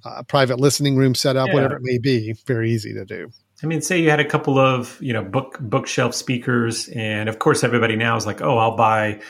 a 0.03 0.23
private 0.23 0.59
listening 0.59 0.95
room 0.95 1.15
setup, 1.15 1.47
Yeah. 1.47 1.53
whatever 1.53 1.75
it 1.75 1.81
may 1.83 1.97
be. 1.97 2.33
Very 2.45 2.71
easy 2.71 2.93
to 2.93 3.05
do. 3.05 3.31
I 3.63 3.67
mean, 3.67 3.81
say 3.81 4.01
you 4.01 4.09
had 4.09 4.19
a 4.19 4.25
couple 4.25 4.59
of 4.59 5.01
you 5.01 5.13
know 5.13 5.23
book 5.23 5.57
bookshelf 5.61 6.13
speakers, 6.13 6.89
and 6.89 7.29
of 7.29 7.39
course 7.39 7.63
everybody 7.63 7.95
now 7.95 8.17
is 8.17 8.25
like, 8.25 8.41
oh, 8.41 8.57
I'll 8.57 8.75
buy 8.75 9.21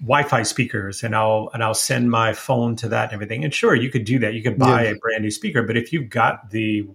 Wi-Fi 0.00 0.42
speakers, 0.42 1.02
and 1.02 1.14
I'll 1.14 1.50
and 1.52 1.62
I'll 1.62 1.74
send 1.74 2.10
my 2.10 2.32
phone 2.32 2.76
to 2.76 2.88
that 2.88 3.04
and 3.04 3.12
everything. 3.14 3.44
And 3.44 3.52
sure, 3.52 3.74
you 3.74 3.90
could 3.90 4.04
do 4.04 4.18
that. 4.20 4.34
You 4.34 4.42
could 4.42 4.58
buy 4.58 4.84
Yeah. 4.84 4.90
a 4.90 4.94
brand 4.96 5.22
new 5.22 5.30
speaker, 5.30 5.62
but 5.62 5.76
if 5.76 5.92
you've 5.92 6.08
got 6.08 6.50
the 6.50 6.86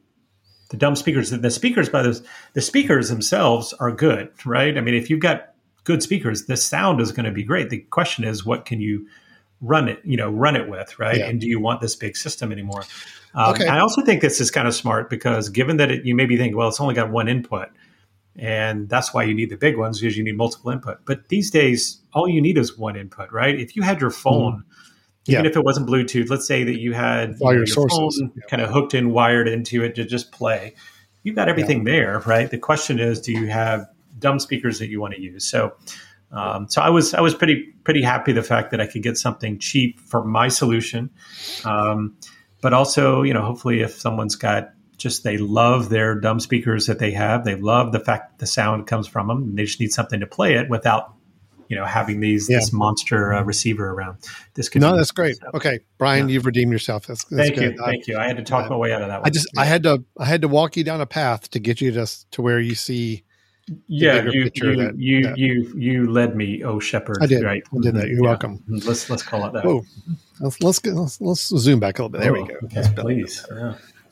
the 0.69 0.77
dumb 0.77 0.95
speakers, 0.95 1.29
the 1.29 1.51
speakers 1.51 1.89
by 1.89 2.01
the 2.01 2.25
the 2.53 2.61
speakers 2.61 3.09
themselves 3.09 3.73
are 3.73 3.91
good, 3.91 4.31
right? 4.45 4.77
I 4.77 4.81
mean, 4.81 4.95
if 4.95 5.09
you've 5.09 5.19
got 5.19 5.53
good 5.83 6.01
speakers, 6.01 6.45
the 6.45 6.57
sound 6.57 7.01
is 7.01 7.11
going 7.11 7.25
to 7.25 7.31
be 7.31 7.43
great. 7.43 7.69
The 7.69 7.79
question 7.79 8.23
is, 8.23 8.45
what 8.45 8.65
can 8.65 8.79
you 8.79 9.05
run 9.61 9.87
it, 9.87 9.99
you 10.03 10.17
know, 10.17 10.29
run 10.29 10.55
it 10.55 10.67
with, 10.69 10.97
right? 10.99 11.17
Yeah. 11.17 11.27
And 11.27 11.39
do 11.39 11.47
you 11.47 11.59
want 11.59 11.79
this 11.81 11.95
big 11.95 12.17
system 12.17 12.51
anymore? 12.51 12.83
Um, 13.33 13.53
Okay. 13.53 13.67
I 13.67 13.79
also 13.79 14.01
think 14.01 14.21
this 14.21 14.41
is 14.41 14.51
kind 14.51 14.67
of 14.67 14.75
smart 14.75 15.09
because 15.09 15.49
given 15.49 15.77
that 15.77 15.89
it, 15.91 16.05
you 16.05 16.15
maybe 16.15 16.37
think, 16.37 16.55
well, 16.55 16.67
it's 16.67 16.79
only 16.81 16.95
got 16.95 17.09
one 17.11 17.27
input, 17.27 17.69
and 18.37 18.89
that's 18.89 19.13
why 19.13 19.23
you 19.23 19.33
need 19.33 19.49
the 19.49 19.57
big 19.57 19.77
ones 19.77 19.99
because 19.99 20.17
you 20.17 20.23
need 20.23 20.37
multiple 20.37 20.71
input. 20.71 20.99
But 21.05 21.29
these 21.29 21.51
days, 21.51 22.01
all 22.13 22.27
you 22.27 22.41
need 22.41 22.57
is 22.57 22.77
one 22.77 22.95
input, 22.95 23.31
right? 23.31 23.59
If 23.59 23.75
you 23.75 23.81
had 23.83 24.01
your 24.01 24.09
phone, 24.11 24.53
Mm-hmm. 24.53 24.69
Yeah. 25.25 25.35
even 25.39 25.45
if 25.49 25.55
it 25.55 25.63
wasn't 25.63 25.87
Bluetooth, 25.87 26.29
let's 26.29 26.45
say 26.45 26.65
that 26.65 26.79
you 26.81 26.91
had 26.91 27.37
your 27.39 27.65
sources. 27.65 28.19
phone 28.19 28.31
Yeah. 28.35 28.43
kind 28.49 28.61
of 28.61 28.69
hooked 28.69 28.93
in, 28.93 29.11
wired 29.11 29.47
into 29.47 29.81
it 29.81 29.95
to 29.95 30.03
just 30.03 30.33
play. 30.33 30.75
You've 31.23 31.37
got 31.37 31.47
everything 31.47 31.85
there, 31.85 32.19
right? 32.25 32.51
The 32.51 32.57
question 32.57 32.99
is, 32.99 33.21
do 33.21 33.31
you 33.31 33.47
have 33.47 33.87
dumb 34.19 34.37
speakers 34.39 34.79
that 34.79 34.89
you 34.89 34.99
want 34.99 35.13
to 35.13 35.21
use? 35.21 35.45
So, 35.47 35.75
um, 36.33 36.67
so 36.67 36.81
I 36.81 36.89
was 36.89 37.13
I 37.13 37.21
was 37.21 37.33
pretty 37.33 37.73
pretty 37.85 38.01
happy 38.01 38.33
the 38.33 38.43
fact 38.43 38.71
that 38.71 38.81
I 38.81 38.85
could 38.85 39.01
get 39.01 39.17
something 39.17 39.59
cheap 39.59 39.97
for 40.01 40.25
my 40.25 40.49
solution, 40.49 41.09
um, 41.63 42.17
but 42.61 42.73
also 42.73 43.21
you 43.21 43.33
know 43.33 43.43
hopefully 43.43 43.79
if 43.79 43.93
someone's 43.97 44.35
got 44.35 44.72
just 45.03 45.23
they 45.23 45.37
love 45.37 45.89
their 45.89 46.15
dumb 46.15 46.39
speakers 46.39 46.87
that 46.87 46.97
they 46.97 47.11
have, 47.11 47.43
they 47.45 47.55
love 47.55 47.91
the 47.91 47.99
fact 47.99 48.31
that 48.31 48.39
the 48.39 48.47
sound 48.47 48.87
comes 48.87 49.07
from 49.07 49.27
them, 49.27 49.43
and 49.43 49.57
they 49.57 49.65
just 49.65 49.79
need 49.79 49.91
something 49.93 50.19
to 50.21 50.25
play 50.27 50.55
it 50.55 50.69
without 50.69 51.13
you 51.69 51.75
know 51.77 51.85
having 51.85 52.19
these 52.19 52.49
Yeah. 52.49 52.57
this 52.57 52.73
monster 52.73 53.33
uh, 53.33 53.43
receiver 53.43 53.89
around. 53.89 54.17
This 54.55 54.69
could 54.69 54.81
No, 54.81 54.95
that's 54.97 55.11
great. 55.11 55.37
Okay, 55.53 55.79
Brian, 55.97 56.27
you've 56.29 56.45
redeemed 56.45 56.71
yourself. 56.71 57.05
That's, 57.07 57.23
that's 57.25 57.49
Thank 57.49 57.55
good. 57.59 57.75
you, 57.75 57.83
I- 57.83 57.85
thank 57.85 58.07
you. 58.07 58.17
I 58.17 58.25
had 58.27 58.37
to 58.37 58.43
talk 58.43 58.65
I- 58.65 58.69
my 58.69 58.75
way 58.77 58.91
out 58.93 59.01
of 59.01 59.09
that 59.09 59.19
one. 59.21 59.27
I 59.27 59.29
just 59.29 59.47
I 59.57 59.65
had 59.65 59.83
to 59.83 60.03
I 60.17 60.25
had 60.25 60.41
to 60.41 60.47
walk 60.47 60.75
you 60.77 60.83
down 60.83 61.01
a 61.01 61.05
path 61.05 61.49
to 61.51 61.59
get 61.59 61.81
you 61.81 61.91
to 61.91 62.07
to 62.31 62.41
where 62.41 62.59
you 62.59 62.73
see. 62.75 63.23
yeah, 63.87 64.23
you 64.25 64.49
you 64.53 64.75
that- 64.75 64.95
you, 64.97 65.23
that- 65.23 65.37
you 65.37 65.73
you 65.77 66.11
led 66.11 66.35
me, 66.35 66.63
oh 66.63 66.79
shepherd. 66.79 67.17
I 67.21 67.27
did. 67.27 67.43
Right. 67.43 67.63
I 67.73 67.77
did 67.81 67.95
that. 67.95 68.07
You're 68.09 68.23
Yeah. 68.23 68.29
welcome. 68.29 68.61
Let's 68.67 69.09
let's 69.09 69.23
call 69.23 69.45
it 69.47 69.53
that. 69.53 69.63
Whoa, 69.65 69.83
let's 70.41 70.61
let's, 70.61 70.79
get, 70.79 70.93
let's 70.95 71.19
let's 71.21 71.47
zoom 71.47 71.79
back 71.79 71.97
a 71.99 72.03
little 72.03 72.09
bit. 72.09 72.21
There 72.21 72.33
we 72.33 72.41
Oh, 72.41 72.45
go. 72.45 72.55
Okay, 72.65 72.83
please. 72.95 73.45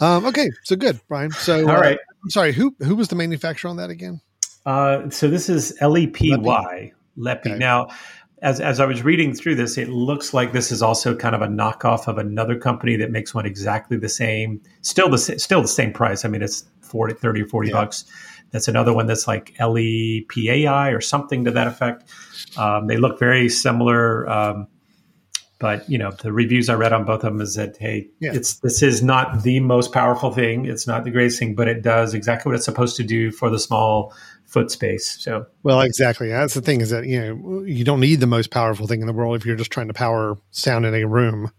Um, 0.01 0.25
okay, 0.25 0.49
so 0.63 0.75
good, 0.75 0.99
Brian. 1.07 1.31
So 1.31 1.69
All 1.69 1.77
uh, 1.77 1.79
right. 1.79 1.99
I'm 2.23 2.29
sorry. 2.29 2.51
Who 2.51 2.75
who 2.79 2.95
was 2.95 3.07
the 3.07 3.15
manufacturer 3.15 3.69
on 3.69 3.77
that 3.77 3.89
again? 3.89 4.19
Uh, 4.65 5.09
so 5.09 5.27
this 5.27 5.47
is 5.49 5.77
LEPY, 5.81 6.31
Lepi. 6.31 6.91
Okay. 7.19 7.57
Now, 7.57 7.87
as, 8.41 8.59
as 8.59 8.79
I 8.79 8.85
was 8.85 9.03
reading 9.03 9.33
through 9.33 9.55
this, 9.55 9.77
it 9.77 9.89
looks 9.89 10.33
like 10.33 10.51
this 10.51 10.71
is 10.71 10.81
also 10.81 11.15
kind 11.15 11.35
of 11.35 11.41
a 11.41 11.47
knockoff 11.47 12.07
of 12.07 12.17
another 12.17 12.57
company 12.57 12.95
that 12.97 13.11
makes 13.11 13.33
one 13.33 13.45
exactly 13.45 13.97
the 13.97 14.09
same, 14.09 14.61
still 14.81 15.09
the 15.09 15.17
sa- 15.17 15.37
still 15.37 15.61
the 15.61 15.67
same 15.67 15.93
price. 15.93 16.25
I 16.25 16.27
mean, 16.27 16.41
it's 16.41 16.63
40, 16.81 17.13
30 17.15 17.41
or 17.43 17.47
40 17.47 17.69
Yeah. 17.69 17.73
bucks. 17.73 18.05
That's 18.51 18.67
another 18.67 18.93
one 18.93 19.07
that's 19.07 19.27
like 19.27 19.55
LEPAI 19.59 20.95
or 20.95 21.01
something 21.01 21.45
to 21.45 21.51
that 21.51 21.67
effect. 21.67 22.09
Um, 22.57 22.87
they 22.87 22.97
look 22.97 23.17
very 23.19 23.47
similar. 23.47 24.27
Um, 24.29 24.67
but 25.61 25.87
you 25.89 25.97
know 25.97 26.11
the 26.11 26.33
reviews 26.33 26.67
I 26.67 26.73
read 26.73 26.91
on 26.91 27.05
both 27.05 27.23
of 27.23 27.31
them 27.31 27.39
is 27.39 27.55
that 27.55 27.77
hey, 27.77 28.09
Yeah. 28.19 28.33
it's 28.33 28.55
this 28.59 28.81
is 28.81 29.01
not 29.03 29.43
the 29.43 29.59
most 29.61 29.93
powerful 29.93 30.31
thing. 30.33 30.65
It's 30.65 30.87
not 30.87 31.03
the 31.05 31.11
greatest 31.11 31.39
thing, 31.39 31.55
but 31.55 31.67
it 31.67 31.83
does 31.83 32.13
exactly 32.15 32.49
what 32.49 32.55
it's 32.55 32.65
supposed 32.65 32.97
to 32.97 33.03
do 33.03 33.31
for 33.31 33.49
the 33.49 33.59
small 33.59 34.13
foot 34.45 34.71
space. 34.71 35.17
So 35.23 35.45
Well, 35.63 35.79
exactly. 35.81 36.29
That's 36.29 36.55
the 36.55 36.61
thing 36.61 36.81
is 36.81 36.89
that 36.89 37.05
you 37.05 37.21
know 37.21 37.63
you 37.63 37.85
don't 37.85 37.99
need 38.01 38.19
the 38.19 38.27
most 38.27 38.51
powerful 38.51 38.87
thing 38.87 38.99
in 39.01 39.07
the 39.07 39.13
world 39.13 39.35
if 39.37 39.45
you're 39.45 39.55
just 39.55 39.71
trying 39.71 39.87
to 39.87 39.93
power 39.93 40.37
sound 40.49 40.85
in 40.85 40.95
a 40.95 41.05
room, 41.05 41.51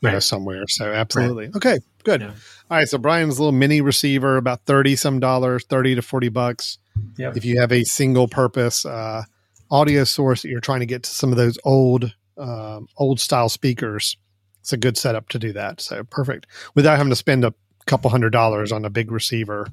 you 0.00 0.10
know, 0.10 0.20
somewhere. 0.20 0.64
So 0.68 0.90
absolutely. 0.92 1.50
Okay, 1.56 1.80
good. 2.04 2.20
Yeah. 2.20 2.28
All 2.70 2.78
right. 2.78 2.88
So 2.88 2.96
Brian's 2.96 3.40
little 3.40 3.52
mini 3.52 3.80
receiver, 3.80 4.36
about 4.36 4.60
thirty 4.66 4.94
some 4.94 5.18
dollars, 5.18 5.64
thirty 5.68 5.96
to 5.96 6.02
forty 6.02 6.28
bucks. 6.28 6.78
Yep. 7.16 7.36
If 7.36 7.44
you 7.44 7.60
have 7.60 7.72
a 7.72 7.82
single 7.84 8.28
purpose 8.28 8.86
uh, 8.86 9.24
audio 9.70 10.04
source 10.04 10.42
that 10.42 10.48
you're 10.48 10.60
trying 10.60 10.80
to 10.80 10.86
get 10.86 11.02
to 11.02 11.10
some 11.10 11.32
of 11.32 11.36
those 11.36 11.58
old 11.64 12.14
um, 12.38 12.88
old 12.96 13.20
style 13.20 13.48
speakers, 13.48 14.16
it's 14.60 14.72
a 14.72 14.76
good 14.76 14.96
setup 14.96 15.28
to 15.30 15.38
do 15.38 15.52
that. 15.52 15.80
So 15.80 16.04
perfect 16.04 16.46
without 16.74 16.96
having 16.96 17.10
to 17.10 17.16
spend 17.16 17.44
a 17.44 17.54
couple 17.86 18.10
hundred 18.10 18.30
dollars 18.30 18.72
on 18.72 18.84
a 18.84 18.90
big 18.90 19.10
receiver 19.10 19.68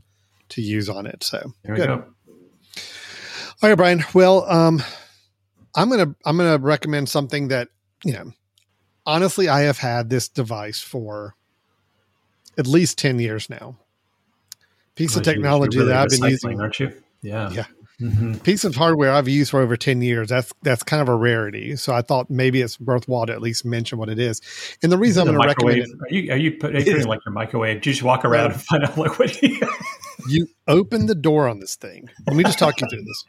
to 0.49 0.61
use 0.61 0.89
on 0.89 1.05
it. 1.05 1.23
So 1.23 1.53
there 1.63 1.75
good. 1.75 1.87
go. 1.87 2.05
All 3.61 3.69
right, 3.69 3.75
Brian. 3.75 4.03
Well, 4.13 4.49
um, 4.49 4.81
I'm 5.75 5.89
gonna 5.89 6.15
I'm 6.25 6.37
gonna 6.37 6.57
recommend 6.57 7.09
something 7.09 7.49
that 7.49 7.69
you 8.03 8.13
know. 8.13 8.31
Honestly, 9.07 9.47
I 9.47 9.61
have 9.61 9.77
had 9.77 10.09
this 10.09 10.27
device 10.27 10.81
for 10.81 11.35
at 12.57 12.65
least 12.65 12.97
ten 12.97 13.19
years 13.19 13.49
now. 13.49 13.77
Piece 14.95 15.15
of 15.15 15.23
technology 15.23 15.77
really 15.77 15.89
that 15.89 16.03
I've 16.03 16.09
been 16.09 16.29
using, 16.29 16.59
aren't 16.59 16.79
you? 16.79 16.91
Yeah. 17.21 17.51
Yeah. 17.51 17.65
Mhm. 18.01 18.43
piece 18.43 18.65
of 18.65 18.75
hardware 18.75 19.11
I've 19.11 19.29
used 19.29 19.51
for 19.51 19.61
over 19.61 19.77
ten 19.77 20.01
years. 20.01 20.29
That's 20.29 20.51
that's 20.63 20.83
kind 20.83 21.01
of 21.01 21.07
a 21.07 21.15
rarity. 21.15 21.75
So 21.77 21.93
I 21.93 22.01
thought 22.01 22.29
maybe 22.29 22.61
it's 22.61 22.79
worthwhile 22.79 23.25
to 23.27 23.33
at 23.33 23.41
least 23.41 23.63
mention 23.63 23.97
what 23.97 24.09
it 24.09 24.19
is. 24.19 24.41
And 24.83 24.91
the 24.91 24.97
reason 24.97 25.21
I'm 25.21 25.35
going 25.35 25.41
to 25.41 25.47
recommend 25.47 25.77
it, 25.79 25.89
Are 26.01 26.13
you 26.13 26.31
are 26.33 26.37
you 26.37 26.51
putting 26.51 27.05
like 27.05 27.19
your 27.25 27.33
microwave? 27.33 27.81
Do 27.81 27.89
you 27.89 27.93
just 27.93 28.03
walk 28.03 28.25
around 28.25 28.51
and 28.51 28.61
find 28.61 28.83
out 28.83 28.97
like 28.97 29.17
what? 29.17 29.41
You, 29.41 29.59
you 30.29 30.47
open 30.67 31.05
the 31.05 31.15
door 31.15 31.47
on 31.47 31.59
this 31.59 31.75
thing. 31.75 32.09
Let 32.27 32.35
me 32.35 32.43
just 32.43 32.59
talk 32.59 32.79
you 32.81 32.87
through 32.89 33.03
this. 33.03 33.25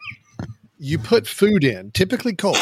You 0.78 0.98
put 0.98 1.26
food 1.26 1.64
in, 1.64 1.92
typically 1.92 2.34
cold. 2.34 2.58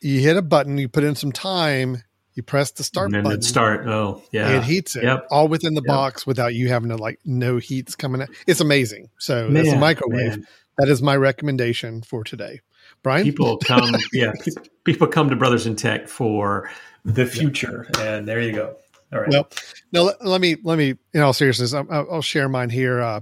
You 0.00 0.20
hit 0.20 0.36
a 0.36 0.42
button, 0.42 0.78
you 0.78 0.88
put 0.88 1.04
in 1.04 1.14
some 1.14 1.30
time, 1.30 2.02
you 2.34 2.42
press 2.42 2.70
the 2.70 2.84
start 2.84 3.06
and 3.06 3.14
then 3.14 3.24
button. 3.24 3.38
it 3.40 3.44
start. 3.44 3.86
Oh 3.86 4.22
yeah. 4.32 4.56
It 4.58 4.64
heats 4.64 4.96
it 4.96 5.04
Yep. 5.04 5.26
all 5.30 5.48
within 5.48 5.74
the 5.74 5.82
Yep. 5.82 5.86
box 5.88 6.26
without 6.26 6.54
you 6.54 6.68
having 6.68 6.88
to 6.90 6.96
like 6.96 7.18
no 7.24 7.58
heats 7.58 7.94
coming 7.94 8.22
out. 8.22 8.28
It's 8.46 8.60
amazing. 8.60 9.10
So 9.18 9.50
that's 9.50 9.70
a 9.70 9.76
microwave, 9.76 10.28
man. 10.38 10.46
that 10.78 10.88
is 10.88 11.02
my 11.02 11.16
recommendation 11.16 12.02
for 12.02 12.24
today. 12.24 12.60
Brian, 13.02 13.24
people 13.24 13.56
come, 13.64 13.94
yeah, 14.12 14.32
people 14.84 15.06
come 15.06 15.28
to 15.30 15.36
Brothers 15.36 15.66
in 15.66 15.76
Tech 15.76 16.08
for 16.08 16.70
the 17.04 17.26
future, 17.26 17.88
and 17.98 18.26
there 18.26 18.40
you 18.40 18.52
go. 18.52 18.76
All 19.12 19.20
right. 19.20 19.28
Well, 19.28 19.48
now 19.92 20.02
let, 20.02 20.24
let 20.24 20.40
me 20.40 20.56
let 20.62 20.78
me 20.78 20.94
in 21.12 21.20
all 21.20 21.32
seriousness, 21.32 21.74
I'll, 21.74 21.86
I'll 21.90 22.22
share 22.22 22.48
mine 22.48 22.70
here. 22.70 23.00
Uh, 23.02 23.20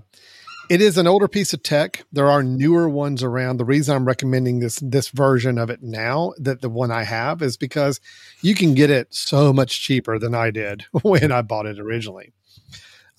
it 0.70 0.80
is 0.80 0.96
an 0.96 1.08
older 1.08 1.26
piece 1.26 1.52
of 1.52 1.64
tech. 1.64 2.04
There 2.12 2.30
are 2.30 2.44
newer 2.44 2.88
ones 2.88 3.24
around. 3.24 3.56
The 3.56 3.64
reason 3.64 3.96
I'm 3.96 4.04
recommending 4.04 4.60
this 4.60 4.78
this 4.78 5.08
version 5.08 5.58
of 5.58 5.68
it 5.68 5.82
now, 5.82 6.32
that 6.38 6.60
the 6.62 6.70
one 6.70 6.92
I 6.92 7.02
have, 7.02 7.42
is 7.42 7.56
because 7.56 8.00
you 8.40 8.54
can 8.54 8.74
get 8.74 8.88
it 8.88 9.12
so 9.12 9.52
much 9.52 9.82
cheaper 9.82 10.16
than 10.16 10.32
I 10.32 10.52
did 10.52 10.84
when 11.02 11.32
I 11.32 11.42
bought 11.42 11.66
it 11.66 11.80
originally. 11.80 12.32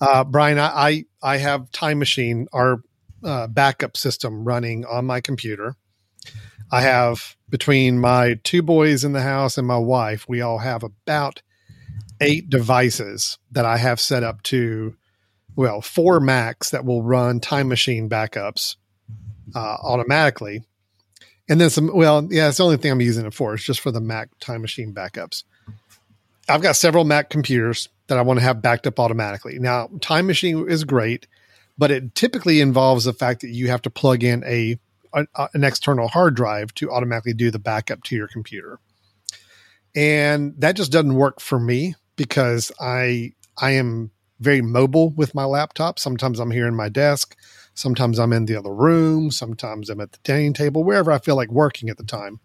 Uh, 0.00 0.24
Brian, 0.24 0.58
I, 0.58 0.66
I, 0.66 1.04
I 1.22 1.36
have 1.36 1.70
Time 1.72 1.98
Machine, 1.98 2.48
our 2.54 2.82
uh, 3.22 3.48
backup 3.48 3.98
system, 3.98 4.44
running 4.44 4.86
on 4.86 5.04
my 5.04 5.20
computer. 5.20 5.76
I 6.72 6.80
have 6.80 7.36
between 7.50 7.98
my 7.98 8.40
two 8.44 8.62
boys 8.62 9.04
in 9.04 9.12
the 9.12 9.20
house 9.20 9.58
and 9.58 9.66
my 9.66 9.76
wife, 9.76 10.26
we 10.26 10.40
all 10.40 10.58
have 10.58 10.82
about 10.82 11.42
eight 12.18 12.48
devices 12.48 13.36
that 13.50 13.66
I 13.66 13.76
have 13.76 14.00
set 14.00 14.22
up 14.22 14.42
to 14.44 14.96
well, 15.56 15.80
four 15.80 16.20
Macs 16.20 16.70
that 16.70 16.84
will 16.84 17.02
run 17.02 17.40
Time 17.40 17.68
Machine 17.68 18.08
backups 18.08 18.76
uh, 19.54 19.76
automatically. 19.82 20.62
And 21.48 21.60
then 21.60 21.70
some, 21.70 21.90
well, 21.94 22.26
yeah, 22.30 22.48
it's 22.48 22.58
the 22.58 22.64
only 22.64 22.76
thing 22.76 22.92
I'm 22.92 23.00
using 23.00 23.26
it 23.26 23.34
for. 23.34 23.54
It's 23.54 23.64
just 23.64 23.80
for 23.80 23.90
the 23.90 24.00
Mac 24.00 24.30
Time 24.38 24.62
Machine 24.62 24.94
backups. 24.94 25.44
I've 26.48 26.62
got 26.62 26.76
several 26.76 27.04
Mac 27.04 27.30
computers 27.30 27.88
that 28.06 28.18
I 28.18 28.22
want 28.22 28.38
to 28.38 28.44
have 28.44 28.62
backed 28.62 28.86
up 28.86 28.98
automatically. 28.98 29.58
Now, 29.58 29.88
Time 30.00 30.26
Machine 30.26 30.68
is 30.68 30.84
great, 30.84 31.26
but 31.78 31.90
it 31.90 32.14
typically 32.14 32.60
involves 32.60 33.04
the 33.04 33.12
fact 33.12 33.40
that 33.42 33.50
you 33.50 33.68
have 33.68 33.82
to 33.82 33.90
plug 33.90 34.24
in 34.24 34.44
a, 34.44 34.78
a 35.12 35.26
an 35.54 35.64
external 35.64 36.08
hard 36.08 36.34
drive 36.34 36.72
to 36.74 36.90
automatically 36.90 37.34
do 37.34 37.50
the 37.50 37.58
backup 37.58 38.02
to 38.04 38.16
your 38.16 38.28
computer. 38.28 38.78
And 39.94 40.54
that 40.58 40.76
just 40.76 40.90
doesn't 40.90 41.14
work 41.14 41.40
for 41.40 41.60
me 41.60 41.94
because 42.16 42.72
I 42.80 43.32
I 43.58 43.72
am 43.72 44.10
very 44.42 44.62
mobile 44.62 45.10
with 45.10 45.34
my 45.34 45.44
laptop. 45.44 45.98
Sometimes 45.98 46.38
I'm 46.38 46.50
here 46.50 46.66
in 46.66 46.74
my 46.74 46.88
desk. 46.88 47.36
Sometimes 47.74 48.18
I'm 48.18 48.32
in 48.32 48.46
the 48.46 48.56
other 48.56 48.74
room. 48.74 49.30
Sometimes 49.30 49.88
I'm 49.88 50.00
at 50.00 50.12
the 50.12 50.18
dining 50.24 50.52
table, 50.52 50.84
wherever 50.84 51.10
I 51.10 51.18
feel 51.18 51.36
like 51.36 51.50
working 51.50 51.88
at 51.88 51.96
the 51.96 52.04
time. 52.04 52.40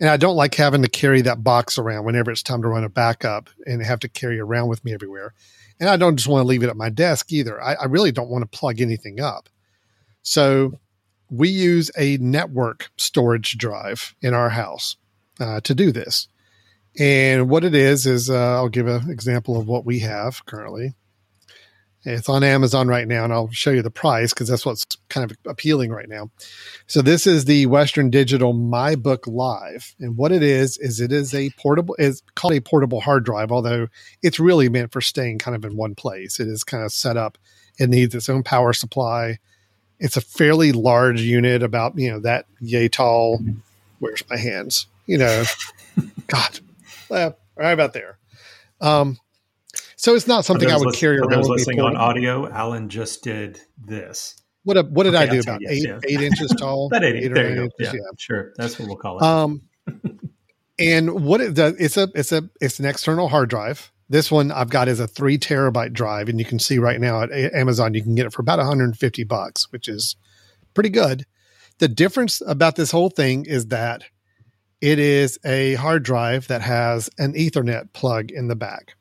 And 0.00 0.10
I 0.10 0.16
don't 0.16 0.36
like 0.36 0.54
having 0.54 0.82
to 0.82 0.88
carry 0.88 1.22
that 1.22 1.42
box 1.42 1.78
around 1.78 2.04
whenever 2.04 2.30
it's 2.30 2.42
time 2.42 2.62
to 2.62 2.68
run 2.68 2.84
a 2.84 2.88
backup 2.88 3.48
and 3.66 3.82
have 3.82 4.00
to 4.00 4.08
carry 4.08 4.38
around 4.38 4.68
with 4.68 4.84
me 4.84 4.92
everywhere. 4.92 5.34
And 5.80 5.88
I 5.88 5.96
don't 5.96 6.16
just 6.16 6.28
want 6.28 6.42
to 6.42 6.48
leave 6.48 6.62
it 6.62 6.68
at 6.68 6.76
my 6.76 6.90
desk 6.90 7.32
either. 7.32 7.62
I, 7.62 7.74
I 7.74 7.84
really 7.84 8.12
don't 8.12 8.28
want 8.28 8.42
to 8.42 8.58
plug 8.58 8.80
anything 8.80 9.20
up. 9.20 9.48
So 10.22 10.78
we 11.30 11.48
use 11.48 11.90
a 11.98 12.18
network 12.18 12.90
storage 12.96 13.56
drive 13.58 14.14
in 14.20 14.34
our 14.34 14.50
house 14.50 14.96
uh, 15.40 15.60
to 15.62 15.74
do 15.74 15.92
this. 15.92 16.28
And 16.98 17.50
what 17.50 17.64
it 17.64 17.74
is 17.74 18.06
is 18.06 18.30
uh, 18.30 18.54
I'll 18.54 18.68
give 18.68 18.86
an 18.86 19.10
example 19.10 19.58
of 19.58 19.66
what 19.66 19.84
we 19.84 19.98
have 20.00 20.44
currently. 20.46 20.94
It's 22.08 22.28
on 22.28 22.44
Amazon 22.44 22.86
right 22.86 23.08
now, 23.08 23.24
and 23.24 23.32
I'll 23.32 23.50
show 23.50 23.72
you 23.72 23.82
the 23.82 23.90
price 23.90 24.32
because 24.32 24.46
that's 24.46 24.64
what's 24.64 24.86
kind 25.08 25.28
of 25.28 25.36
appealing 25.44 25.90
right 25.90 26.08
now. 26.08 26.30
So 26.86 27.02
this 27.02 27.26
is 27.26 27.46
the 27.46 27.66
Western 27.66 28.10
Digital 28.10 28.52
My 28.52 28.94
Book 28.94 29.26
Live, 29.26 29.92
and 29.98 30.16
what 30.16 30.30
it 30.30 30.40
is 30.40 30.78
is 30.78 31.00
it 31.00 31.10
is 31.10 31.34
a 31.34 31.50
portable. 31.58 31.96
It's 31.98 32.22
called 32.36 32.54
a 32.54 32.60
portable 32.60 33.00
hard 33.00 33.24
drive, 33.24 33.50
although 33.50 33.88
it's 34.22 34.38
really 34.38 34.68
meant 34.68 34.92
for 34.92 35.00
staying 35.00 35.38
kind 35.38 35.56
of 35.56 35.64
in 35.64 35.76
one 35.76 35.96
place. 35.96 36.38
It 36.38 36.46
is 36.46 36.62
kind 36.62 36.84
of 36.84 36.92
set 36.92 37.16
up. 37.16 37.38
It 37.76 37.90
needs 37.90 38.14
its 38.14 38.28
own 38.28 38.44
power 38.44 38.72
supply. 38.72 39.38
It's 39.98 40.16
a 40.16 40.20
fairly 40.20 40.70
large 40.70 41.20
unit, 41.20 41.64
about 41.64 41.98
you 41.98 42.12
know 42.12 42.20
that 42.20 42.46
yay 42.60 42.88
tall. 42.88 43.40
Where's 43.98 44.22
my 44.30 44.36
hands? 44.36 44.86
You 45.06 45.18
know, 45.18 45.44
God, 46.28 46.60
well, 47.08 47.36
right 47.56 47.72
about 47.72 47.94
there. 47.94 48.18
Um, 48.80 49.18
so 49.96 50.14
it's 50.14 50.26
not 50.26 50.44
something 50.44 50.70
I 50.70 50.76
would 50.76 50.88
listen, 50.88 51.00
carry 51.00 51.18
around. 51.18 51.30
Those 51.30 51.48
listening 51.48 51.80
on 51.80 51.96
audio, 51.96 52.48
Alan 52.50 52.88
just 52.88 53.24
did 53.24 53.60
this. 53.78 54.40
What 54.62 54.76
a, 54.76 54.82
what 54.82 55.04
did 55.04 55.14
okay, 55.14 55.24
I 55.24 55.26
do? 55.26 55.40
About 55.40 55.60
yes, 55.62 55.72
eight 55.72 55.84
yes. 55.86 56.00
eight 56.06 56.20
inches 56.20 56.54
tall. 56.58 56.86
About 56.86 57.04
eight, 57.04 57.16
eight 57.16 57.34
there 57.34 57.48
you 57.50 57.54
go. 57.54 57.62
Inches, 57.62 57.74
yeah, 57.78 57.92
yeah, 57.94 58.00
sure. 58.18 58.52
That's 58.56 58.78
what 58.78 58.88
we'll 58.88 58.96
call 58.96 59.18
it. 59.18 59.22
Um, 59.22 59.62
and 60.78 61.24
what 61.24 61.40
it 61.40 61.54
does, 61.54 61.74
it's 61.78 61.96
a 61.96 62.08
it's 62.14 62.32
a 62.32 62.48
it's 62.60 62.78
an 62.78 62.84
external 62.84 63.28
hard 63.28 63.48
drive. 63.48 63.90
This 64.08 64.30
one 64.30 64.52
I've 64.52 64.70
got 64.70 64.88
is 64.88 65.00
a 65.00 65.08
three 65.08 65.38
terabyte 65.38 65.92
drive, 65.92 66.28
and 66.28 66.38
you 66.38 66.44
can 66.44 66.58
see 66.58 66.78
right 66.78 67.00
now 67.00 67.22
at 67.22 67.32
Amazon 67.32 67.94
you 67.94 68.02
can 68.02 68.14
get 68.14 68.26
it 68.26 68.32
for 68.32 68.42
about 68.42 68.58
150 68.58 69.24
bucks, 69.24 69.70
which 69.72 69.88
is 69.88 70.16
pretty 70.74 70.90
good. 70.90 71.24
The 71.78 71.88
difference 71.88 72.42
about 72.46 72.76
this 72.76 72.90
whole 72.90 73.10
thing 73.10 73.46
is 73.46 73.66
that 73.68 74.02
it 74.80 74.98
is 74.98 75.38
a 75.44 75.74
hard 75.74 76.02
drive 76.02 76.48
that 76.48 76.62
has 76.62 77.10
an 77.18 77.32
Ethernet 77.32 77.92
plug 77.92 78.30
in 78.30 78.48
the 78.48 78.54
back. 78.56 78.94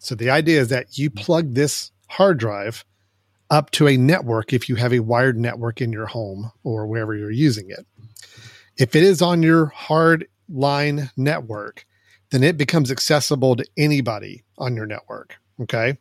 So 0.00 0.14
the 0.14 0.30
idea 0.30 0.60
is 0.60 0.68
that 0.68 0.96
you 0.98 1.10
plug 1.10 1.54
this 1.54 1.92
hard 2.08 2.38
drive 2.38 2.84
up 3.50 3.70
to 3.72 3.86
a 3.86 3.96
network 3.96 4.52
if 4.52 4.68
you 4.68 4.76
have 4.76 4.92
a 4.92 5.00
wired 5.00 5.38
network 5.38 5.80
in 5.80 5.92
your 5.92 6.06
home 6.06 6.50
or 6.64 6.86
wherever 6.86 7.14
you're 7.14 7.30
using 7.30 7.68
it. 7.68 7.86
If 8.78 8.96
it 8.96 9.02
is 9.02 9.20
on 9.20 9.42
your 9.42 9.66
hard 9.66 10.26
line 10.48 11.10
network, 11.16 11.84
then 12.30 12.42
it 12.42 12.56
becomes 12.56 12.90
accessible 12.90 13.56
to 13.56 13.66
anybody 13.76 14.42
on 14.56 14.74
your 14.74 14.86
network. 14.86 15.36
Okay. 15.60 15.98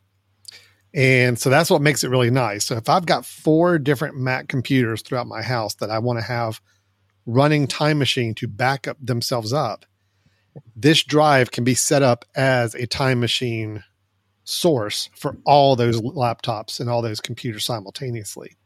And 0.94 1.38
so 1.38 1.50
that's 1.50 1.70
what 1.70 1.82
makes 1.82 2.04
it 2.04 2.10
really 2.10 2.32
nice. 2.32 2.66
So 2.66 2.78
if 2.78 2.88
I've 2.88 3.06
got 3.06 3.26
four 3.26 3.78
different 3.78 4.16
Mac 4.16 4.48
computers 4.48 5.02
throughout 5.02 5.28
my 5.28 5.42
house 5.42 5.76
that 5.76 5.92
I 5.92 6.00
want 6.00 6.20
to 6.20 6.26
have 6.26 6.62
running 7.26 7.68
Time 7.68 8.00
Machine 8.00 8.34
to 8.36 8.48
back 8.48 8.88
up 8.88 8.98
themselves 9.02 9.52
up, 9.52 9.86
this 10.76 11.04
drive 11.04 11.52
can 11.52 11.64
be 11.64 11.76
set 11.76 12.02
up 12.02 12.26
as 12.34 12.76
a 12.76 12.88
Time 12.88 13.20
Machine 13.20 13.84
source 14.50 15.10
for 15.16 15.38
all 15.46 15.76
those 15.76 16.02
laptops 16.02 16.80
and 16.80 16.90
all 16.90 17.02
those 17.02 17.22
computers 17.22 17.66
simultaneously. 17.66 18.58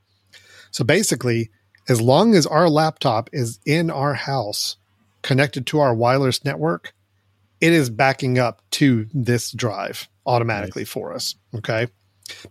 So 0.72 0.84
basically, 0.84 1.52
as 1.88 2.02
long 2.02 2.34
as 2.36 2.48
our 2.48 2.70
laptop 2.70 3.30
is 3.34 3.60
in 3.66 3.92
our 3.92 4.14
house 4.14 4.78
connected 5.22 5.68
to 5.68 5.80
our 5.80 5.94
wireless 5.94 6.44
network, 6.44 6.94
it 7.62 7.74
is 7.74 7.90
backing 7.90 8.40
up 8.40 8.62
to 8.72 9.08
this 9.14 9.52
drive 9.52 10.08
automatically 10.26 10.84
nice. 10.84 10.90
for 10.90 11.14
us. 11.14 11.36
Okay. 11.56 11.88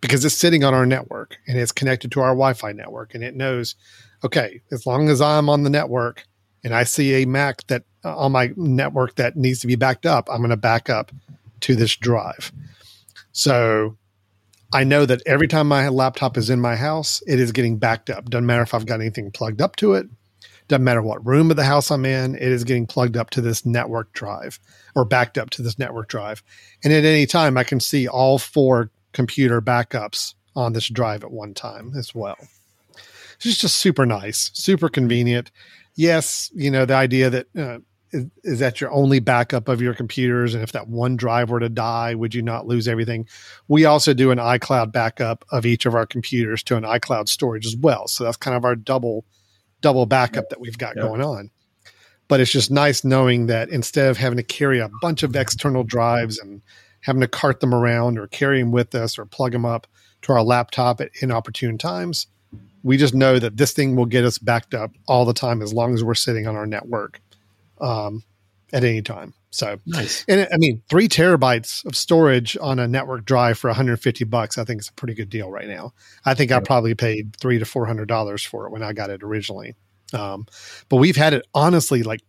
Because 0.01 0.24
it's 0.24 0.35
sitting 0.35 0.64
on 0.64 0.74
our 0.74 0.87
network 0.87 1.37
and 1.47 1.59
it's 1.59 1.72
connected 1.72 2.12
to 2.12 2.20
our 2.20 2.30
Wi 2.30 2.53
Fi 2.53 2.72
network 2.72 3.14
and 3.14 3.24
it 3.24 3.35
knows, 3.35 3.74
okay, 4.22 4.61
as 4.70 4.87
long 4.87 5.09
as 5.09 5.20
I'm 5.20 5.49
on 5.49 5.62
the 5.62 5.70
network 5.70 6.26
and 6.62 6.74
I 6.74 6.85
see 6.85 7.22
a 7.22 7.26
Mac 7.26 7.66
that 7.68 7.85
uh, 8.05 8.16
on 8.16 8.33
my 8.33 8.53
network 8.57 9.16
that 9.16 9.37
needs 9.37 9.61
to 9.61 9.66
be 9.66 9.76
backed 9.76 10.07
up, 10.07 10.28
I'm 10.30 10.39
going 10.39 10.51
to 10.51 10.57
back 10.57 10.91
up 10.91 11.11
to 11.61 11.74
this 11.74 11.97
drive. 11.97 12.53
So 13.33 13.97
I 14.72 14.85
know 14.85 15.05
that 15.05 15.22
every 15.26 15.49
time 15.49 15.68
my 15.68 15.89
laptop 15.89 16.37
is 16.37 16.49
in 16.49 16.61
my 16.61 16.76
house, 16.76 17.22
it 17.26 17.41
is 17.41 17.53
getting 17.53 17.78
backed 17.78 18.11
up. 18.11 18.30
Doesn't 18.30 18.47
matter 18.47 18.62
if 18.62 18.74
I've 18.74 18.87
got 18.87 19.01
anything 19.01 19.30
plugged 19.30 19.61
up 19.61 19.76
to 19.76 19.95
it. 19.95 20.07
Doesn't 20.68 20.85
matter 20.85 21.03
what 21.03 21.26
room 21.26 21.51
of 21.51 21.57
the 21.57 21.64
house 21.64 21.91
I'm 21.91 22.07
in, 22.07 22.37
it 22.37 22.43
is 22.43 22.64
getting 22.64 22.87
plugged 22.87 23.16
up 23.16 23.30
to 23.30 23.41
this 23.41 23.66
network 23.66 24.12
drive 24.12 24.59
or 24.95 25.05
backed 25.05 25.37
up 25.37 25.51
to 25.51 25.62
this 25.62 25.78
network 25.78 26.09
drive. 26.09 26.43
And 26.85 26.93
at 26.93 27.05
any 27.05 27.26
time, 27.26 27.59
I 27.59 27.64
can 27.64 27.80
see 27.80 28.07
all 28.09 28.39
four 28.39 28.91
computer 29.12 29.61
backups 29.61 30.35
on 30.55 30.72
this 30.72 30.89
drive 30.89 31.24
at 31.24 31.30
one 31.30 31.53
time 31.53 31.93
as 31.97 32.14
well. 32.14 32.37
It's 33.45 33.59
just 33.59 33.76
super 33.76 34.07
nice, 34.07 34.51
super 34.55 34.89
convenient. 34.89 35.51
Yes, 35.95 36.51
you 36.55 36.70
know, 36.70 36.87
the 36.87 36.95
idea 36.95 37.28
that 37.28 37.47
uh, 37.59 37.78
is, 38.12 38.26
is 38.44 38.58
that 38.58 38.80
your 38.80 38.92
only 38.92 39.20
backup 39.20 39.68
of 39.68 39.80
your 39.80 39.94
computers? 39.94 40.54
And 40.54 40.62
if 40.62 40.72
that 40.72 40.88
one 40.88 41.16
drive 41.16 41.50
were 41.50 41.60
to 41.60 41.68
die, 41.68 42.14
would 42.14 42.34
you 42.34 42.42
not 42.42 42.66
lose 42.66 42.86
everything? 42.86 43.26
We 43.68 43.84
also 43.84 44.14
do 44.14 44.30
an 44.30 44.38
iCloud 44.38 44.92
backup 44.92 45.44
of 45.50 45.66
each 45.66 45.86
of 45.86 45.94
our 45.94 46.06
computers 46.06 46.62
to 46.64 46.76
an 46.76 46.84
iCloud 46.84 47.28
storage 47.28 47.66
as 47.66 47.76
well. 47.76 48.06
So 48.08 48.24
that's 48.24 48.36
kind 48.36 48.56
of 48.56 48.64
our 48.64 48.76
double 48.76 49.24
double 49.80 50.06
backup 50.06 50.48
that 50.50 50.60
we've 50.60 50.78
got 50.78 50.94
yep. 50.94 51.04
going 51.04 51.20
on. 51.20 51.50
But 52.28 52.40
it's 52.40 52.52
just 52.52 52.70
nice 52.70 53.02
knowing 53.02 53.46
that 53.46 53.68
instead 53.68 54.08
of 54.08 54.16
having 54.16 54.36
to 54.36 54.44
carry 54.44 54.78
a 54.78 54.88
bunch 55.00 55.24
of 55.24 55.34
external 55.34 55.82
drives 55.82 56.38
and 56.38 56.62
having 57.00 57.20
to 57.20 57.28
cart 57.28 57.58
them 57.58 57.74
around 57.74 58.16
or 58.16 58.28
carry 58.28 58.60
them 58.60 58.70
with 58.70 58.94
us 58.94 59.18
or 59.18 59.26
plug 59.26 59.52
them 59.52 59.64
up 59.64 59.88
to 60.22 60.32
our 60.32 60.42
laptop 60.42 61.00
at 61.00 61.10
inopportune 61.20 61.78
times, 61.78 62.28
we 62.84 62.96
just 62.96 63.12
know 63.12 63.40
that 63.40 63.56
this 63.56 63.72
thing 63.72 63.96
will 63.96 64.06
get 64.06 64.24
us 64.24 64.38
backed 64.38 64.72
up 64.72 64.92
all 65.08 65.24
the 65.24 65.34
time 65.34 65.62
as 65.62 65.74
long 65.74 65.94
as 65.94 66.04
we're 66.04 66.14
sitting 66.14 66.46
on 66.46 66.54
our 66.54 66.66
network 66.66 67.20
um, 67.81 68.23
at 68.73 68.85
any 68.85 69.03
time. 69.03 69.35
So 69.51 69.79
nice. 69.85 70.25
And 70.29 70.49
I 70.53 70.57
mean, 70.57 70.83
three 70.89 71.09
terabytes 71.09 71.85
of 71.85 71.95
storage 71.95 72.57
on 72.61 72.79
a 72.79 72.89
network 72.89 73.27
drive 73.27 73.59
for 73.59 73.68
150 73.68 74.25
bucks, 74.25 74.57
I 74.57 74.64
think 74.64 74.81
it's 74.81 74.89
a 74.89 74.95
pretty 74.95 75.14
good 75.14 75.29
deal 75.29 75.51
right 75.51 75.68
now. 75.68 75.93
I 76.25 76.33
think 76.35 76.51
yeah. 76.51 76.57
I 76.57 76.61
probably 76.61 76.95
paid 76.95 77.37
three 77.37 77.59
to 77.59 77.66
four 77.66 77.85
hundred 77.85 78.09
dollars 78.09 78.43
for 78.43 78.66
it 78.66 78.70
when 78.70 78.83
I 78.83 78.95
got 78.95 79.11
it 79.11 79.23
originally. 79.23 79.75
Um, 80.14 80.47
but 80.89 80.97
we've 80.97 81.16
had 81.16 81.35
it 81.35 81.47
honestly 81.55 82.03
like 82.03 82.23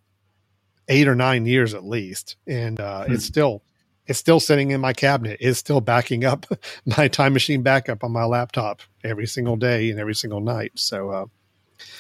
eight 0.90 1.08
or 1.08 1.16
nine 1.16 1.46
years 1.46 1.74
at 1.74 1.86
least, 1.86 2.36
and 2.46 2.80
uh, 2.80 3.06
hmm. 3.06 3.14
it's 3.14 3.26
still 3.26 3.64
it's 4.06 4.20
still 4.20 4.42
sitting 4.42 4.72
in 4.72 4.82
my 4.82 4.92
cabinet. 4.92 5.38
It's 5.40 5.60
still 5.60 5.80
backing 5.80 6.26
up 6.26 6.46
my 6.98 7.08
time 7.08 7.34
machine 7.34 7.62
backup 7.62 8.04
on 8.04 8.12
my 8.12 8.26
laptop 8.26 8.82
every 9.04 9.28
single 9.28 9.56
day 9.56 9.90
and 9.90 10.00
every 10.00 10.16
single 10.16 10.42
night. 10.42 10.74
So 10.76 11.10
uh, 11.10 11.26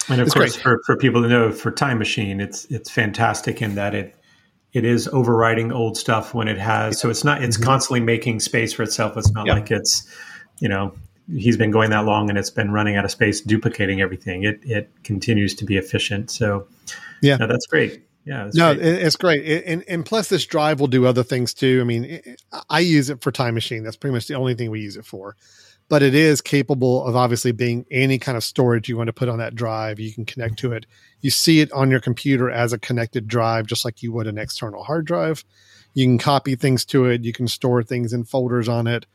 And 0.09 0.19
of 0.19 0.27
It's 0.27 0.33
course, 0.35 0.53
great. 0.53 0.63
for, 0.63 0.81
for 0.85 0.97
people 0.97 1.21
to 1.21 1.29
know, 1.29 1.51
for 1.51 1.71
Time 1.71 1.97
Machine, 1.97 2.41
it's 2.41 2.65
it's 2.65 2.89
fantastic 2.91 3.61
in 3.61 3.75
that 3.75 3.95
it 3.95 4.15
it 4.73 4.83
is 4.85 5.07
overriding 5.09 5.71
old 5.71 5.97
stuff 5.97 6.33
when 6.33 6.47
it 6.47 6.57
has. 6.57 6.99
So 6.99 7.09
it's 7.09 7.23
not 7.23 7.43
it's 7.43 7.57
Mhm. 7.57 7.63
constantly 7.63 7.99
making 8.01 8.39
space 8.41 8.73
for 8.73 8.83
itself. 8.83 9.15
It's 9.17 9.31
not 9.31 9.45
Yeah. 9.47 9.53
like 9.53 9.71
it's 9.71 10.05
you 10.59 10.67
know 10.67 10.93
he's 11.37 11.55
been 11.55 11.71
going 11.71 11.89
that 11.91 12.03
long 12.05 12.29
and 12.29 12.37
it's 12.37 12.49
been 12.49 12.71
running 12.71 12.97
out 12.97 13.05
of 13.05 13.11
space 13.11 13.39
duplicating 13.39 14.01
everything. 14.01 14.43
It 14.43 14.59
it 14.63 14.89
continues 15.03 15.55
to 15.55 15.65
be 15.65 15.77
efficient. 15.77 16.29
So 16.31 16.67
Yeah. 17.21 17.37
no, 17.37 17.47
that's 17.47 17.65
great. 17.67 18.01
Yeah, 18.25 18.45
that's 18.45 18.55
no, 18.57 18.73
great. 18.73 18.85
it's 18.85 19.15
great, 19.17 19.45
It- 19.45 19.63
and 19.65 19.83
and 19.87 20.05
plus 20.05 20.27
this 20.29 20.45
drive 20.45 20.79
will 20.81 20.87
do 20.87 21.05
other 21.05 21.23
things 21.23 21.53
too. 21.53 21.79
I 21.81 21.83
mean, 21.85 22.03
it, 22.05 22.41
I 22.69 22.79
use 22.79 23.09
it 23.09 23.21
for 23.21 23.31
Time 23.31 23.53
Machine. 23.53 23.83
That's 23.83 23.95
pretty 23.97 24.13
much 24.13 24.27
the 24.27 24.35
only 24.35 24.53
thing 24.55 24.69
we 24.71 24.79
use 24.81 24.97
it 24.97 25.05
for. 25.05 25.35
But 25.89 26.01
it 26.01 26.15
is 26.15 26.41
capable 26.41 27.05
of 27.05 27.15
obviously 27.15 27.51
being 27.51 27.85
any 27.91 28.17
kind 28.17 28.37
of 28.37 28.43
storage 28.43 28.89
you 28.89 28.97
want 28.97 29.07
to 29.07 29.13
put 29.13 29.29
on 29.29 29.37
that 29.39 29.55
drive. 29.55 29.99
You 29.99 30.13
can 30.13 30.25
connect 30.25 30.57
to 30.59 30.71
it. 30.71 30.85
You 31.21 31.29
see 31.29 31.59
it 31.59 31.71
on 31.71 31.91
your 31.91 31.99
computer 31.99 32.49
as 32.49 32.73
a 32.73 32.79
connected 32.79 33.27
drive, 33.27 33.67
just 33.67 33.85
like 33.85 34.01
you 34.01 34.11
would 34.13 34.27
an 34.27 34.37
external 34.37 34.83
hard 34.83 35.05
drive. 35.05 35.43
You 35.93 36.05
can 36.05 36.17
copy 36.17 36.55
things 36.55 36.85
to 36.85 37.05
it. 37.05 37.23
You 37.23 37.33
can 37.33 37.47
store 37.47 37.83
things 37.83 38.13
in 38.13 38.23
folders 38.23 38.67
on 38.67 38.87
it. 38.87 39.05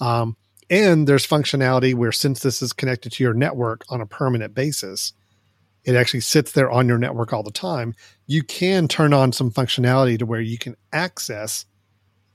Um, 0.00 0.36
and 0.70 1.06
there's 1.06 1.26
functionality 1.26 1.94
where 1.94 2.12
since 2.12 2.40
this 2.40 2.62
is 2.62 2.72
connected 2.72 3.12
to 3.12 3.24
your 3.24 3.34
network 3.34 3.84
on 3.88 4.00
a 4.00 4.06
permanent 4.06 4.54
basis, 4.54 5.12
it 5.84 5.94
actually 5.94 6.20
sits 6.20 6.52
there 6.52 6.70
on 6.70 6.88
your 6.88 6.98
network 6.98 7.32
all 7.32 7.42
the 7.42 7.50
time. 7.50 7.94
You 8.26 8.42
can 8.42 8.88
turn 8.88 9.12
on 9.12 9.32
some 9.32 9.50
functionality 9.50 10.18
to 10.18 10.26
where 10.26 10.40
you 10.40 10.58
can 10.58 10.76
access 10.92 11.66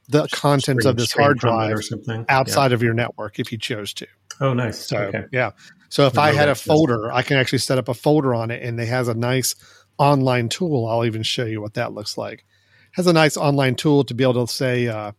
the 0.10 0.28
contents 0.32 0.86
of 0.86 0.98
this 0.98 1.12
hard 1.12 1.38
drive 1.38 1.78
or 1.78 1.82
something 1.82 2.26
outside 2.30 2.74
of 2.74 2.82
your 2.82 2.94
network 2.94 3.40
if 3.40 3.52
you 3.52 3.58
chose 3.58 3.94
to. 3.94 4.08
Oh, 4.42 4.54
nice. 4.54 4.88
So 4.88 4.98
okay. 4.98 5.26
yeah. 5.32 5.52
So 5.90 6.08
if 6.08 6.18
I 6.18 6.30
Remote 6.30 6.40
had 6.40 6.50
a 6.50 6.56
folder, 6.56 7.12
I 7.12 7.22
can 7.22 7.38
actually 7.38 7.60
set 7.60 7.78
up 7.78 7.88
a 7.88 7.94
folder 7.94 8.34
on 8.34 8.52
it 8.52 8.64
and 8.64 8.80
it 8.80 8.88
has 8.88 9.08
a 9.08 9.14
nice 9.14 9.56
online 9.98 10.50
tool. 10.50 10.88
I'll 10.88 11.06
even 11.06 11.24
show 11.24 11.46
you 11.46 11.62
what 11.62 11.76
that 11.76 11.94
looks 11.94 12.18
like. 12.18 12.46
has 12.94 13.08
a 13.08 13.14
nice 13.14 13.38
online 13.38 13.76
tool 13.76 14.04
to 14.06 14.14
be 14.14 14.24
able 14.24 14.46
to 14.46 14.52
say 14.52 14.88
uh, 14.88 15.12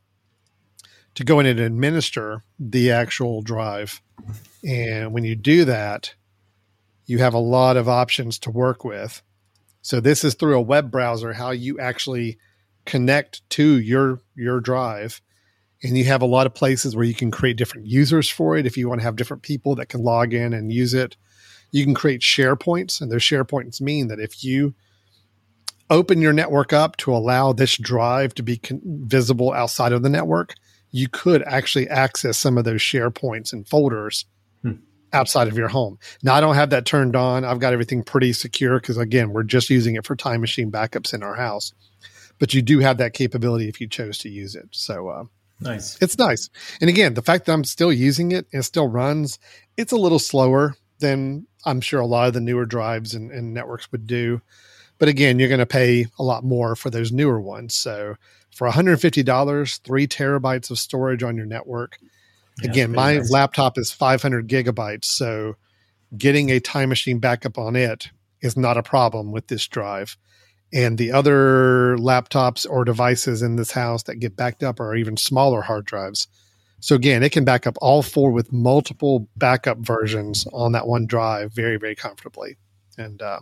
to 1.14 1.24
go 1.24 1.38
in 1.38 1.46
and 1.46 1.60
administer 1.60 2.42
the 2.58 2.90
actual 2.90 3.42
drive. 3.42 4.00
And 4.66 5.12
when 5.12 5.24
you 5.24 5.36
do 5.36 5.64
that, 5.66 6.14
you 7.06 7.18
have 7.18 7.34
a 7.34 7.38
lot 7.38 7.76
of 7.76 7.88
options 7.88 8.38
to 8.40 8.50
work 8.50 8.84
with. 8.84 9.22
So 9.82 10.00
this 10.00 10.24
is 10.24 10.34
through 10.34 10.56
a 10.56 10.62
web 10.62 10.90
browser 10.90 11.32
how 11.32 11.50
you 11.50 11.78
actually 11.78 12.38
connect 12.86 13.48
to 13.50 13.78
your 13.78 14.20
your 14.34 14.60
drive. 14.60 15.20
And 15.82 15.96
you 15.96 16.04
have 16.04 16.20
a 16.22 16.26
lot 16.26 16.46
of 16.46 16.54
places 16.54 16.94
where 16.94 17.06
you 17.06 17.14
can 17.14 17.30
create 17.30 17.56
different 17.56 17.86
users 17.86 18.28
for 18.28 18.56
it. 18.56 18.66
If 18.66 18.76
you 18.76 18.88
want 18.88 19.00
to 19.00 19.04
have 19.04 19.16
different 19.16 19.42
people 19.42 19.74
that 19.76 19.88
can 19.88 20.02
log 20.02 20.34
in 20.34 20.52
and 20.52 20.72
use 20.72 20.94
it 20.94 21.16
you 21.72 21.84
can 21.84 21.94
create 21.94 22.22
share 22.22 22.56
points. 22.56 23.00
And 23.00 23.10
those 23.10 23.22
share 23.22 23.44
points 23.44 23.80
mean 23.80 24.08
that 24.08 24.20
if 24.20 24.42
you 24.42 24.74
open 25.88 26.20
your 26.20 26.32
network 26.32 26.72
up 26.72 26.96
to 26.98 27.12
allow 27.12 27.52
this 27.52 27.76
drive 27.76 28.34
to 28.34 28.42
be 28.42 28.56
con- 28.56 28.80
visible 28.84 29.52
outside 29.52 29.92
of 29.92 30.02
the 30.02 30.08
network 30.08 30.54
you 30.92 31.08
could 31.08 31.42
actually 31.44 31.88
access 31.88 32.36
some 32.36 32.58
of 32.58 32.64
those 32.64 32.82
share 32.82 33.10
points 33.10 33.52
and 33.52 33.66
folders 33.68 34.24
Hmm. 34.62 34.72
outside 35.12 35.46
of 35.48 35.56
your 35.56 35.68
home. 35.68 35.98
Now 36.22 36.34
i 36.34 36.40
don't 36.40 36.56
have 36.56 36.70
that 36.70 36.84
turned 36.84 37.14
on. 37.16 37.44
I've 37.44 37.60
got 37.60 37.72
everything 37.72 38.02
pretty 38.02 38.32
secure 38.32 38.80
because 38.80 38.98
again 38.98 39.30
we're 39.30 39.42
just 39.44 39.70
using 39.70 39.94
it 39.94 40.04
for 40.04 40.16
time 40.16 40.40
machine 40.40 40.70
backups 40.70 41.14
in 41.14 41.22
our 41.22 41.34
house 41.36 41.72
but 42.40 42.52
you 42.52 42.60
do 42.62 42.80
have 42.80 42.98
that 42.98 43.12
capability 43.12 43.68
if 43.68 43.80
you 43.80 43.86
chose 43.86 44.18
to 44.18 44.28
use 44.28 44.56
it 44.56 44.66
so 44.72 45.08
uh, 45.08 45.24
Nice. 45.60 46.00
it's 46.00 46.16
nice. 46.18 46.48
And 46.80 46.88
again, 46.88 47.14
the 47.14 47.22
fact 47.22 47.44
that 47.46 47.52
I'm 47.52 47.64
still 47.64 47.92
using 47.92 48.32
it 48.32 48.46
and 48.52 48.60
it 48.60 48.64
still 48.64 48.88
runs, 48.88 49.38
it's 49.76 49.92
a 49.92 49.96
little 49.96 50.18
slower 50.18 50.74
than 51.00 51.46
I'm 51.64 51.80
sure 51.80 52.00
a 52.00 52.06
lot 52.06 52.28
of 52.28 52.34
the 52.34 52.40
newer 52.40 52.64
drives 52.64 53.14
and, 53.14 53.30
and 53.30 53.52
networks 53.52 53.92
would 53.92 54.06
do. 54.06 54.40
But 54.98 55.08
again, 55.08 55.38
you're 55.38 55.48
going 55.48 55.58
to 55.60 55.66
pay 55.66 56.06
a 56.18 56.22
lot 56.22 56.44
more 56.44 56.76
for 56.76 56.90
those 56.90 57.12
newer 57.12 57.40
ones. 57.40 57.74
So 57.74 58.16
for 58.54 58.68
$150, 58.70 59.80
three 59.84 60.06
terabytes 60.06 60.70
of 60.70 60.78
storage 60.78 61.22
on 61.22 61.36
your 61.36 61.46
network. 61.46 61.98
Yeah, 62.62 62.70
again, 62.70 62.92
my 62.92 63.16
nice. 63.16 63.30
laptop 63.30 63.78
is 63.78 63.92
500 63.92 64.48
gigabytes. 64.48 65.04
So 65.06 65.56
getting 66.16 66.50
a 66.50 66.60
time 66.60 66.88
machine 66.88 67.18
backup 67.18 67.58
on 67.58 67.76
it 67.76 68.08
is 68.40 68.56
not 68.56 68.78
a 68.78 68.82
problem 68.82 69.30
with 69.32 69.46
this 69.48 69.66
drive. 69.68 70.16
And 70.72 70.98
the 70.98 71.12
other 71.12 71.96
laptops 71.98 72.66
or 72.68 72.84
devices 72.84 73.42
in 73.42 73.56
this 73.56 73.72
house 73.72 74.04
that 74.04 74.16
get 74.16 74.36
backed 74.36 74.62
up 74.62 74.78
are 74.78 74.94
even 74.94 75.16
smaller 75.16 75.62
hard 75.62 75.84
drives. 75.84 76.28
So 76.80 76.94
again, 76.94 77.22
it 77.22 77.32
can 77.32 77.44
back 77.44 77.66
up 77.66 77.76
all 77.82 78.02
four 78.02 78.30
with 78.30 78.52
multiple 78.52 79.28
backup 79.36 79.78
versions 79.78 80.46
on 80.52 80.72
that 80.72 80.86
one 80.86 81.06
drive 81.06 81.52
very, 81.52 81.76
very 81.76 81.94
comfortably. 81.94 82.56
And 82.96 83.20
uh, 83.20 83.40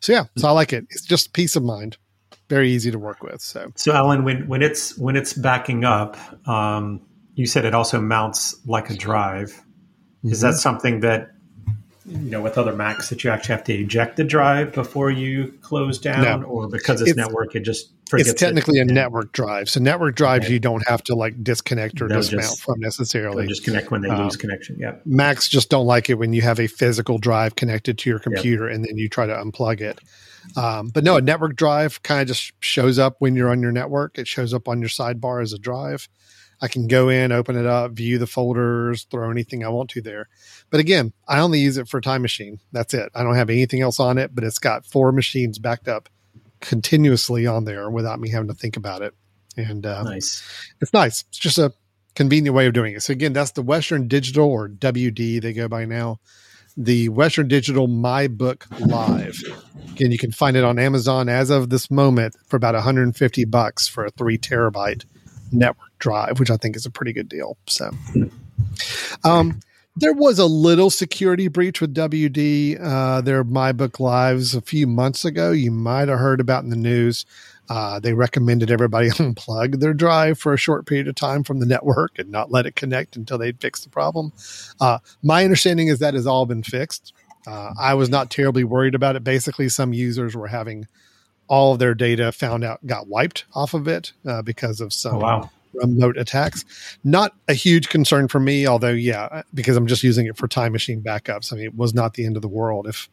so 0.00 0.12
yeah, 0.12 0.24
so 0.36 0.48
I 0.48 0.50
like 0.50 0.72
it. 0.72 0.84
It's 0.90 1.04
just 1.04 1.32
peace 1.32 1.56
of 1.56 1.62
mind, 1.62 1.96
very 2.48 2.70
easy 2.70 2.90
to 2.90 2.98
work 2.98 3.22
with. 3.22 3.40
So 3.40 3.70
So, 3.76 3.92
Alan, 3.92 4.24
when 4.24 4.46
when 4.48 4.62
it's 4.62 4.98
when 4.98 5.16
it's 5.16 5.32
backing 5.32 5.84
up, 5.84 6.16
um, 6.48 7.00
you 7.34 7.46
said 7.46 7.64
it 7.64 7.74
also 7.74 8.00
mounts 8.00 8.56
like 8.66 8.90
a 8.90 8.94
drive. 8.94 9.62
Is 10.24 10.40
Mm-hmm. 10.40 10.46
that 10.48 10.54
something 10.54 11.00
that 11.00 11.30
you 12.08 12.30
know 12.30 12.40
with 12.40 12.56
other 12.56 12.72
Macs 12.74 13.08
that 13.10 13.24
you 13.24 13.30
actually 13.30 13.54
have 13.56 13.64
to 13.64 13.74
eject 13.74 14.16
the 14.16 14.24
drive 14.24 14.72
before 14.72 15.10
you 15.10 15.52
close 15.62 15.98
down, 15.98 16.40
No. 16.42 16.46
or 16.46 16.68
because 16.68 17.00
it's, 17.00 17.10
It's- 17.10 17.26
network, 17.26 17.54
it 17.56 17.60
just 17.60 17.90
forgets 18.08 18.30
it's 18.30 18.40
technically 18.40 18.78
it, 18.78 18.88
a 18.88 18.92
network 18.94 19.32
drive. 19.32 19.68
So 19.68 19.80
network 19.80 20.14
drives 20.14 20.44
Okay. 20.44 20.54
you 20.54 20.60
don't 20.60 20.86
have 20.86 21.02
to 21.04 21.14
like 21.16 21.42
disconnect 21.42 22.00
or 22.00 22.08
They'll 22.08 22.18
dismount 22.20 22.44
just- 22.44 22.62
from 22.62 22.78
necessarily. 22.78 23.46
just 23.48 23.64
connect 23.64 23.90
when 23.90 24.02
they 24.02 24.08
Um, 24.08 24.22
lose 24.24 24.36
connection. 24.36 24.76
Yeah, 24.78 24.92
Macs 25.04 25.48
just 25.48 25.68
don't 25.70 25.86
like 25.86 26.08
it 26.08 26.14
when 26.14 26.32
you 26.32 26.42
have 26.42 26.60
a 26.60 26.68
physical 26.68 27.18
drive 27.18 27.56
connected 27.56 27.98
to 27.98 28.10
your 28.10 28.20
computer 28.20 28.68
and 28.68 28.84
then 28.84 28.96
you 28.96 29.08
try 29.08 29.26
to 29.26 29.34
unplug 29.34 29.80
it. 29.80 29.98
Um, 30.56 30.88
but 30.94 31.02
no, 31.02 31.16
a 31.16 31.20
network 31.20 31.56
drive 31.56 32.02
kind 32.04 32.20
of 32.20 32.28
just 32.28 32.52
shows 32.60 33.00
up 33.00 33.16
when 33.18 33.34
you're 33.34 33.50
on 33.50 33.60
your 33.60 33.72
network. 33.72 34.16
It 34.16 34.28
shows 34.28 34.54
up 34.54 34.68
on 34.68 34.78
your 34.80 34.88
sidebar 34.88 35.42
as 35.42 35.52
a 35.52 35.58
drive. 35.58 36.08
I 36.60 36.68
can 36.68 36.86
go 36.86 37.08
in, 37.08 37.32
open 37.32 37.56
it 37.56 37.66
up, 37.66 37.92
view 37.92 38.18
the 38.18 38.26
folders, 38.26 39.04
throw 39.10 39.30
anything 39.30 39.64
I 39.64 39.68
want 39.68 39.90
to 39.90 40.00
there. 40.00 40.28
But 40.70 40.80
again, 40.80 41.12
I 41.28 41.40
only 41.40 41.60
use 41.60 41.76
it 41.76 41.88
for 41.88 42.00
Time 42.00 42.22
Machine. 42.22 42.60
That's 42.72 42.94
it. 42.94 43.10
I 43.14 43.22
don't 43.22 43.34
have 43.34 43.50
anything 43.50 43.82
else 43.82 44.00
on 44.00 44.18
it, 44.18 44.34
but 44.34 44.44
it's 44.44 44.58
got 44.58 44.86
four 44.86 45.12
machines 45.12 45.58
backed 45.58 45.88
up 45.88 46.08
continuously 46.60 47.46
on 47.46 47.64
there 47.64 47.90
without 47.90 48.20
me 48.20 48.30
having 48.30 48.48
to 48.48 48.54
think 48.54 48.76
about 48.76 49.02
it. 49.02 49.14
And 49.56 49.84
uh, 49.84 50.02
nice. 50.02 50.42
it's 50.80 50.92
nice. 50.92 51.24
It's 51.28 51.38
just 51.38 51.58
a 51.58 51.72
convenient 52.14 52.54
way 52.54 52.66
of 52.66 52.72
doing 52.72 52.94
it. 52.94 53.02
So 53.02 53.12
again, 53.12 53.32
that's 53.32 53.52
the 53.52 53.62
Western 53.62 54.08
Digital 54.08 54.50
or 54.50 54.68
WD 54.68 55.42
they 55.42 55.52
go 55.52 55.68
by 55.68 55.84
now. 55.84 56.18
The 56.78 57.08
Western 57.08 57.48
Digital 57.48 57.86
My 57.86 58.28
Book 58.28 58.66
Live. 58.80 59.38
Again, 59.92 60.12
you 60.12 60.18
can 60.18 60.32
find 60.32 60.56
it 60.58 60.64
on 60.64 60.78
Amazon 60.78 61.28
as 61.28 61.48
of 61.48 61.70
this 61.70 61.90
moment 61.90 62.36
for 62.48 62.56
about 62.56 62.74
150 62.74 63.44
bucks 63.46 63.88
for 63.88 64.04
a 64.04 64.10
three 64.10 64.36
terabyte 64.36 65.04
network 65.52 65.85
drive, 65.98 66.38
which 66.38 66.50
I 66.50 66.56
think 66.56 66.76
is 66.76 66.86
a 66.86 66.90
pretty 66.90 67.12
good 67.12 67.28
deal. 67.28 67.56
So, 67.66 67.90
um, 69.24 69.60
there 69.98 70.12
was 70.12 70.38
a 70.38 70.46
little 70.46 70.90
security 70.90 71.48
breach 71.48 71.80
with 71.80 71.94
WD. 71.94 72.78
Uh, 72.80 73.20
their 73.22 73.42
My 73.44 73.72
Book 73.72 73.98
Lives 73.98 74.54
a 74.54 74.60
few 74.60 74.86
months 74.86 75.24
ago. 75.24 75.52
You 75.52 75.70
might 75.70 76.08
have 76.08 76.18
heard 76.18 76.40
about 76.40 76.64
in 76.64 76.70
the 76.70 76.76
news. 76.76 77.24
Uh, 77.68 77.98
they 77.98 78.12
recommended 78.12 78.70
everybody 78.70 79.08
unplug 79.10 79.80
their 79.80 79.94
drive 79.94 80.38
for 80.38 80.52
a 80.52 80.58
short 80.58 80.86
period 80.86 81.08
of 81.08 81.14
time 81.14 81.42
from 81.42 81.60
the 81.60 81.66
network 81.66 82.18
and 82.18 82.30
not 82.30 82.50
let 82.50 82.66
it 82.66 82.76
connect 82.76 83.16
until 83.16 83.38
they 83.38 83.52
fix 83.52 83.80
the 83.80 83.88
problem. 83.90 84.32
Uh, 84.80 84.98
my 85.22 85.44
understanding 85.44 85.88
is 85.88 85.98
that 85.98 86.14
has 86.14 86.26
all 86.26 86.46
been 86.46 86.62
fixed. 86.62 87.12
Uh, 87.46 87.72
I 87.78 87.94
was 87.94 88.08
not 88.10 88.30
terribly 88.30 88.64
worried 88.64 88.94
about 88.94 89.16
it. 89.16 89.24
Basically, 89.24 89.68
some 89.68 89.92
users 89.92 90.36
were 90.36 90.48
having 90.48 90.86
all 91.48 91.72
of 91.72 91.78
their 91.78 91.94
data 91.94 92.32
found 92.32 92.64
out 92.64 92.84
got 92.86 93.06
wiped 93.06 93.44
off 93.54 93.72
of 93.72 93.86
it 93.88 94.12
uh, 94.26 94.42
because 94.42 94.80
of 94.80 94.92
some 94.92 95.16
Oh, 95.16 95.18
wow. 95.18 95.50
Remote 95.76 96.16
attacks. 96.16 96.64
Not 97.04 97.32
a 97.48 97.54
huge 97.54 97.88
concern 97.88 98.28
for 98.28 98.40
me, 98.40 98.66
although 98.66 98.90
yeah, 98.90 99.42
because 99.54 99.76
I'm 99.76 99.86
just 99.86 100.02
using 100.02 100.26
it 100.26 100.36
for 100.36 100.48
time 100.48 100.72
machine 100.72 101.02
backups. 101.02 101.52
I 101.52 101.56
mean, 101.56 101.64
it 101.66 101.76
was 101.76 101.94
not 101.94 102.14
the 102.14 102.26
end 102.26 102.36
of 102.36 102.42
the 102.42 102.48
world 102.48 102.86
if 102.86 103.08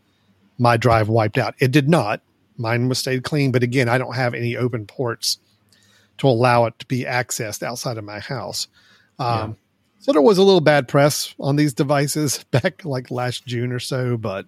my 0.58 0.78
drive 0.78 1.10
wiped 1.10 1.38
out. 1.38 1.56
It 1.60 1.72
did 1.72 1.90
not. 1.90 2.22
Mine 2.58 2.88
was 2.88 3.00
stayed 3.00 3.24
clean, 3.24 3.52
but 3.52 3.64
again, 3.64 3.90
I 3.90 3.98
don't 3.98 4.16
have 4.16 4.34
any 4.34 4.56
open 4.56 4.86
ports 4.86 5.40
to 6.20 6.28
allow 6.28 6.66
it 6.66 6.78
to 6.80 6.86
be 6.86 7.04
accessed 7.04 7.64
outside 7.64 7.98
of 7.98 8.04
my 8.04 8.20
house. 8.20 8.68
Um, 9.20 9.58
So 10.00 10.12
there 10.12 10.22
was 10.22 10.38
a 10.38 10.44
little 10.44 10.62
bad 10.62 10.88
press 10.88 11.34
on 11.40 11.56
these 11.56 11.74
devices 11.74 12.44
back 12.52 12.84
like 12.86 13.10
last 13.10 13.46
June 13.46 13.72
or 13.72 13.80
so, 13.80 14.18
but 14.18 14.46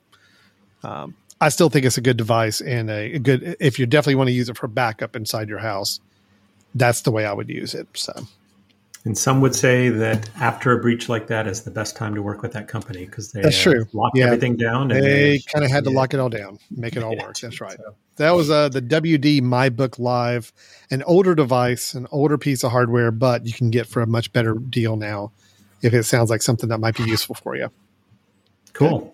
um, 0.84 1.16
I 1.41 1.49
still 1.49 1.70
think 1.70 1.86
it's 1.86 1.97
a 1.97 2.01
good 2.01 2.18
device 2.18 2.61
and 2.61 2.89
a, 2.89 3.13
a 3.13 3.20
good. 3.20 3.55
If 3.59 3.80
you 3.80 3.86
definitely 3.86 4.16
want 4.16 4.28
to 4.28 4.34
use 4.34 4.49
it 4.49 4.57
for 4.57 4.68
backup 4.68 5.16
inside 5.16 5.49
your 5.49 5.59
house, 5.59 5.99
that's 6.76 7.01
the 7.01 7.11
way 7.11 7.26
I 7.26 7.34
would 7.34 7.49
use 7.49 7.73
it. 7.73 7.88
So 7.93 8.13
And 9.05 9.17
some 9.17 9.41
would 9.41 9.55
say 9.55 9.89
that 9.89 10.30
after 10.39 10.71
a 10.71 10.82
breach 10.82 11.09
like 11.09 11.28
that 11.28 11.47
is 11.47 11.63
the 11.63 11.71
best 11.71 11.95
time 11.95 12.13
to 12.15 12.21
work 12.21 12.41
with 12.41 12.51
that 12.53 12.67
company 12.67 13.05
because 13.05 13.32
they 13.32 13.41
That's 13.41 13.57
uh, 13.59 13.63
true. 13.71 13.86
locked 13.93 14.17
Yeah. 14.17 14.26
everything 14.26 14.55
down. 14.57 14.91
And 14.91 15.03
they 15.03 15.39
kind 15.53 15.63
of 15.65 15.71
had 15.71 15.84
to 15.86 15.91
yeah. 15.91 15.95
lock 15.97 16.13
it 16.13 16.19
all 16.19 16.30
down, 16.30 16.59
make 16.71 16.95
it 16.95 17.03
all 17.03 17.13
Yeah. 17.15 17.23
work. 17.28 17.39
That's 17.39 17.61
right. 17.61 17.78
So, 17.78 17.95
That 18.17 18.32
was 18.32 18.49
uh, 18.49 18.69
the 18.69 18.82
WD 18.82 19.41
My 19.41 19.69
Book 19.69 19.99
Live, 19.99 20.51
an 20.91 21.03
older 21.03 21.36
device, 21.36 21.93
an 21.93 22.07
older 22.11 22.38
piece 22.38 22.63
of 22.63 22.71
hardware, 22.71 23.11
but 23.11 23.45
you 23.45 23.53
can 23.53 23.69
get 23.71 23.88
for 23.88 24.01
a 24.01 24.07
much 24.07 24.32
better 24.34 24.53
deal 24.55 24.95
now 24.95 25.32
if 25.82 25.93
it 25.93 26.03
sounds 26.03 26.30
like 26.30 26.41
something 26.41 26.69
that 26.69 26.80
might 26.80 26.95
be 26.97 27.03
useful 27.03 27.36
for 27.36 27.55
you. 27.55 27.69
cool. 28.73 29.13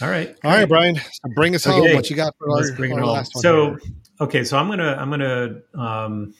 All 0.00 0.08
right. 0.08 0.36
All 0.44 0.50
right, 0.52 0.68
Brian. 0.68 0.96
So 0.96 1.02
bring 1.34 1.54
us 1.54 1.64
home. 1.64 1.92
What 1.94 2.08
you 2.08 2.14
got 2.16 2.34
for 2.38 2.48
Let's 2.50 2.70
our, 2.70 2.76
bring 2.76 2.92
our 2.92 2.98
it 3.00 3.02
home. 3.02 3.14
last 3.14 3.34
one? 3.34 3.42
So, 3.42 3.70
here? 3.70 3.78
okay, 4.20 4.44
so 4.44 4.56
I'm 4.56 4.68
gonna 4.68 4.94
I'm 4.98 5.10
gonna 5.10 5.60
um, 5.74 6.34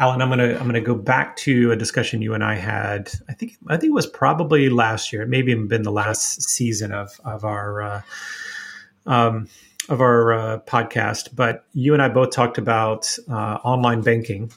Alan, 0.00 0.20
I'm 0.20 0.28
gonna 0.28 0.54
I'm 0.58 0.66
gonna 0.66 0.80
go 0.80 0.94
back 0.96 1.36
to 1.38 1.70
a 1.70 1.76
discussion 1.76 2.20
you 2.20 2.34
and 2.34 2.42
I 2.42 2.56
had. 2.56 3.12
I 3.28 3.32
think 3.32 3.56
I 3.68 3.76
think 3.76 3.90
it 3.90 3.94
was 3.94 4.06
probably 4.06 4.68
last 4.68 5.12
year, 5.12 5.24
maybe 5.26 5.52
even 5.52 5.68
been 5.68 5.82
the 5.82 5.92
last 5.92 6.42
season 6.42 6.92
of 6.92 7.20
of 7.24 7.44
our 7.44 7.82
uh, 7.82 8.02
um, 9.06 9.48
of 9.88 10.00
our 10.00 10.32
uh, 10.32 10.58
podcast. 10.66 11.34
But 11.34 11.64
you 11.74 11.92
and 11.92 12.02
I 12.02 12.08
both 12.08 12.30
talked 12.30 12.58
about 12.58 13.16
uh, 13.30 13.58
online 13.62 14.00
banking 14.00 14.50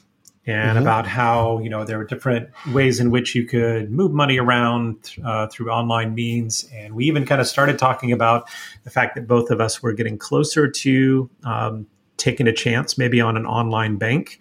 and 0.44 0.78
Mhm. 0.78 0.82
about 0.82 1.06
how 1.06 1.60
you 1.60 1.70
know 1.70 1.84
there 1.84 2.00
are 2.00 2.04
different 2.04 2.48
ways 2.72 2.98
in 2.98 3.10
which 3.12 3.36
you 3.36 3.44
could 3.44 3.92
move 3.92 4.10
money 4.12 4.38
around 4.38 5.14
uh, 5.24 5.46
through 5.46 5.70
online 5.70 6.14
means, 6.14 6.68
and 6.74 6.94
we 6.94 7.04
even 7.04 7.24
kind 7.24 7.40
of 7.40 7.46
started 7.46 7.78
talking 7.78 8.10
about 8.10 8.48
the 8.82 8.90
fact 8.90 9.14
that 9.14 9.28
both 9.28 9.50
of 9.52 9.60
us 9.60 9.82
were 9.82 9.92
getting 9.92 10.18
closer 10.18 10.68
to 10.68 11.30
um, 11.44 11.86
taking 12.16 12.48
a 12.48 12.52
chance, 12.52 12.98
maybe 12.98 13.20
on 13.20 13.36
an 13.36 13.46
online 13.46 13.96
bank, 13.96 14.40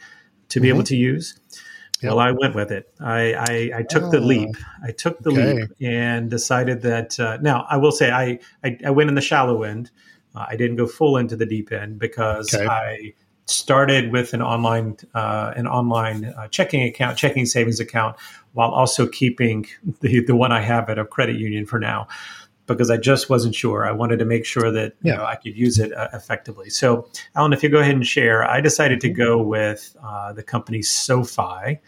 to 0.49 0.59
be 0.59 0.67
Mhm. 0.67 0.73
able 0.75 0.83
to 0.83 0.95
use. 0.95 1.39
Yep. 2.01 2.09
Well, 2.11 2.19
I 2.19 2.31
went 2.31 2.53
with 2.53 2.71
it. 2.71 2.91
I, 2.99 3.33
I, 3.33 3.71
I 3.79 3.83
took 3.83 4.11
the 4.11 4.19
Ah, 4.21 4.25
leap. 4.25 4.49
I 4.83 4.91
took 4.91 5.19
the 5.23 5.31
okay. 5.31 5.53
leap 5.53 5.69
and 5.81 6.29
decided 6.29 6.83
that. 6.83 7.19
Uh, 7.19 7.37
now, 7.41 7.65
I 7.69 7.77
will 7.77 7.91
say 7.91 8.11
I, 8.11 8.37
I, 8.63 8.77
I 8.85 8.91
went 8.91 9.09
in 9.09 9.15
the 9.15 9.21
shallow 9.21 9.63
end. 9.63 9.89
Uh, 10.35 10.45
I 10.47 10.55
didn't 10.55 10.75
go 10.75 10.85
full 10.85 11.17
into 11.17 11.35
the 11.35 11.47
deep 11.47 11.71
end 11.71 11.97
because 11.97 12.53
Okay. 12.53 12.67
I 12.67 13.13
started 13.45 14.11
with 14.11 14.33
an 14.33 14.41
online 14.43 14.97
uh, 15.15 15.53
an 15.55 15.65
online 15.67 16.25
uh, 16.25 16.47
checking 16.49 16.83
account, 16.83 17.17
checking 17.17 17.45
savings 17.47 17.79
account, 17.79 18.15
while 18.53 18.69
also 18.69 19.07
keeping 19.07 19.65
the 20.01 20.19
the 20.23 20.35
one 20.35 20.51
I 20.51 20.61
have 20.61 20.89
at 20.91 20.99
a 20.99 21.05
credit 21.05 21.37
union 21.37 21.65
for 21.65 21.79
now, 21.79 22.07
because 22.67 22.91
I 22.91 22.97
just 22.97 23.29
wasn't 23.29 23.55
sure. 23.55 23.87
I 23.87 23.91
wanted 23.91 24.19
to 24.19 24.25
make 24.25 24.45
sure 24.45 24.71
that 24.71 24.93
you 25.01 25.13
know 25.13 25.25
I 25.25 25.35
could 25.35 25.57
use 25.57 25.79
it 25.79 25.91
uh, 25.93 26.09
effectively. 26.13 26.69
So, 26.69 27.09
Alan, 27.35 27.53
if 27.53 27.63
you 27.63 27.69
go 27.69 27.79
ahead 27.79 27.95
and 27.95 28.05
share, 28.05 28.43
I 28.43 28.61
decided 28.61 29.01
to 29.01 29.09
go 29.09 29.41
with 29.41 29.95
uh, 30.03 30.33
the 30.33 30.43
company 30.43 30.81
SoFi, 30.81 31.79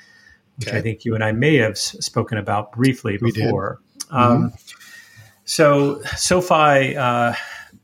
which 0.58 0.68
Okay. 0.70 0.78
I 0.78 0.82
think 0.82 1.06
you 1.06 1.16
and 1.16 1.24
I 1.24 1.32
may 1.32 1.58
have 1.58 1.78
spoken 1.78 2.38
about 2.38 2.72
briefly 2.72 3.18
We 3.22 3.32
did. 3.32 3.44
before. 3.44 3.80
Um, 4.12 4.54
so 5.46 6.02
SoFi, 6.16 6.96
uh, 6.96 7.34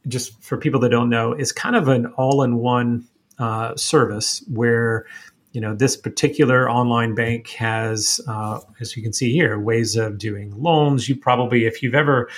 just 0.07 0.41
for 0.43 0.57
people 0.57 0.79
that 0.81 0.89
don't 0.89 1.09
know, 1.09 1.33
is 1.33 1.51
kind 1.51 1.75
of 1.75 1.87
an 1.87 2.07
all-in-one 2.17 3.07
uh, 3.39 3.75
service 3.75 4.43
where 4.51 5.05
you 5.51 5.61
know 5.61 5.73
this 5.73 5.95
particular 5.95 6.69
online 6.69 7.15
bank 7.15 7.49
has, 7.51 8.19
uh, 8.27 8.59
as 8.81 8.95
you 8.97 9.01
can 9.03 9.13
see 9.13 9.31
here, 9.31 9.57
ways 9.57 9.95
of 9.95 10.17
doing 10.17 10.51
loans. 10.61 11.07
You 11.07 11.15
probably, 11.15 11.65
if 11.65 11.81
you've 11.81 11.95
ever 11.95 12.29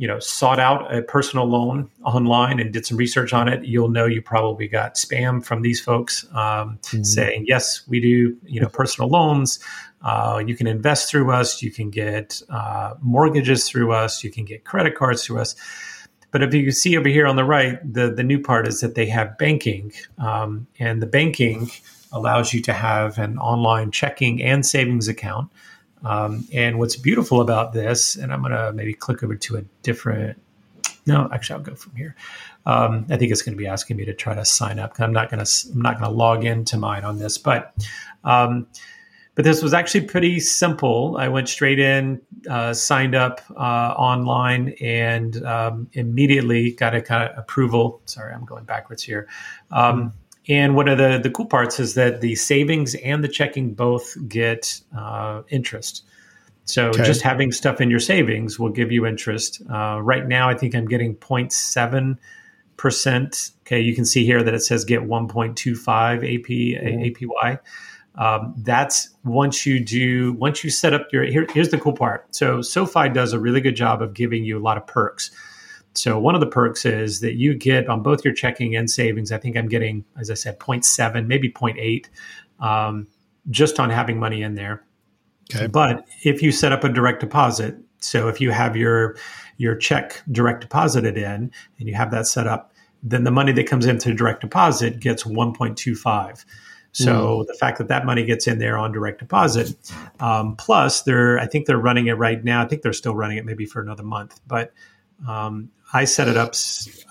you 0.00 0.08
know 0.08 0.18
sought 0.18 0.58
out 0.58 0.92
a 0.94 1.02
personal 1.02 1.46
loan 1.46 1.90
online 2.04 2.58
and 2.58 2.72
did 2.72 2.86
some 2.86 2.96
research 2.96 3.32
on 3.34 3.48
it, 3.48 3.64
you'll 3.64 3.90
know 3.90 4.06
you 4.06 4.22
probably 4.22 4.66
got 4.66 4.94
spam 4.94 5.44
from 5.44 5.60
these 5.60 5.80
folks 5.80 6.24
um, 6.32 6.78
Mhm. 6.90 7.04
saying, 7.04 7.44
"Yes, 7.46 7.82
we 7.86 8.00
do 8.00 8.34
you 8.46 8.60
know 8.60 8.68
personal 8.68 9.10
loans." 9.10 9.58
Uh, 10.02 10.42
you 10.46 10.56
can 10.56 10.66
invest 10.66 11.10
through 11.10 11.30
us. 11.30 11.62
You 11.62 11.70
can 11.70 11.90
get 11.90 12.40
uh, 12.48 12.94
mortgages 13.02 13.68
through 13.68 13.92
us. 13.92 14.24
You 14.24 14.30
can 14.30 14.46
get 14.46 14.64
credit 14.64 14.94
cards 14.96 15.22
through 15.24 15.40
us. 15.40 15.54
But 16.30 16.42
if 16.42 16.54
you 16.54 16.70
see 16.70 16.96
over 16.96 17.08
here 17.08 17.26
on 17.26 17.36
the 17.36 17.44
right, 17.44 17.78
the, 17.92 18.10
the 18.10 18.22
new 18.22 18.40
part 18.40 18.66
is 18.66 18.80
that 18.80 18.94
they 18.94 19.06
have 19.06 19.36
banking. 19.36 19.92
Um, 20.16 20.66
and 20.78 21.02
the 21.02 21.06
banking 21.06 21.70
allows 22.12 22.54
you 22.54 22.62
to 22.62 22.72
have 22.72 23.18
an 23.18 23.36
online 23.38 23.90
checking 23.90 24.42
and 24.42 24.64
savings 24.64 25.08
account. 25.08 25.50
Um, 26.04 26.46
and 26.52 26.78
what's 26.78 26.96
beautiful 26.96 27.40
about 27.40 27.72
this, 27.72 28.16
and 28.16 28.32
I'm 28.32 28.40
going 28.40 28.52
to 28.52 28.72
maybe 28.72 28.94
click 28.94 29.22
over 29.22 29.36
to 29.36 29.56
a 29.56 29.62
different. 29.82 30.40
No, 31.06 31.28
actually, 31.32 31.56
I'll 31.56 31.62
go 31.62 31.74
from 31.74 31.94
here. 31.96 32.14
Um, 32.66 33.06
I 33.10 33.16
think 33.16 33.32
it's 33.32 33.42
going 33.42 33.54
to 33.54 33.58
be 33.58 33.66
asking 33.66 33.96
me 33.96 34.04
to 34.04 34.14
try 34.14 34.34
to 34.34 34.44
sign 34.44 34.78
up. 34.78 34.98
I'm 35.00 35.12
not 35.12 35.30
going 35.30 35.44
to. 35.44 35.68
I'm 35.72 35.82
not 35.82 35.98
going 35.98 36.10
to 36.10 36.16
log 36.16 36.44
into 36.44 36.76
mine 36.76 37.04
on 37.04 37.18
this, 37.18 37.38
but 37.38 37.74
um, 38.24 38.66
but 39.34 39.44
this 39.44 39.62
was 39.62 39.72
actually 39.72 40.02
pretty 40.02 40.40
simple. 40.40 41.16
I 41.18 41.28
went 41.28 41.48
straight 41.48 41.78
in, 41.78 42.20
uh, 42.48 42.74
signed 42.74 43.14
up 43.14 43.40
uh, 43.56 43.94
online, 43.96 44.74
and 44.80 45.42
um, 45.44 45.88
immediately 45.94 46.72
got 46.72 46.94
a 46.94 47.00
kind 47.00 47.30
of 47.30 47.38
approval. 47.38 48.02
Sorry, 48.06 48.34
I'm 48.34 48.44
going 48.44 48.64
backwards 48.64 49.02
here. 49.02 49.28
Um, 49.70 50.12
and 50.50 50.74
one 50.74 50.88
of 50.88 50.98
the, 50.98 51.18
the 51.22 51.30
cool 51.30 51.46
parts 51.46 51.78
is 51.80 51.94
that 51.94 52.20
the 52.20 52.34
savings 52.34 52.94
and 52.96 53.22
the 53.24 53.28
checking 53.28 53.72
both 53.72 54.16
get 54.28 54.80
uh, 54.96 55.42
interest. 55.48 56.02
So 56.64 56.88
Okay. 56.88 57.04
just 57.04 57.22
having 57.22 57.52
stuff 57.52 57.80
in 57.80 57.88
your 57.88 58.00
savings 58.00 58.58
will 58.58 58.68
give 58.68 58.92
you 58.92 59.06
interest. 59.06 59.62
Uh, 59.72 60.00
right 60.02 60.26
now, 60.26 60.48
I 60.48 60.54
think 60.54 60.74
I'm 60.74 60.86
getting 60.86 61.14
0.7 61.16 62.18
percent. 62.76 63.50
Okay, 63.66 63.78
you 63.80 63.94
can 63.94 64.04
see 64.06 64.24
here 64.24 64.42
that 64.42 64.54
it 64.54 64.60
says 64.60 64.84
get 64.86 65.02
1.25 65.02 66.16
AP 66.16 66.48
APY. 66.82 67.58
Um, 68.16 68.54
that's 68.58 69.10
once 69.24 69.66
you 69.66 69.84
do 69.84 70.32
once 70.32 70.64
you 70.64 70.70
set 70.70 70.94
up 70.94 71.06
your 71.12 71.24
here, 71.24 71.46
here's 71.52 71.68
the 71.68 71.78
cool 71.78 71.92
part. 71.92 72.34
So 72.34 72.62
SoFi 72.62 73.08
does 73.10 73.32
a 73.32 73.38
really 73.38 73.60
good 73.60 73.76
job 73.76 74.02
of 74.02 74.14
giving 74.14 74.44
you 74.44 74.58
a 74.58 74.62
lot 74.62 74.76
of 74.78 74.86
perks. 74.86 75.30
So 75.94 76.18
one 76.18 76.34
of 76.34 76.40
the 76.40 76.46
perks 76.46 76.84
is 76.84 77.20
that 77.20 77.34
you 77.34 77.54
get 77.54 77.88
on 77.88 78.02
both 78.02 78.24
your 78.24 78.32
checking 78.32 78.76
and 78.76 78.88
savings. 78.88 79.32
I 79.32 79.38
think 79.38 79.56
I'm 79.56 79.68
getting, 79.68 80.04
as 80.18 80.30
I 80.30 80.34
said, 80.34 80.58
0.7, 80.58 81.26
maybe 81.26 81.50
0.8, 81.50 82.06
um, 82.64 83.08
just 83.50 83.80
on 83.80 83.90
having 83.90 84.18
money 84.18 84.42
in 84.42 84.54
there. 84.54 84.84
Okay. 85.52 85.66
But 85.66 86.06
if 86.22 86.42
you 86.42 86.52
set 86.52 86.72
up 86.72 86.84
a 86.84 86.88
direct 86.88 87.20
deposit, 87.20 87.76
so 87.98 88.28
if 88.28 88.40
you 88.40 88.50
have 88.50 88.76
your 88.76 89.16
your 89.56 89.74
check 89.74 90.22
direct 90.30 90.62
deposited 90.62 91.18
in 91.18 91.50
and 91.78 91.88
you 91.88 91.94
have 91.94 92.10
that 92.12 92.26
set 92.26 92.46
up, 92.46 92.72
then 93.02 93.24
the 93.24 93.30
money 93.30 93.52
that 93.52 93.66
comes 93.66 93.84
into 93.84 94.14
direct 94.14 94.40
deposit 94.40 95.00
gets 95.00 95.24
1.25. 95.24 96.44
So 96.92 97.44
the 97.46 97.54
fact 97.54 97.78
that 97.78 97.88
that 97.88 98.04
money 98.04 98.24
gets 98.24 98.46
in 98.46 98.58
there 98.58 98.76
on 98.76 98.90
direct 98.90 99.20
deposit, 99.20 99.76
um, 100.18 100.56
plus 100.56 101.02
they're 101.02 101.38
I 101.38 101.46
think 101.46 101.66
they're 101.66 101.78
running 101.78 102.08
it 102.08 102.14
right 102.14 102.42
now. 102.42 102.62
I 102.62 102.66
think 102.66 102.82
they're 102.82 102.92
still 102.92 103.14
running 103.14 103.38
it 103.38 103.44
maybe 103.44 103.64
for 103.66 103.80
another 103.80 104.02
month, 104.02 104.40
but 104.46 104.72
um, 105.28 105.70
I 105.92 106.04
set 106.04 106.28
it 106.28 106.36
up. 106.36 106.54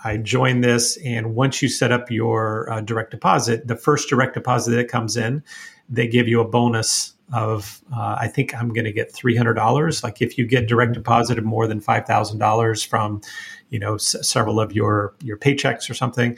I 0.03 0.17
joined 0.17 0.63
this, 0.63 0.97
and 1.03 1.35
once 1.35 1.61
you 1.61 1.67
set 1.69 1.91
up 1.91 2.09
your 2.09 2.71
uh, 2.71 2.81
direct 2.81 3.11
deposit, 3.11 3.67
the 3.67 3.75
first 3.75 4.09
direct 4.09 4.33
deposit 4.35 4.71
that 4.71 4.87
comes 4.87 5.17
in, 5.17 5.43
they 5.89 6.07
give 6.07 6.27
you 6.27 6.39
a 6.39 6.47
bonus 6.47 7.13
of 7.33 7.81
uh, 7.95 8.17
I 8.19 8.27
think 8.27 8.55
I'm 8.55 8.69
going 8.69 8.85
to 8.85 8.91
get 8.91 9.13
three 9.13 9.35
hundred 9.35 9.55
dollars. 9.55 10.03
Like 10.03 10.21
if 10.21 10.37
you 10.37 10.45
get 10.47 10.67
direct 10.67 10.93
deposit 10.93 11.37
of 11.37 11.43
more 11.43 11.67
than 11.67 11.79
five 11.79 12.05
thousand 12.05 12.39
dollars 12.39 12.83
from, 12.83 13.21
you 13.69 13.79
know, 13.79 13.95
s- 13.95 14.15
several 14.21 14.59
of 14.59 14.71
your 14.71 15.13
your 15.23 15.37
paychecks 15.37 15.89
or 15.89 15.93
something, 15.93 16.37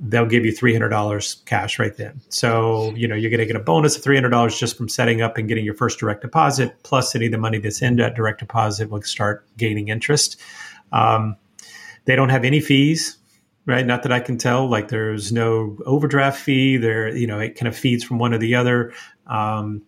they'll 0.00 0.26
give 0.26 0.44
you 0.44 0.52
three 0.52 0.72
hundred 0.72 0.88
dollars 0.88 1.42
cash 1.46 1.78
right 1.78 1.96
then. 1.96 2.20
So 2.30 2.92
you 2.96 3.06
know 3.06 3.14
you're 3.14 3.30
going 3.30 3.40
to 3.40 3.46
get 3.46 3.56
a 3.56 3.60
bonus 3.60 3.96
of 3.96 4.02
three 4.02 4.16
hundred 4.16 4.30
dollars 4.30 4.58
just 4.58 4.76
from 4.76 4.88
setting 4.88 5.22
up 5.22 5.38
and 5.38 5.48
getting 5.48 5.64
your 5.64 5.74
first 5.74 5.98
direct 5.98 6.22
deposit. 6.22 6.82
Plus, 6.82 7.14
any 7.14 7.26
of 7.26 7.32
the 7.32 7.38
money 7.38 7.58
that's 7.58 7.82
in 7.82 7.96
that 7.96 8.14
direct 8.14 8.40
deposit 8.40 8.90
will 8.90 9.02
start 9.02 9.46
gaining 9.56 9.88
interest. 9.88 10.40
Um, 10.92 11.36
they 12.04 12.16
don't 12.16 12.28
have 12.28 12.44
any 12.44 12.60
fees, 12.60 13.16
right? 13.66 13.86
Not 13.86 14.02
that 14.02 14.12
I 14.12 14.20
can 14.20 14.38
tell. 14.38 14.68
Like 14.68 14.88
there's 14.88 15.32
no 15.32 15.78
overdraft 15.86 16.40
fee. 16.40 16.76
There, 16.76 17.14
you 17.14 17.26
know, 17.26 17.40
it 17.40 17.56
kind 17.56 17.68
of 17.68 17.76
feeds 17.76 18.04
from 18.04 18.18
one 18.18 18.32
to 18.32 18.38
the 18.38 18.54
other. 18.54 18.92
Um, 19.26 19.82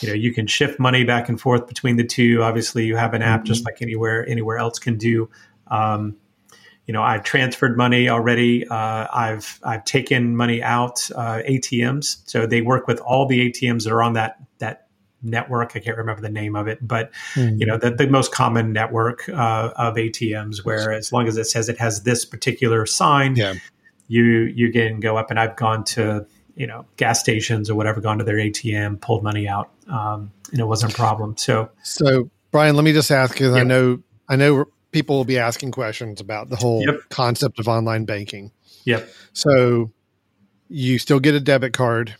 you 0.00 0.08
know, 0.08 0.14
you 0.14 0.32
can 0.32 0.46
shift 0.46 0.78
money 0.78 1.04
back 1.04 1.28
and 1.28 1.40
forth 1.40 1.66
between 1.66 1.96
the 1.96 2.04
two. 2.04 2.42
Obviously, 2.42 2.86
you 2.86 2.96
have 2.96 3.14
an 3.14 3.22
app 3.22 3.44
just 3.44 3.64
like 3.64 3.82
anywhere 3.82 4.26
anywhere 4.28 4.58
else 4.58 4.78
can 4.78 4.96
do. 4.96 5.28
Um, 5.68 6.16
you 6.86 6.94
know, 6.94 7.02
I've 7.02 7.22
transferred 7.22 7.76
money 7.76 8.08
already. 8.08 8.66
Uh, 8.66 9.06
I've 9.12 9.60
I've 9.62 9.84
taken 9.84 10.36
money 10.36 10.62
out 10.62 11.10
uh, 11.14 11.42
ATMs, 11.46 12.22
so 12.24 12.46
they 12.46 12.62
work 12.62 12.86
with 12.86 12.98
all 13.00 13.26
the 13.26 13.50
ATMs 13.50 13.84
that 13.84 13.92
are 13.92 14.02
on 14.02 14.14
that 14.14 14.38
that 14.58 14.87
network. 15.22 15.72
I 15.74 15.80
can't 15.80 15.96
remember 15.96 16.22
the 16.22 16.28
name 16.30 16.54
of 16.56 16.68
it, 16.68 16.78
but 16.86 17.10
you 17.36 17.66
know, 17.66 17.76
the, 17.76 17.90
the 17.90 18.06
most 18.08 18.32
common 18.32 18.72
network 18.72 19.28
uh, 19.28 19.72
of 19.76 19.96
ATMs, 19.96 20.64
where 20.64 20.92
as 20.92 21.12
long 21.12 21.26
as 21.28 21.36
it 21.36 21.44
says 21.44 21.68
it 21.68 21.78
has 21.78 22.02
this 22.02 22.24
particular 22.24 22.86
sign, 22.86 23.36
Yeah. 23.36 23.54
you 24.08 24.24
you 24.24 24.72
can 24.72 25.00
go 25.00 25.16
up. 25.16 25.30
And 25.30 25.38
I've 25.40 25.56
gone 25.56 25.84
to 25.84 26.26
you 26.56 26.66
know 26.66 26.84
gas 26.96 27.20
stations 27.20 27.68
or 27.70 27.74
whatever, 27.74 28.00
gone 28.00 28.18
to 28.18 28.24
their 28.24 28.36
ATM, 28.36 29.00
pulled 29.00 29.22
money 29.22 29.46
out, 29.48 29.70
um, 29.88 30.30
and 30.52 30.60
it 30.60 30.64
wasn't 30.66 30.92
a 30.92 30.96
problem. 30.96 31.36
So 31.36 31.70
So, 31.82 32.30
Brian, 32.50 32.74
let 32.76 32.84
me 32.84 32.92
just 32.92 33.10
ask 33.10 33.32
because 33.34 33.54
I 33.54 33.62
know 33.64 34.00
I 34.28 34.36
know 34.36 34.66
people 34.92 35.16
will 35.16 35.24
be 35.24 35.38
asking 35.38 35.70
questions 35.72 36.20
about 36.20 36.48
the 36.48 36.56
whole 36.56 36.82
Yep. 36.86 37.00
concept 37.10 37.58
of 37.58 37.68
online 37.68 38.04
banking. 38.06 38.50
yep, 38.84 39.08
So, 39.34 39.90
you 40.68 40.98
still 40.98 41.20
get 41.20 41.34
a 41.34 41.40
debit 41.40 41.72
card 41.72 42.14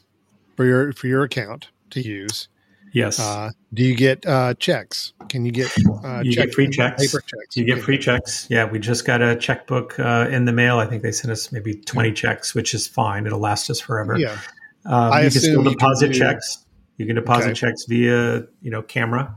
for 0.56 0.64
your 0.66 0.92
for 0.92 1.06
your 1.06 1.22
account 1.22 1.68
to 1.90 2.00
use. 2.00 2.48
Yes. 2.92 3.18
Uh, 3.20 3.50
do 3.74 3.82
you 3.84 3.94
get 3.94 4.24
uh, 4.26 4.54
checks? 4.54 5.12
Can 5.28 5.44
you 5.44 5.52
get 5.52 5.70
uh, 6.04 6.20
You 6.24 6.32
get 6.34 6.54
free 6.54 6.68
checks. 6.68 7.06
Paper 7.06 7.20
checks. 7.20 7.56
You 7.56 7.64
get 7.64 7.82
free 7.82 7.98
checks. 7.98 8.46
Yeah, 8.50 8.64
we 8.64 8.78
just 8.78 9.04
got 9.04 9.20
a 9.22 9.36
checkbook 9.36 9.98
uh, 9.98 10.28
in 10.30 10.44
the 10.44 10.52
mail. 10.52 10.78
I 10.78 10.86
think 10.86 11.02
they 11.02 11.12
sent 11.12 11.30
us 11.32 11.52
maybe 11.52 11.74
20 11.74 12.12
checks, 12.12 12.54
which 12.54 12.74
is 12.74 12.86
fine. 12.86 13.26
It'll 13.26 13.38
last 13.40 13.68
us 13.70 13.80
forever. 13.80 14.16
Yeah. 14.18 14.38
Um, 14.86 15.12
I 15.12 15.22
you 15.24 15.30
can 15.30 15.40
still 15.40 15.50
assume 15.52 15.64
you 15.64 15.70
can 15.70 15.78
deposit 15.78 16.12
do- 16.12 16.18
checks. 16.18 16.64
You 16.96 17.06
can 17.06 17.14
deposit 17.14 17.44
Okay. 17.50 17.54
checks 17.54 17.84
via, 17.88 18.44
you 18.62 18.70
know, 18.70 18.82
camera. 18.82 19.36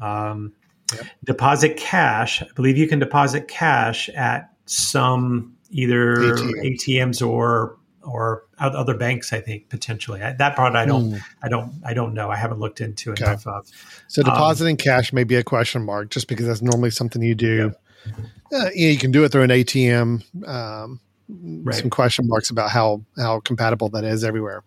Um, 0.00 0.52
yep. 0.94 1.06
deposit 1.24 1.76
cash. 1.76 2.42
I 2.42 2.46
believe 2.56 2.76
you 2.78 2.88
can 2.88 2.98
deposit 2.98 3.48
cash 3.48 4.08
at 4.10 4.50
some 4.66 5.54
either 5.70 6.16
ATMs, 6.16 6.62
ATMs 6.64 7.26
or 7.26 7.76
or 8.08 8.44
other 8.58 8.94
banks. 8.94 9.32
I 9.32 9.40
think 9.40 9.68
potentially 9.68 10.20
that 10.20 10.56
part 10.56 10.74
I 10.74 10.84
don't 10.84 11.12
mm. 11.12 11.20
I 11.42 11.48
don't 11.48 11.72
I 11.84 11.94
don't 11.94 12.14
know. 12.14 12.30
I 12.30 12.36
haven't 12.36 12.60
looked 12.60 12.80
into 12.80 13.12
okay. 13.12 13.24
enough 13.24 13.46
of. 13.46 13.66
So 14.08 14.22
depositing 14.22 14.74
um, 14.74 14.78
cash 14.78 15.12
may 15.12 15.24
be 15.24 15.36
a 15.36 15.44
question 15.44 15.84
mark, 15.84 16.10
just 16.10 16.28
because 16.28 16.46
that's 16.46 16.62
normally 16.62 16.90
something 16.90 17.22
you 17.22 17.34
do. 17.34 17.72
Uh, 18.06 18.70
you, 18.74 18.86
know, 18.86 18.92
you 18.92 18.98
can 18.98 19.10
do 19.10 19.24
it 19.24 19.32
through 19.32 19.42
an 19.42 19.50
ATM. 19.50 20.48
Um, 20.48 21.00
right. 21.28 21.74
Some 21.74 21.90
question 21.90 22.26
marks 22.28 22.50
about 22.50 22.70
how 22.70 23.02
how 23.16 23.40
compatible 23.40 23.88
that 23.90 24.04
is 24.04 24.24
everywhere. 24.24 24.62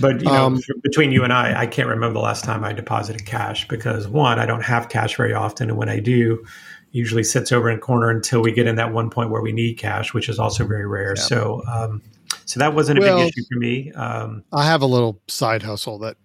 But 0.00 0.20
you 0.20 0.26
know, 0.26 0.46
um, 0.46 0.60
between 0.82 1.12
you 1.12 1.22
and 1.22 1.32
I, 1.32 1.60
I 1.60 1.66
can't 1.66 1.88
remember 1.88 2.14
the 2.14 2.24
last 2.24 2.44
time 2.44 2.64
I 2.64 2.72
deposited 2.72 3.24
cash 3.24 3.68
because 3.68 4.08
one, 4.08 4.38
I 4.38 4.46
don't 4.46 4.64
have 4.64 4.88
cash 4.88 5.16
very 5.16 5.32
often, 5.32 5.68
and 5.68 5.78
when 5.78 5.88
I 5.88 6.00
do, 6.00 6.44
usually 6.92 7.22
sits 7.22 7.52
over 7.52 7.70
in 7.70 7.78
a 7.78 7.80
corner 7.80 8.10
until 8.10 8.42
we 8.42 8.52
get 8.52 8.66
in 8.66 8.76
that 8.76 8.92
one 8.92 9.10
point 9.10 9.30
where 9.30 9.42
we 9.42 9.52
need 9.52 9.74
cash, 9.74 10.12
which 10.12 10.28
is 10.28 10.38
also 10.38 10.66
very 10.66 10.86
rare. 10.86 11.14
Yeah. 11.16 11.22
So, 11.22 11.62
um, 11.68 12.02
so 12.44 12.60
that 12.60 12.74
wasn't 12.74 12.98
a 12.98 13.02
well, 13.02 13.18
big 13.18 13.28
issue 13.28 13.44
for 13.52 13.58
me. 13.58 13.92
Um, 13.92 14.44
I 14.52 14.64
have 14.64 14.82
a 14.82 14.86
little 14.86 15.20
side 15.28 15.62
hustle 15.62 15.98
that 16.00 16.16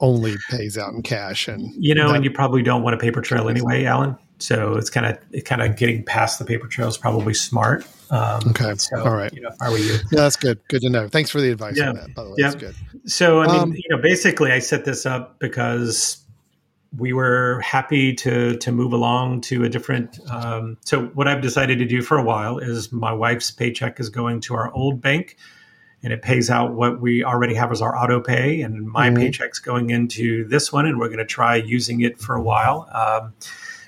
only 0.00 0.36
pays 0.50 0.76
out 0.76 0.92
in 0.92 1.02
cash, 1.02 1.48
and 1.48 1.72
you 1.78 1.94
know, 1.94 2.08
that, 2.08 2.16
and 2.16 2.24
you 2.24 2.30
probably 2.30 2.62
don't 2.62 2.82
want 2.82 2.94
a 2.94 2.98
paper 2.98 3.20
trail 3.20 3.48
anyway, 3.48 3.84
Alan. 3.84 4.16
So 4.38 4.74
it's 4.74 4.90
kind 4.90 5.06
of 5.06 5.18
it 5.32 5.44
kind 5.44 5.62
of 5.62 5.76
getting 5.76 6.04
past 6.04 6.38
the 6.38 6.44
paper 6.44 6.66
trail 6.66 6.88
is 6.88 6.98
probably 6.98 7.34
smart. 7.34 7.86
Um, 8.10 8.40
okay. 8.48 8.74
So, 8.74 8.98
All 9.00 9.14
right. 9.14 9.32
You 9.32 9.42
know, 9.42 9.50
are 9.60 9.72
we 9.72 9.82
you? 9.82 9.94
Yeah, 9.94 10.20
that's 10.20 10.36
good. 10.36 10.60
Good 10.68 10.82
to 10.82 10.90
know. 10.90 11.08
Thanks 11.08 11.30
for 11.30 11.40
the 11.40 11.50
advice 11.50 11.76
yeah. 11.76 11.90
on 11.90 11.96
that. 11.96 12.14
By 12.14 12.24
the 12.24 12.30
way, 12.30 12.36
yeah. 12.38 12.50
that's 12.50 12.60
good. 12.60 12.74
So 13.06 13.40
I 13.40 13.46
mean, 13.46 13.60
um, 13.60 13.72
you 13.72 13.82
know, 13.90 13.98
basically, 13.98 14.52
I 14.52 14.58
set 14.58 14.84
this 14.84 15.06
up 15.06 15.38
because 15.38 16.23
we 16.96 17.12
were 17.12 17.60
happy 17.60 18.14
to 18.14 18.56
to 18.58 18.72
move 18.72 18.92
along 18.92 19.40
to 19.42 19.64
a 19.64 19.68
different. 19.68 20.18
Um, 20.30 20.76
so 20.84 21.06
what 21.06 21.28
I've 21.28 21.42
decided 21.42 21.78
to 21.78 21.84
do 21.84 22.02
for 22.02 22.18
a 22.18 22.22
while 22.22 22.58
is 22.58 22.92
my 22.92 23.12
wife's 23.12 23.50
paycheck 23.50 24.00
is 24.00 24.08
going 24.08 24.40
to 24.42 24.54
our 24.54 24.72
old 24.72 25.00
bank, 25.00 25.36
and 26.02 26.12
it 26.12 26.22
pays 26.22 26.50
out 26.50 26.74
what 26.74 27.00
we 27.00 27.24
already 27.24 27.54
have 27.54 27.72
as 27.72 27.82
our 27.82 27.96
auto 27.96 28.20
pay, 28.20 28.60
and 28.60 28.86
my 28.86 29.08
mm-hmm. 29.08 29.16
paycheck's 29.16 29.58
going 29.58 29.90
into 29.90 30.46
this 30.48 30.72
one, 30.72 30.86
and 30.86 30.98
we're 30.98 31.08
going 31.08 31.18
to 31.18 31.24
try 31.24 31.56
using 31.56 32.00
it 32.00 32.18
for 32.18 32.34
a 32.34 32.42
while. 32.42 32.88
Um, 32.92 33.32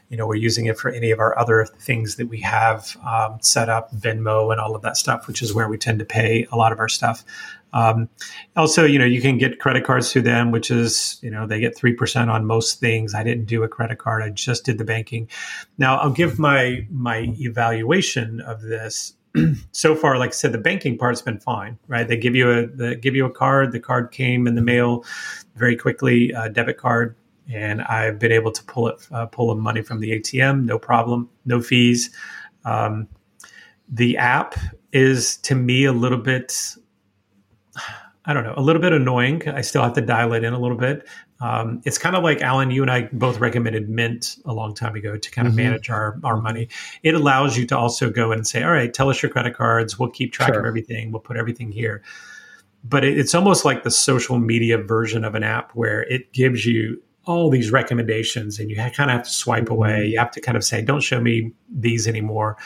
you 0.09 0.17
know, 0.17 0.27
we're 0.27 0.37
using 0.37 0.67
it 0.67 0.79
for 0.79 0.91
any 0.91 1.11
of 1.11 1.19
our 1.19 1.37
other 1.37 1.67
things 1.67 2.17
that 2.17 2.29
we 2.29 2.41
have 2.41 2.97
um, 3.07 3.39
set 3.41 3.69
up, 3.69 3.93
Venmo 3.93 4.53
and 4.53 4.61
all 4.61 4.77
of 4.77 4.83
that 4.83 4.97
stuff, 4.97 5.27
which 5.27 5.43
is 5.43 5.53
where 5.53 5.69
we 5.69 5.77
tend 5.77 5.99
to 5.99 6.05
pay 6.05 6.47
a 6.53 6.57
lot 6.57 6.73
of 6.73 6.79
our 6.79 6.89
stuff. 6.89 7.25
Um, 7.73 8.09
also, 8.57 8.85
you 8.85 8.99
know, 8.99 9.05
you 9.05 9.21
can 9.21 9.39
get 9.39 9.59
credit 9.59 9.85
cards 9.85 10.13
through 10.13 10.23
them, 10.23 10.51
which 10.51 10.71
is, 10.71 11.19
you 11.23 11.31
know, 11.31 11.47
they 11.47 11.61
get 11.61 11.77
3% 11.77 12.29
on 12.29 12.47
most 12.47 12.81
things. 12.81 13.15
I 13.15 13.23
didn't 13.23 13.47
do 13.47 13.63
a 13.63 13.69
credit 13.69 13.99
card. 13.99 14.23
I 14.23 14.31
just 14.31 14.65
did 14.65 14.79
the 14.79 14.85
banking. 14.85 15.29
Now 15.79 15.99
I'll 15.99 16.11
give 16.11 16.39
my, 16.39 16.87
my 16.91 17.35
evaluation 17.39 18.41
of 18.41 18.63
this. 18.63 19.15
so 19.73 19.95
far, 19.95 20.19
like 20.19 20.31
I 20.31 20.33
said, 20.33 20.53
the 20.53 20.59
banking 20.59 20.97
part's 20.97 21.21
been 21.21 21.39
fine, 21.39 21.79
right? 21.89 22.09
They 22.09 22.17
give 22.17 22.35
you 22.35 22.51
a, 22.51 22.67
they 22.67 22.95
give 22.97 23.15
you 23.15 23.27
a 23.27 23.31
card. 23.31 23.73
The 23.73 23.81
card 23.81 24.11
came 24.11 24.47
in 24.47 24.55
the 24.55 24.63
mail 24.63 25.05
very 25.55 25.77
quickly, 25.77 26.31
a 26.31 26.49
debit 26.49 26.79
card. 26.79 27.17
And 27.49 27.83
I've 27.83 28.19
been 28.19 28.33
able 28.33 28.51
to 28.53 28.65
pull 28.65 28.89
it, 28.89 29.07
uh, 29.13 29.27
pull 29.27 29.55
money 29.55 29.83
from 29.83 30.01
the 30.01 30.19
ATM, 30.19 30.65
no 30.65 30.79
problem, 30.79 31.29
no 31.45 31.61
fees. 31.61 32.11
Um, 32.65 33.07
the 33.89 34.17
app 34.17 34.57
is 34.93 35.37
to 35.39 35.55
me 35.55 35.85
a 35.85 35.93
little 35.93 36.19
bit 36.19 36.77
I 38.29 38.33
don't 38.35 38.43
know, 38.43 38.55
a 38.57 38.61
little 38.61 38.83
bit 38.83 38.93
annoying. 38.93 39.49
I 39.49 39.61
still 39.61 39.83
have 39.83 39.93
to 39.93 40.01
dial 40.01 40.33
it 40.33 40.43
in 40.43 40.53
a 40.53 40.59
little 40.59 40.77
bit. 40.77 41.07
Um, 41.41 41.81
it's 41.85 41.97
kind 41.97 42.17
of 42.17 42.25
like 42.25 42.41
Alan, 42.41 42.73
you 42.73 42.83
and 42.83 42.91
I 42.91 43.03
both 43.13 43.39
recommended 43.39 43.89
Mint 43.89 44.39
a 44.45 44.53
long 44.53 44.75
time 44.75 44.97
ago 44.97 45.17
to 45.17 45.31
kind 45.31 45.47
of 45.47 45.55
mm-hmm. 45.55 45.63
manage 45.63 45.91
our, 45.91 46.19
our 46.25 46.41
money. 46.41 46.69
It 47.05 47.15
allows 47.15 47.57
you 47.57 47.67
to 47.67 47.79
also 47.79 48.11
go 48.11 48.33
and 48.33 48.45
say, 48.45 48.65
all 48.65 48.73
right, 48.73 48.93
tell 48.93 49.09
us 49.11 49.23
your 49.23 49.31
credit 49.31 49.55
cards. 49.55 49.97
We'll 49.97 50.11
keep 50.11 50.33
track 50.33 50.49
sure. 50.49 50.61
of 50.61 50.67
everything. 50.67 51.13
We'll 51.13 51.21
put 51.21 51.37
everything 51.37 51.71
here. 51.71 52.03
But 52.83 53.05
it, 53.05 53.17
it's 53.17 53.35
almost 53.35 53.65
like 53.65 53.85
the 53.85 53.93
social 53.93 54.41
media 54.41 54.79
version 54.79 55.25
of 55.25 55.37
an 55.37 55.45
app 55.45 55.71
where 55.73 56.03
it 56.03 56.33
gives 56.33 56.67
you 56.67 57.01
all 57.27 57.49
these 57.49 57.71
recommendations 57.71 58.59
and 58.59 58.71
you 58.71 58.77
kind 58.77 58.91
of 58.91 59.09
have 59.11 59.25
to 59.25 59.31
swipe 59.31 59.71
away. 59.71 60.01
Mm-hmm. 60.01 60.11
You 60.11 60.19
have 60.19 60.33
to 60.33 60.41
kind 60.41 60.57
of 60.57 60.65
say, 60.65 60.83
don't 60.83 61.01
show 61.01 61.21
me 61.21 61.53
these 61.69 62.09
anymore. 62.09 62.57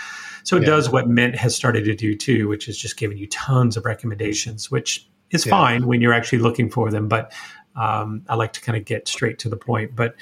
So 0.45 0.57
it 0.57 0.63
yeah. 0.63 0.71
does 0.71 0.91
what 0.91 1.09
Mint 1.09 1.37
has 1.37 1.55
started 1.55 1.85
to 1.85 1.95
do 1.95 2.17
too, 2.17 2.49
which 2.49 2.69
is 2.69 2.79
just 2.79 2.97
giving 2.97 3.19
you 3.19 3.27
tons 3.29 3.77
of 3.77 3.85
recommendations, 3.85 4.71
which 4.71 5.09
is 5.31 5.47
yeah. 5.47 5.51
fine 5.51 5.87
when 5.87 6.01
you're 6.01 6.13
actually 6.13 6.39
looking 6.39 6.71
for 6.71 6.91
them. 6.91 7.09
But 7.09 7.33
um, 7.77 8.23
I 8.29 8.35
like 8.35 8.53
to 8.55 8.61
kind 8.61 8.77
of 8.77 8.85
get 8.85 9.09
straight 9.09 9.39
to 9.41 9.49
the 9.49 9.57
point. 9.57 9.95
But 9.95 10.15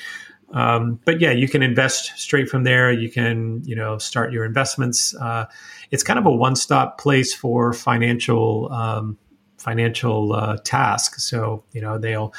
um, 0.52 0.98
but 1.04 1.20
yeah, 1.20 1.30
you 1.30 1.46
can 1.46 1.62
invest 1.62 2.12
straight 2.16 2.48
from 2.48 2.64
there. 2.64 2.90
You 2.90 3.10
can 3.10 3.62
you 3.64 3.76
know 3.76 3.98
start 3.98 4.32
your 4.32 4.44
investments. 4.44 5.14
Uh, 5.14 5.46
it's 5.90 6.02
kind 6.02 6.18
of 6.18 6.26
a 6.26 6.30
one 6.30 6.56
stop 6.56 6.98
place 6.98 7.34
for 7.34 7.72
financial. 7.72 8.72
Um, 8.72 9.18
financial 9.58 10.32
uh, 10.32 10.56
task 10.64 11.18
so 11.18 11.62
you 11.72 11.80
know 11.80 11.98
they'll 11.98 12.32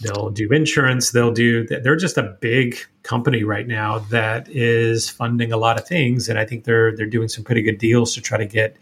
they'll 0.00 0.30
do 0.30 0.48
insurance 0.50 1.10
they'll 1.10 1.32
do 1.32 1.66
they're 1.66 1.96
just 1.96 2.16
a 2.16 2.36
big 2.40 2.76
company 3.02 3.44
right 3.44 3.66
now 3.66 3.98
that 3.98 4.48
is 4.48 5.08
funding 5.08 5.52
a 5.52 5.56
lot 5.56 5.78
of 5.78 5.86
things 5.86 6.28
and 6.28 6.38
i 6.38 6.44
think 6.44 6.64
they're 6.64 6.96
they're 6.96 7.06
doing 7.06 7.28
some 7.28 7.44
pretty 7.44 7.62
good 7.62 7.78
deals 7.78 8.14
to 8.14 8.20
try 8.20 8.38
to 8.38 8.46
get 8.46 8.76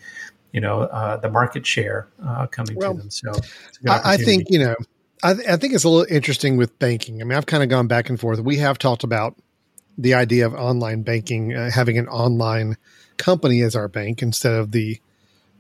you 0.52 0.60
know 0.60 0.82
uh, 0.82 1.16
the 1.16 1.30
market 1.30 1.66
share 1.66 2.08
uh, 2.26 2.46
coming 2.46 2.76
well, 2.76 2.94
to 2.94 3.00
them. 3.00 3.10
So 3.10 3.32
I, 3.88 4.12
I, 4.12 4.16
think 4.16 4.46
you 4.50 4.58
know 4.58 4.74
I, 5.22 5.34
th- 5.34 5.48
I, 5.48 5.56
think 5.56 5.74
it's 5.74 5.84
a 5.84 5.88
little 5.88 6.12
interesting 6.12 6.56
with 6.56 6.78
banking. 6.78 7.20
I 7.20 7.24
mean, 7.24 7.36
I've 7.36 7.46
kind 7.46 7.62
of 7.62 7.68
gone 7.68 7.86
back 7.86 8.08
and 8.08 8.18
forth. 8.18 8.40
We 8.40 8.56
have 8.56 8.78
talked 8.78 9.04
about 9.04 9.36
the 9.98 10.14
idea 10.14 10.46
of 10.46 10.54
online 10.54 11.02
banking, 11.02 11.54
uh, 11.54 11.70
having 11.70 11.98
an 11.98 12.08
online 12.08 12.76
company 13.16 13.60
as 13.62 13.76
our 13.76 13.88
bank 13.88 14.22
instead 14.22 14.54
of 14.54 14.72
the 14.72 15.00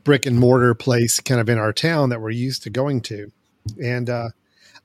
brick 0.04 0.26
and 0.26 0.38
mortar 0.38 0.74
place 0.74 1.20
kind 1.20 1.40
of 1.40 1.48
in 1.48 1.58
our 1.58 1.72
town 1.72 2.08
that 2.10 2.20
we're 2.20 2.30
used 2.30 2.62
to 2.64 2.70
going 2.70 3.00
to. 3.02 3.30
And 3.82 4.08
uh, 4.08 4.30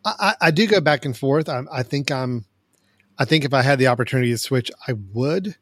I, 0.03 0.35
I, 0.41 0.51
do 0.51 0.67
go 0.67 0.81
back 0.81 1.05
and 1.05 1.17
forth. 1.17 1.49
I, 1.49 1.63
I 1.71 1.83
think 1.83 2.11
I'm. 2.11 2.45
I 3.17 3.23
think 3.23 3.45
if 3.45 3.53
I 3.53 3.61
had 3.61 3.79
the 3.79 3.87
opportunity 3.87 4.31
to 4.31 4.37
switch, 4.37 4.69
I 4.87 4.93
would. 5.13 5.55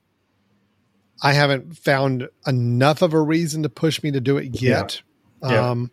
I 1.22 1.34
haven't 1.34 1.78
found 1.78 2.28
enough 2.48 3.02
of 3.02 3.14
a 3.14 3.22
reason 3.22 3.64
to 3.64 3.70
push 3.70 4.02
me 4.02 4.12
to 4.12 4.20
do 4.20 4.38
it 4.38 4.60
yet. 4.62 5.02
Yeah. 5.44 5.70
Um, 5.70 5.92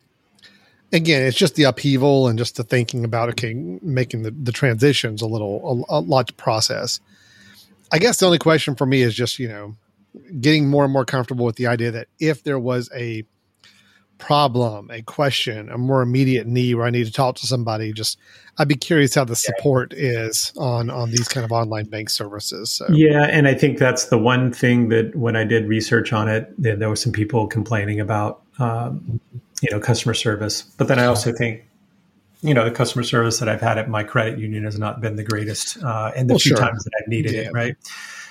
again, 0.93 1.23
it's 1.23 1.37
just 1.37 1.55
the 1.55 1.65
upheaval 1.65 2.29
and 2.29 2.39
just 2.39 2.57
the 2.57 2.65
thinking 2.65 3.05
about 3.05 3.29
okay, 3.31 3.55
making 3.55 4.23
the, 4.23 4.31
the 4.31 4.53
transitions 4.53 5.23
a 5.23 5.27
little 5.27 5.87
a, 5.89 5.99
a, 5.99 6.01
lot 6.01 6.29
to 6.29 6.33
process. 6.35 7.01
I 7.93 7.99
guess 7.99 8.19
the 8.19 8.27
only 8.27 8.39
question 8.39 8.75
for 8.75 8.87
me 8.87 9.03
is 9.03 9.15
just 9.15 9.39
you 9.39 9.49
know 9.49 9.77
getting 10.41 10.69
more 10.69 10.85
and 10.85 10.93
more 10.93 11.05
comfortable 11.05 11.45
with 11.45 11.57
the 11.57 11.67
idea 11.67 11.91
that 11.91 12.09
if 12.19 12.43
there 12.43 12.59
was 12.59 12.91
a 12.95 13.25
problem, 14.21 14.91
a 14.91 15.03
question, 15.03 15.69
a 15.71 15.79
more 15.79 16.03
immediate 16.03 16.47
need 16.47 16.75
where 16.75 16.87
I 16.87 16.91
need 16.91 17.07
to 17.07 17.13
talk 17.13 17.37
to 17.37 17.47
somebody, 17.47 17.93
just 17.93 18.19
I'd 18.59 18.69
be 18.69 18.77
curious 18.77 19.15
how 19.15 19.25
the 19.25 19.35
support 19.35 19.93
is 19.93 20.53
on 20.59 20.91
on 20.91 21.11
these 21.11 21.27
kind 21.27 21.45
of 21.45 21.51
online 21.51 21.87
bank 21.87 22.11
services. 22.11 22.71
So. 22.71 22.87
Yeah, 22.91 23.25
and 23.25 23.49
I 23.49 23.55
think 23.55 23.79
that's 23.79 24.07
the 24.07 24.19
one 24.19 24.53
thing 24.53 24.91
that 24.91 25.17
when 25.17 25.35
I 25.35 25.45
did 25.45 25.67
research 25.67 26.13
on 26.13 26.29
it, 26.29 26.53
there 26.59 26.89
were 26.89 26.97
some 26.97 27.13
people 27.13 27.47
complaining 27.47 28.01
about, 28.01 28.43
um, 28.59 29.21
you 29.63 29.71
know, 29.71 29.81
customer 29.81 30.15
service. 30.15 30.63
But 30.63 30.89
then 30.89 30.99
I 30.99 31.07
also 31.07 31.33
think, 31.33 31.65
you 32.43 32.55
know, 32.55 32.65
the 32.65 32.71
customer 32.71 33.03
service 33.03 33.39
that 33.39 33.49
I've 33.49 33.61
had 33.61 33.79
at 33.79 33.89
my 33.89 34.05
credit 34.05 34.39
union 34.39 34.65
has 34.65 34.79
not 34.79 35.01
been 35.01 35.17
the 35.17 35.25
greatest, 35.25 35.83
uh, 35.83 36.13
and 36.15 36.29
the 36.29 36.35
well, 36.35 36.39
few 36.39 36.57
sure. 36.57 36.59
times 36.59 36.85
that 36.85 36.93
I've 37.01 37.09
needed 37.09 37.33
yeah. 37.33 37.43
it, 37.43 37.53
right? 37.53 37.77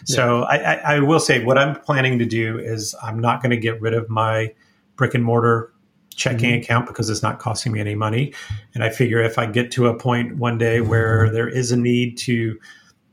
So 0.05 0.39
yeah. 0.39 0.43
I, 0.45 0.55
I, 0.55 0.95
I 0.95 0.99
will 0.99 1.19
say 1.19 1.43
what 1.43 1.57
I'm 1.57 1.75
planning 1.81 2.19
to 2.19 2.25
do 2.25 2.57
is 2.57 2.95
I'm 3.03 3.19
not 3.19 3.41
going 3.41 3.51
to 3.51 3.57
get 3.57 3.81
rid 3.81 3.93
of 3.93 4.09
my 4.09 4.53
brick 4.95 5.13
and 5.13 5.23
mortar 5.23 5.71
checking 6.20 6.49
mm-hmm. 6.51 6.61
account 6.61 6.86
because 6.86 7.09
it's 7.09 7.24
not 7.24 7.39
costing 7.39 7.72
me 7.72 7.80
any 7.80 7.95
money. 7.95 8.34
And 8.76 8.84
I 8.84 8.89
figure 8.89 9.22
if 9.24 9.39
I 9.39 9.45
get 9.45 9.72
to 9.72 9.88
a 9.88 9.97
point 9.97 10.36
one 10.36 10.57
day 10.57 10.82
where 10.82 11.30
there 11.30 11.47
is 11.47 11.72
a 11.72 11.78
need 11.78 12.17
to 12.20 12.59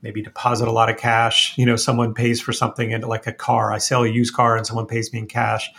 maybe 0.02 0.20
deposit 0.20 0.66
a 0.66 0.72
lot 0.72 0.90
of 0.90 0.96
cash, 0.96 1.56
you 1.56 1.64
know, 1.64 1.76
someone 1.76 2.12
pays 2.12 2.40
for 2.40 2.52
something 2.52 2.92
and 2.92 3.04
like 3.04 3.26
a 3.26 3.32
car, 3.32 3.72
I 3.72 3.78
sell 3.78 4.02
a 4.02 4.08
used 4.08 4.34
car 4.34 4.56
and 4.56 4.66
someone 4.66 4.86
pays 4.86 5.12
me 5.12 5.20
in 5.20 5.26
cash. 5.26 5.70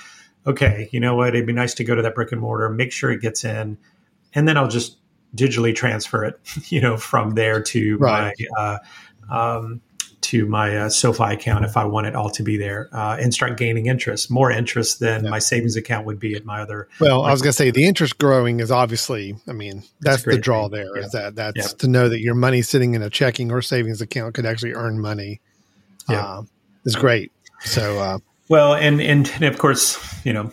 Okay, 0.48 0.88
you 0.92 1.02
know 1.02 1.16
what? 1.16 1.30
It'd 1.36 1.46
be 1.46 1.54
nice 1.54 1.74
to 1.76 1.84
go 1.84 1.94
to 1.94 2.02
that 2.02 2.16
brick 2.16 2.32
and 2.32 2.40
mortar, 2.40 2.70
make 2.70 2.94
sure 2.94 3.12
it 3.12 3.22
gets 3.22 3.44
in, 3.44 3.78
and 4.34 4.48
then 4.48 4.56
I'll 4.56 4.70
just 4.70 4.98
digitally 5.36 5.76
transfer 5.76 6.24
it, 6.24 6.40
you 6.72 6.80
know, 6.80 6.96
from 6.96 7.32
there 7.32 7.62
to 7.62 7.98
right. 7.98 8.34
my 8.58 8.80
uh, 9.30 9.58
um, 9.58 9.82
to 10.22 10.46
my 10.46 10.76
uh, 10.76 10.90
SoFi 10.90 11.34
account 11.34 11.64
if 11.64 11.78
I 11.78 11.86
want 11.86 12.08
it 12.08 12.16
all 12.16 12.30
to 12.32 12.44
be 12.44 12.58
there 12.58 12.90
uh, 12.92 13.18
and 13.20 13.34
start 13.34 13.58
gaining 13.58 13.86
interest, 13.86 14.32
more 14.32 14.52
interest 14.52 15.00
than 15.00 15.24
yeah. 15.24 15.30
my 15.30 15.40
savings 15.40 15.76
account 15.76 16.06
would 16.06 16.20
be 16.20 16.36
at 16.36 16.46
my 16.46 16.62
other. 16.62 16.88
Well, 17.00 17.24
I 17.24 17.32
was 17.32 17.42
going 17.42 17.52
to 17.52 17.58
say 17.58 17.72
the 17.72 17.86
interest 17.86 18.18
growing 18.18 18.60
is 18.60 18.72
obviously, 18.72 19.36
I 19.48 19.54
mean, 19.54 19.84
that's, 20.02 20.24
that's 20.24 20.36
the 20.36 20.38
draw 20.38 20.64
thing. 20.64 20.72
there. 20.72 20.98
Yeah. 20.98 21.06
Is 21.06 21.12
that 21.12 21.36
that's 21.36 21.58
yeah. 21.58 21.78
to 21.78 21.88
know 21.88 22.10
that 22.10 22.20
your 22.20 22.36
money 22.36 22.62
sitting 22.62 22.96
in 22.96 23.02
a 23.02 23.10
checking 23.10 23.52
or 23.52 23.62
savings 23.62 24.02
account 24.02 24.34
could 24.36 24.46
actually 24.46 24.74
earn 24.74 25.00
money. 25.00 25.40
Yeah. 26.10 26.26
Uh, 26.26 26.44
is 26.86 26.96
great. 26.96 27.32
So, 27.62 28.00
uh, 28.00 28.18
well, 28.50 28.74
and, 28.74 29.02
and, 29.02 29.30
and 29.36 29.44
of 29.44 29.58
course, 29.58 29.98
you 30.26 30.34
know, 30.34 30.52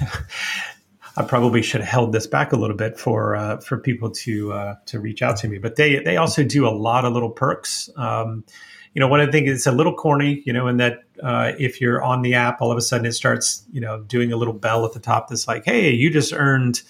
I 1.16 1.22
probably 1.22 1.62
should 1.62 1.80
have 1.80 1.90
held 1.90 2.12
this 2.12 2.26
back 2.26 2.52
a 2.52 2.56
little 2.56 2.76
bit 2.76 2.98
for 2.98 3.36
uh, 3.36 3.58
for 3.58 3.78
people 3.78 4.10
to 4.10 4.52
uh, 4.52 4.74
to 4.86 4.98
reach 4.98 5.22
out 5.22 5.36
to 5.38 5.48
me. 5.48 5.58
But 5.58 5.76
they 5.76 6.00
they 6.00 6.16
also 6.16 6.42
do 6.42 6.66
a 6.66 6.70
lot 6.70 7.04
of 7.04 7.12
little 7.12 7.30
perks. 7.30 7.88
Um, 7.96 8.44
you 8.94 9.00
know, 9.00 9.08
one 9.08 9.20
of 9.20 9.26
the 9.26 9.32
things 9.32 9.50
it's 9.50 9.66
a 9.66 9.72
little 9.72 9.92
corny, 9.92 10.42
you 10.46 10.52
know, 10.52 10.68
in 10.68 10.76
that 10.78 11.02
uh, 11.22 11.52
if 11.58 11.80
you're 11.80 12.02
on 12.02 12.22
the 12.22 12.34
app, 12.34 12.60
all 12.60 12.70
of 12.70 12.78
a 12.78 12.80
sudden 12.80 13.06
it 13.06 13.12
starts, 13.12 13.64
you 13.72 13.80
know, 13.80 14.00
doing 14.02 14.32
a 14.32 14.36
little 14.36 14.54
bell 14.54 14.84
at 14.84 14.92
the 14.92 15.00
top 15.00 15.28
that's 15.28 15.48
like, 15.48 15.64
"Hey, 15.64 15.90
you 15.90 16.10
just 16.10 16.32
earned." 16.32 16.82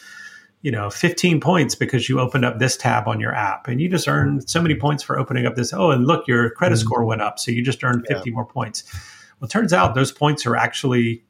you 0.65 0.71
know 0.71 0.89
15 0.89 1.41
points 1.41 1.75
because 1.75 2.09
you 2.09 2.19
opened 2.19 2.45
up 2.45 2.59
this 2.59 2.75
tab 2.77 3.07
on 3.07 3.21
your 3.21 3.35
app 3.35 3.69
and 3.69 3.83
you 3.83 3.89
just 3.89 4.09
earned 4.09 4.49
so 4.49 4.63
many 4.63 4.75
points 4.75 5.03
for 5.03 5.19
opening 5.19 5.45
up 5.45 5.57
this 5.57 5.75
oh 5.75 5.91
and 5.91 6.07
look 6.07 6.27
your 6.27 6.51
credit 6.51 6.77
mm-hmm. 6.77 6.87
score 6.87 7.05
went 7.05 7.21
up 7.21 7.39
so 7.39 7.51
you 7.51 7.63
just 7.63 7.85
earned 7.85 8.05
50 8.09 8.31
yeah. 8.31 8.35
more 8.35 8.47
points 8.47 8.83
well 9.39 9.47
it 9.47 9.51
turns 9.51 9.75
out 9.75 9.95
those 9.95 10.11
points 10.11 10.47
are 10.47 10.57
actually 10.57 11.23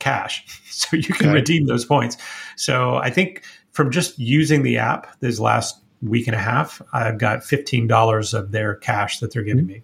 cash 0.00 0.44
so 0.70 0.96
you 0.96 1.14
can 1.14 1.28
okay. 1.28 1.34
redeem 1.34 1.66
those 1.66 1.84
points 1.84 2.16
so 2.56 2.96
i 2.96 3.08
think 3.08 3.44
from 3.70 3.90
just 3.90 4.18
using 4.18 4.64
the 4.64 4.76
app 4.76 5.06
this 5.20 5.38
last 5.38 5.80
week 6.02 6.26
and 6.26 6.34
a 6.34 6.40
half 6.40 6.82
i've 6.92 7.18
got 7.18 7.38
$15 7.38 8.34
of 8.34 8.50
their 8.50 8.74
cash 8.74 9.20
that 9.20 9.32
they're 9.32 9.44
giving 9.44 9.64
mm-hmm. 9.64 9.74
me 9.74 9.82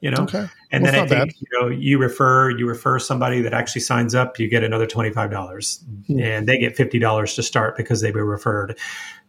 you 0.00 0.10
know 0.10 0.22
okay. 0.22 0.46
and 0.70 0.82
well, 0.82 0.92
then 0.92 1.02
i 1.02 1.06
think 1.06 1.32
bad. 1.32 1.34
you 1.38 1.60
know 1.60 1.68
you 1.68 1.98
refer 1.98 2.50
you 2.50 2.66
refer 2.66 2.98
somebody 2.98 3.40
that 3.40 3.52
actually 3.52 3.80
signs 3.80 4.14
up 4.14 4.38
you 4.38 4.48
get 4.48 4.64
another 4.64 4.86
$25 4.86 5.14
mm-hmm. 5.14 6.20
and 6.20 6.48
they 6.48 6.58
get 6.58 6.76
$50 6.76 7.34
to 7.34 7.42
start 7.42 7.76
because 7.76 8.00
they 8.00 8.10
were 8.10 8.24
referred 8.24 8.78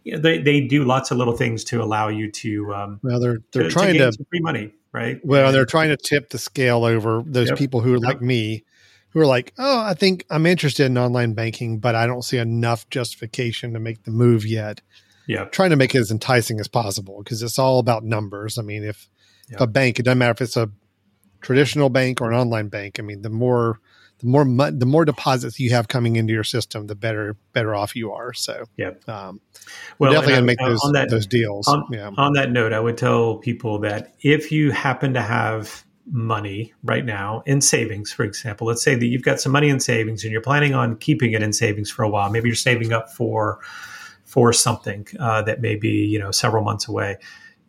you 0.04 0.14
know, 0.14 0.20
they, 0.20 0.40
they 0.40 0.62
do 0.62 0.84
lots 0.84 1.12
of 1.12 1.18
little 1.18 1.38
things 1.38 1.64
to 1.66 1.82
allow 1.82 2.08
you 2.08 2.32
to 2.32 2.74
um, 2.74 3.00
well 3.04 3.20
they're 3.20 3.40
they're 3.52 3.64
to, 3.64 3.70
trying 3.70 3.94
to, 3.96 4.12
to 4.12 4.26
free 4.30 4.40
money 4.40 4.74
right 4.92 5.20
well 5.24 5.48
and, 5.48 5.56
they're 5.56 5.66
trying 5.66 5.90
to 5.90 5.98
tip 5.98 6.30
the 6.30 6.38
scale 6.38 6.84
over 6.84 7.24
those 7.26 7.50
yep, 7.50 7.58
people 7.58 7.82
who 7.82 7.94
are 7.94 7.98
yep. 7.98 8.04
like 8.04 8.22
me 8.22 8.64
who 9.10 9.20
are 9.20 9.26
like 9.26 9.54
oh 9.58 9.80
i 9.80 9.94
think 9.94 10.26
i'm 10.30 10.46
interested 10.46 10.86
in 10.86 10.98
online 10.98 11.34
banking 11.34 11.80
but 11.80 11.96
i 11.96 12.08
don't 12.08 12.24
see 12.24 12.38
enough 12.38 12.90
justification 12.90 13.74
to 13.74 13.80
make 13.80 14.04
the 14.04 14.12
move 14.12 14.46
yet 14.46 14.82
yeah 15.28 15.46
trying 15.46 15.70
to 15.70 15.76
make 15.76 15.94
it 15.94 16.00
as 16.00 16.12
enticing 16.12 16.60
as 16.60 16.68
possible 16.68 17.22
because 17.24 17.44
it's 17.44 17.60
all 17.60 17.80
about 17.80 18.04
numbers 18.04 18.58
i 18.58 18.62
mean 18.62 18.84
if 18.84 19.08
a 19.60 19.68
bank. 19.68 20.00
It 20.00 20.04
doesn't 20.04 20.18
matter 20.18 20.32
if 20.32 20.42
it's 20.42 20.58
a 20.58 20.70
traditional 21.42 21.90
bank 21.90 22.22
or 22.22 22.32
an 22.32 22.38
online 22.38 22.70
bank. 22.70 23.00
I 23.00 23.04
mean, 23.04 23.22
the 23.22 23.30
more 23.30 23.80
the 24.22 24.28
more 24.28 24.72
the 24.72 24.86
more 24.86 25.06
deposits 25.06 25.60
you 25.60 25.72
have 25.72 25.88
coming 25.88 26.16
into 26.16 26.34
your 26.34 26.44
system, 26.44 26.88
the 26.88 26.96
better 26.96 27.36
better 27.54 27.76
off 27.76 27.96
you 27.96 28.12
are. 28.12 28.34
So, 28.34 28.66
yeah, 28.78 28.92
um, 29.08 29.42
well, 30.00 30.12
definitely 30.12 30.34
gonna 30.34 30.46
make 30.46 30.60
those 30.60 30.80
that, 30.94 31.10
those 31.10 31.26
deals. 31.26 31.68
On, 31.68 31.86
yeah. 31.92 32.12
on 32.18 32.34
that 32.34 32.52
note, 32.52 32.74
I 32.74 32.80
would 32.80 32.98
tell 32.98 33.38
people 33.38 33.80
that 33.80 34.14
if 34.22 34.52
you 34.52 34.72
happen 34.72 35.14
to 35.16 35.22
have 35.22 35.84
money 36.12 36.74
right 36.84 37.06
now 37.06 37.44
in 37.46 37.62
savings, 37.62 38.12
for 38.12 38.24
example, 38.24 38.68
let's 38.68 38.84
say 38.84 38.96
that 38.96 39.06
you've 39.06 39.24
got 39.24 39.40
some 39.40 39.52
money 39.52 39.70
in 39.70 39.80
savings 39.80 40.24
and 40.24 40.32
you're 40.32 40.42
planning 40.42 40.74
on 40.74 40.98
keeping 40.98 41.34
it 41.34 41.42
in 41.42 41.54
savings 41.54 41.90
for 41.90 42.04
a 42.04 42.10
while. 42.10 42.30
Maybe 42.30 42.48
you're 42.50 42.56
saving 42.56 42.94
up 42.94 43.12
for 43.12 43.60
for 44.24 44.54
something 44.54 45.06
uh, 45.20 45.42
that 45.42 45.62
may 45.62 45.76
be 45.76 46.06
you 46.06 46.20
know 46.20 46.32
several 46.32 46.64
months 46.64 46.88
away 46.88 47.18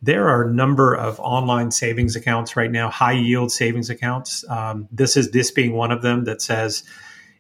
there 0.03 0.29
are 0.29 0.49
a 0.49 0.53
number 0.53 0.95
of 0.95 1.19
online 1.21 1.71
savings 1.71 2.17
accounts 2.17 2.57
right 2.57 2.71
now, 2.71 2.91
high 2.91 3.13
yield 3.13 3.53
savings 3.53 3.89
accounts. 3.89 4.45
Um, 4.49 4.89
this 4.91 5.17
is 5.17 5.31
this 5.31 5.53
being 5.53 5.75
one 5.75 5.93
of 5.93 6.03
them 6.03 6.25
that 6.25 6.43
says 6.43 6.83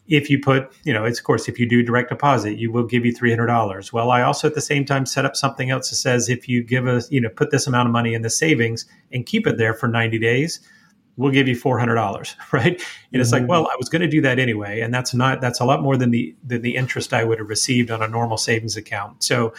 if 0.06 0.30
you 0.30 0.38
put, 0.38 0.72
you 0.84 0.92
know, 0.92 1.04
it's 1.04 1.18
of 1.18 1.24
course 1.24 1.48
if 1.48 1.58
you 1.58 1.68
do 1.68 1.82
direct 1.82 2.08
deposit, 2.08 2.58
you 2.58 2.70
will 2.72 2.84
give 2.84 3.04
you 3.04 3.12
three 3.12 3.30
hundred 3.30 3.46
dollars. 3.46 3.92
Well, 3.92 4.10
I 4.10 4.22
also 4.22 4.46
at 4.46 4.54
the 4.54 4.60
same 4.60 4.84
time 4.84 5.06
set 5.06 5.24
up 5.24 5.36
something 5.36 5.70
else 5.70 5.90
that 5.90 5.96
says 5.96 6.28
if 6.28 6.48
you 6.48 6.62
give 6.62 6.86
us, 6.86 7.10
you 7.10 7.20
know, 7.20 7.28
put 7.28 7.50
this 7.50 7.66
amount 7.66 7.88
of 7.88 7.92
money 7.92 8.14
in 8.14 8.22
the 8.22 8.30
savings 8.30 8.86
and 9.12 9.26
keep 9.26 9.46
it 9.46 9.58
there 9.58 9.74
for 9.74 9.88
ninety 9.88 10.18
days, 10.18 10.60
we'll 11.16 11.32
give 11.32 11.48
you 11.48 11.56
four 11.56 11.78
hundred 11.78 11.96
dollars, 11.96 12.36
right? 12.52 12.66
And 12.66 12.76
mm-hmm. 12.76 13.20
it's 13.20 13.32
like, 13.32 13.42
mm-hmm. 13.42 13.50
well, 13.50 13.66
I 13.66 13.76
was 13.76 13.88
going 13.88 14.02
to 14.02 14.08
do 14.08 14.20
that 14.22 14.38
anyway, 14.38 14.80
and 14.80 14.94
that's 14.94 15.14
not 15.14 15.40
that's 15.40 15.60
a 15.60 15.64
lot 15.64 15.82
more 15.82 15.96
than 15.96 16.10
the 16.10 16.34
than 16.44 16.62
the 16.62 16.76
interest 16.76 17.12
I 17.12 17.24
would 17.24 17.38
have 17.38 17.48
received 17.48 17.90
on 17.90 18.02
a 18.02 18.08
normal 18.08 18.36
savings 18.36 18.76
account. 18.76 19.24
So 19.24 19.52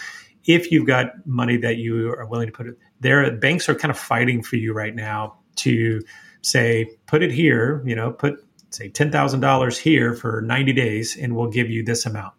if 0.45 0.71
you've 0.71 0.87
got 0.87 1.25
money 1.25 1.57
that 1.57 1.77
you 1.77 2.09
are 2.09 2.25
willing 2.25 2.47
to 2.47 2.51
put 2.51 2.67
it 2.67 2.77
there, 3.03 3.29
banks 3.31 3.69
are 3.69 3.75
kind 3.75 3.91
of 3.91 3.97
fighting 3.97 4.41
for 4.41 4.55
you 4.55 4.73
right 4.73 4.95
now 4.95 5.37
to 5.57 6.01
say, 6.41 6.89
put 7.05 7.21
it 7.21 7.31
here, 7.31 7.83
you 7.85 7.95
know, 7.95 8.11
put 8.11 8.43
say 8.71 8.89
$10,000 8.89 9.77
here 9.77 10.13
for 10.15 10.41
90 10.41 10.73
days 10.73 11.15
and 11.15 11.35
we'll 11.35 11.49
give 11.49 11.69
you 11.69 11.83
this 11.83 12.05
amount. 12.05 12.33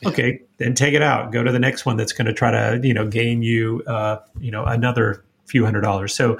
Yeah. 0.00 0.08
Okay, 0.08 0.42
then 0.58 0.74
take 0.74 0.94
it 0.94 1.02
out. 1.02 1.32
Go 1.32 1.42
to 1.42 1.50
the 1.50 1.58
next 1.58 1.84
one 1.84 1.96
that's 1.96 2.12
going 2.12 2.26
to 2.26 2.32
try 2.32 2.50
to, 2.50 2.86
you 2.86 2.94
know, 2.94 3.06
gain 3.06 3.42
you, 3.42 3.82
uh, 3.86 4.18
you 4.38 4.50
know, 4.50 4.64
another 4.64 5.24
few 5.46 5.64
hundred 5.64 5.82
dollars. 5.82 6.14
So 6.14 6.38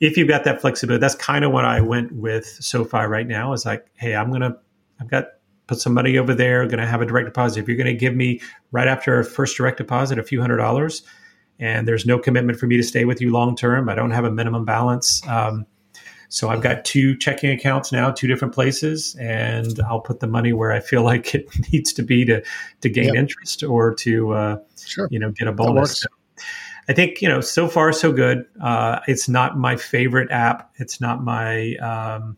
if 0.00 0.16
you've 0.16 0.28
got 0.28 0.44
that 0.44 0.60
flexibility, 0.60 1.00
that's 1.00 1.14
kind 1.14 1.44
of 1.44 1.52
what 1.52 1.64
I 1.64 1.80
went 1.80 2.12
with 2.12 2.46
SoFi 2.46 3.04
right 3.06 3.26
now 3.26 3.52
is 3.52 3.64
like, 3.64 3.86
hey, 3.94 4.14
I'm 4.14 4.30
going 4.30 4.42
to, 4.42 4.56
I've 5.00 5.10
got 5.10 5.26
put 5.66 5.80
some 5.80 5.94
money 5.94 6.18
over 6.18 6.34
there, 6.34 6.66
going 6.66 6.78
to 6.78 6.86
have 6.86 7.00
a 7.00 7.06
direct 7.06 7.26
deposit. 7.26 7.60
If 7.60 7.68
you're 7.68 7.76
going 7.76 7.86
to 7.86 7.94
give 7.94 8.14
me 8.14 8.40
right 8.70 8.88
after 8.88 9.18
a 9.18 9.24
first 9.24 9.56
direct 9.56 9.78
deposit 9.78 10.18
a 10.18 10.22
few 10.22 10.40
hundred 10.40 10.58
dollars, 10.58 11.02
and 11.58 11.86
there's 11.86 12.06
no 12.06 12.18
commitment 12.18 12.58
for 12.58 12.66
me 12.66 12.76
to 12.76 12.82
stay 12.82 13.04
with 13.04 13.20
you 13.20 13.30
long 13.30 13.56
term, 13.56 13.88
I 13.88 13.94
don't 13.94 14.10
have 14.10 14.24
a 14.24 14.30
minimum 14.30 14.64
balance. 14.64 15.26
Um, 15.26 15.66
so 16.28 16.48
I've 16.48 16.62
got 16.62 16.84
two 16.84 17.16
checking 17.16 17.50
accounts 17.50 17.92
now, 17.92 18.10
two 18.10 18.26
different 18.26 18.54
places, 18.54 19.14
and 19.20 19.78
I'll 19.88 20.00
put 20.00 20.18
the 20.18 20.26
money 20.26 20.52
where 20.52 20.72
I 20.72 20.80
feel 20.80 21.02
like 21.04 21.34
it 21.34 21.46
needs 21.72 21.92
to 21.92 22.02
be 22.02 22.24
to 22.24 22.42
to 22.80 22.88
gain 22.88 23.06
yep. 23.06 23.14
interest 23.14 23.62
or 23.62 23.94
to 23.96 24.32
uh, 24.32 24.56
sure. 24.84 25.08
you 25.10 25.18
know 25.18 25.30
get 25.30 25.46
a 25.46 25.52
bonus. 25.52 26.00
So 26.00 26.08
I 26.88 26.92
think 26.92 27.22
you 27.22 27.28
know 27.28 27.40
so 27.40 27.68
far 27.68 27.92
so 27.92 28.12
good. 28.12 28.46
Uh, 28.60 29.00
it's 29.06 29.28
not 29.28 29.58
my 29.58 29.76
favorite 29.76 30.30
app. 30.30 30.72
It's 30.76 31.00
not 31.00 31.22
my 31.22 31.76
um, 31.76 32.36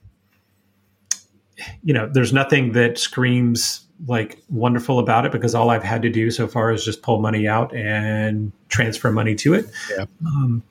you 1.82 1.92
know, 1.94 2.08
there's 2.12 2.32
nothing 2.32 2.72
that 2.72 2.98
screams 2.98 3.86
like 4.06 4.42
wonderful 4.50 4.98
about 4.98 5.24
it 5.24 5.32
because 5.32 5.54
all 5.54 5.70
I've 5.70 5.82
had 5.82 6.02
to 6.02 6.10
do 6.10 6.30
so 6.30 6.46
far 6.46 6.70
is 6.70 6.84
just 6.84 7.02
pull 7.02 7.20
money 7.20 7.48
out 7.48 7.74
and 7.74 8.52
transfer 8.68 9.10
money 9.10 9.34
to 9.36 9.54
it. 9.54 9.66
Yeah. 9.90 10.04
Um, 10.26 10.62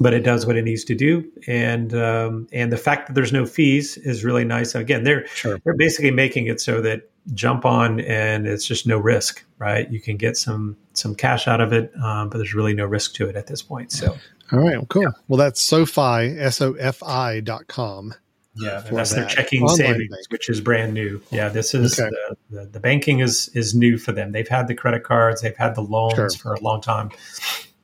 but 0.00 0.14
it 0.14 0.20
does 0.20 0.46
what 0.46 0.56
it 0.56 0.62
needs 0.62 0.84
to 0.84 0.94
do, 0.94 1.28
and 1.48 1.92
um, 1.92 2.46
and 2.52 2.70
the 2.70 2.76
fact 2.76 3.08
that 3.08 3.14
there's 3.14 3.32
no 3.32 3.44
fees 3.44 3.96
is 3.96 4.24
really 4.24 4.44
nice. 4.44 4.76
Again, 4.76 5.02
they're 5.02 5.26
sure. 5.26 5.60
they're 5.64 5.76
basically 5.76 6.12
making 6.12 6.46
it 6.46 6.60
so 6.60 6.80
that 6.82 7.10
jump 7.34 7.64
on 7.64 8.00
and 8.00 8.46
it's 8.46 8.66
just 8.66 8.86
no 8.86 8.96
risk, 8.96 9.44
right? 9.58 9.90
You 9.90 10.00
can 10.00 10.16
get 10.16 10.36
some 10.36 10.76
some 10.92 11.14
cash 11.14 11.48
out 11.48 11.60
of 11.60 11.72
it, 11.72 11.92
um, 12.02 12.28
but 12.28 12.38
there's 12.38 12.54
really 12.54 12.74
no 12.74 12.84
risk 12.86 13.14
to 13.14 13.28
it 13.28 13.36
at 13.36 13.46
this 13.46 13.62
point. 13.62 13.92
So, 13.92 14.16
all 14.52 14.60
right, 14.60 14.76
well, 14.76 14.86
cool. 14.86 15.02
Yeah. 15.02 15.08
Well, 15.26 15.38
that's 15.38 15.60
SoFi 15.60 16.38
S 16.38 16.60
O 16.60 16.74
F 16.74 17.02
I 17.02 17.40
dot 17.40 17.66
com. 17.66 18.14
Yeah, 18.60 18.80
that's 18.90 19.10
that. 19.10 19.16
their 19.16 19.26
checking 19.28 19.62
Online 19.62 19.76
savings, 19.76 20.10
bank. 20.10 20.26
which 20.30 20.48
is 20.48 20.60
brand 20.60 20.94
new. 20.94 21.20
Yeah, 21.30 21.48
this 21.48 21.74
is 21.74 21.98
okay. 21.98 22.10
the, 22.50 22.56
the, 22.56 22.66
the, 22.66 22.80
banking 22.80 23.20
is 23.20 23.48
is 23.54 23.74
new 23.74 23.98
for 23.98 24.12
them. 24.12 24.32
They've 24.32 24.48
had 24.48 24.68
the 24.68 24.74
credit 24.74 25.04
cards, 25.04 25.42
they've 25.42 25.56
had 25.56 25.74
the 25.74 25.82
loans 25.82 26.14
sure. 26.14 26.30
for 26.30 26.54
a 26.54 26.60
long 26.60 26.80
time, 26.80 27.10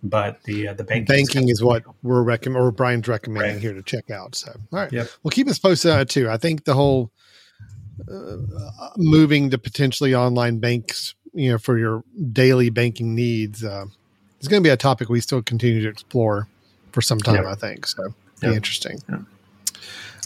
but 0.03 0.43
the 0.45 0.69
uh, 0.69 0.75
the 0.75 0.85
banking, 0.85 1.05
banking 1.05 1.45
is, 1.45 1.59
is 1.59 1.63
what 1.63 1.83
we're 2.03 2.23
recommending, 2.23 2.67
or 2.67 2.71
Brian's 2.71 3.09
recommending 3.09 3.55
right. 3.55 3.61
here 3.61 3.75
to 3.75 3.83
check 3.83 4.11
out. 4.11 4.35
So, 4.35 4.53
all 4.53 4.79
right, 4.79 4.93
yep. 4.93 5.09
well, 5.23 5.31
keep 5.31 5.49
us 5.49 5.59
posted 5.59 5.91
on 5.91 6.01
it 6.01 6.09
too. 6.09 6.29
I 6.29 6.37
think 6.37 6.65
the 6.65 6.75
whole 6.75 7.11
uh, 8.11 8.37
moving 8.97 9.51
to 9.51 9.59
potentially 9.59 10.15
online 10.15 10.59
banks, 10.59 11.15
you 11.33 11.51
know, 11.51 11.59
for 11.59 11.79
your 11.79 12.03
daily 12.33 12.71
banking 12.71 13.15
needs, 13.15 13.65
uh, 13.65 13.87
is 14.41 14.49
going 14.49 14.63
to 14.63 14.67
be 14.67 14.73
a 14.73 14.77
topic 14.77 15.09
we 15.09 15.21
still 15.21 15.43
continue 15.43 15.83
to 15.83 15.89
explore 15.89 16.49
for 16.93 17.01
some 17.01 17.19
time. 17.19 17.37
Yep. 17.37 17.47
I 17.47 17.55
think 17.55 17.87
so. 17.87 18.15
Be 18.41 18.49
yep. 18.49 18.57
interesting. 18.57 18.99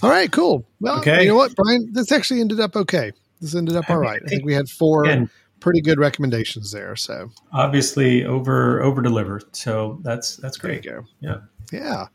All 0.03 0.11
right, 0.11 0.31
cool. 0.31 0.67
Well, 0.81 0.99
okay. 0.99 1.23
you 1.23 1.29
know 1.29 1.37
what, 1.37 1.55
Brian? 1.57 1.93
This 1.93 2.13
actually 2.13 2.41
ended 2.41 2.61
up 2.61 2.77
okay. 2.77 3.13
This 3.41 3.55
ended 3.55 3.77
up 3.77 3.89
all 3.89 3.99
right. 3.99 4.21
I 4.25 4.29
think 4.29 4.45
we 4.45 4.55
had 4.55 4.69
four 4.69 5.05
Again, 5.05 5.31
pretty 5.61 5.81
good 5.81 5.99
recommendations 5.99 6.73
there. 6.73 6.97
So 6.97 7.31
obviously 7.53 8.25
over 8.25 8.83
over 8.83 9.03
delivered. 9.03 9.45
So 9.55 10.01
that's 10.03 10.37
that's 10.37 10.57
great. 10.57 10.83
go. 10.85 11.05
Yeah. 11.21 11.39
Yeah. 11.73 12.07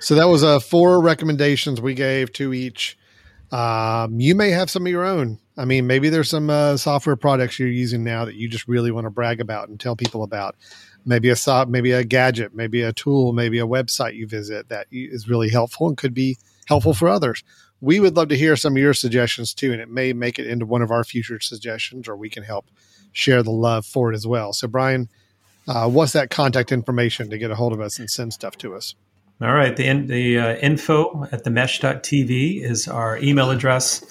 So 0.00 0.14
that 0.14 0.28
was 0.28 0.44
uh 0.44 0.60
four 0.60 1.00
recommendations 1.00 1.80
we 1.80 1.94
gave 1.94 2.32
to 2.34 2.52
each. 2.52 2.98
Um, 3.50 4.18
you 4.18 4.34
may 4.34 4.50
have 4.50 4.70
some 4.70 4.86
of 4.86 4.90
your 4.90 5.04
own. 5.04 5.38
I 5.58 5.66
mean, 5.66 5.86
maybe 5.86 6.08
there's 6.08 6.30
some 6.30 6.48
uh, 6.48 6.78
software 6.78 7.16
products 7.16 7.58
you're 7.58 7.68
using 7.68 8.02
now 8.02 8.24
that 8.24 8.36
you 8.36 8.48
just 8.48 8.66
really 8.66 8.90
want 8.90 9.04
to 9.04 9.10
brag 9.10 9.42
about 9.42 9.68
and 9.68 9.78
tell 9.78 9.94
people 9.94 10.22
about. 10.22 10.56
Maybe 11.04 11.28
a 11.28 11.66
maybe 11.66 11.92
a 11.92 12.04
gadget, 12.04 12.54
maybe 12.54 12.80
a 12.80 12.94
tool, 12.94 13.34
maybe 13.34 13.58
a 13.58 13.66
website 13.66 14.14
you 14.14 14.26
visit 14.26 14.70
that 14.70 14.86
is 14.90 15.28
really 15.28 15.50
helpful 15.50 15.88
and 15.88 15.98
could 15.98 16.14
be 16.14 16.38
helpful 16.66 16.94
for 16.94 17.08
others. 17.08 17.42
We 17.80 17.98
would 17.98 18.16
love 18.16 18.28
to 18.28 18.36
hear 18.36 18.56
some 18.56 18.74
of 18.74 18.78
your 18.78 18.94
suggestions 18.94 19.54
too, 19.54 19.72
and 19.72 19.80
it 19.80 19.88
may 19.88 20.12
make 20.12 20.38
it 20.38 20.46
into 20.46 20.66
one 20.66 20.82
of 20.82 20.90
our 20.90 21.04
future 21.04 21.40
suggestions, 21.40 22.08
or 22.08 22.16
we 22.16 22.30
can 22.30 22.44
help 22.44 22.66
share 23.12 23.42
the 23.42 23.50
love 23.50 23.84
for 23.84 24.12
it 24.12 24.14
as 24.14 24.26
well. 24.26 24.52
So, 24.52 24.68
Brian, 24.68 25.08
uh, 25.66 25.88
what's 25.88 26.12
that 26.12 26.30
contact 26.30 26.72
information 26.72 27.30
to 27.30 27.38
get 27.38 27.50
a 27.50 27.54
hold 27.54 27.72
of 27.72 27.80
us 27.80 27.98
and 27.98 28.08
send 28.08 28.32
stuff 28.32 28.56
to 28.58 28.74
us? 28.74 28.94
All 29.40 29.52
right. 29.52 29.74
The, 29.74 29.92
the 30.06 30.38
uh, 30.38 30.54
info 30.56 31.26
at 31.32 31.42
the 31.42 31.50
mesh.tv 31.50 32.62
is 32.62 32.86
our 32.86 33.18
email 33.18 33.50
address. 33.50 34.04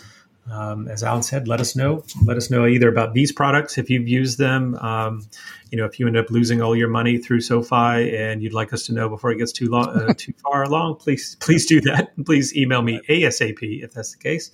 Um, 0.49 0.87
as 0.87 1.03
Alan 1.03 1.23
said, 1.23 1.47
let 1.47 1.61
us 1.61 1.75
know. 1.75 2.03
Let 2.25 2.37
us 2.37 2.49
know 2.49 2.65
either 2.65 2.89
about 2.89 3.13
these 3.13 3.31
products 3.31 3.77
if 3.77 3.89
you've 3.89 4.07
used 4.07 4.37
them. 4.37 4.75
Um, 4.75 5.27
you 5.69 5.77
know, 5.77 5.85
if 5.85 5.99
you 5.99 6.07
end 6.07 6.17
up 6.17 6.29
losing 6.29 6.61
all 6.61 6.75
your 6.75 6.89
money 6.89 7.17
through 7.17 7.41
SoFi 7.41 8.15
and 8.15 8.41
you'd 8.41 8.53
like 8.53 8.73
us 8.73 8.85
to 8.87 8.93
know 8.93 9.07
before 9.07 9.31
it 9.31 9.37
gets 9.37 9.51
too 9.51 9.69
long, 9.69 9.89
uh, 9.89 10.13
too 10.17 10.33
far 10.43 10.63
along, 10.63 10.95
please 10.95 11.37
please 11.39 11.65
do 11.65 11.79
that. 11.81 12.11
Please 12.25 12.55
email 12.55 12.81
me 12.81 12.99
asap 13.09 13.83
if 13.83 13.93
that's 13.93 14.13
the 14.13 14.17
case. 14.17 14.51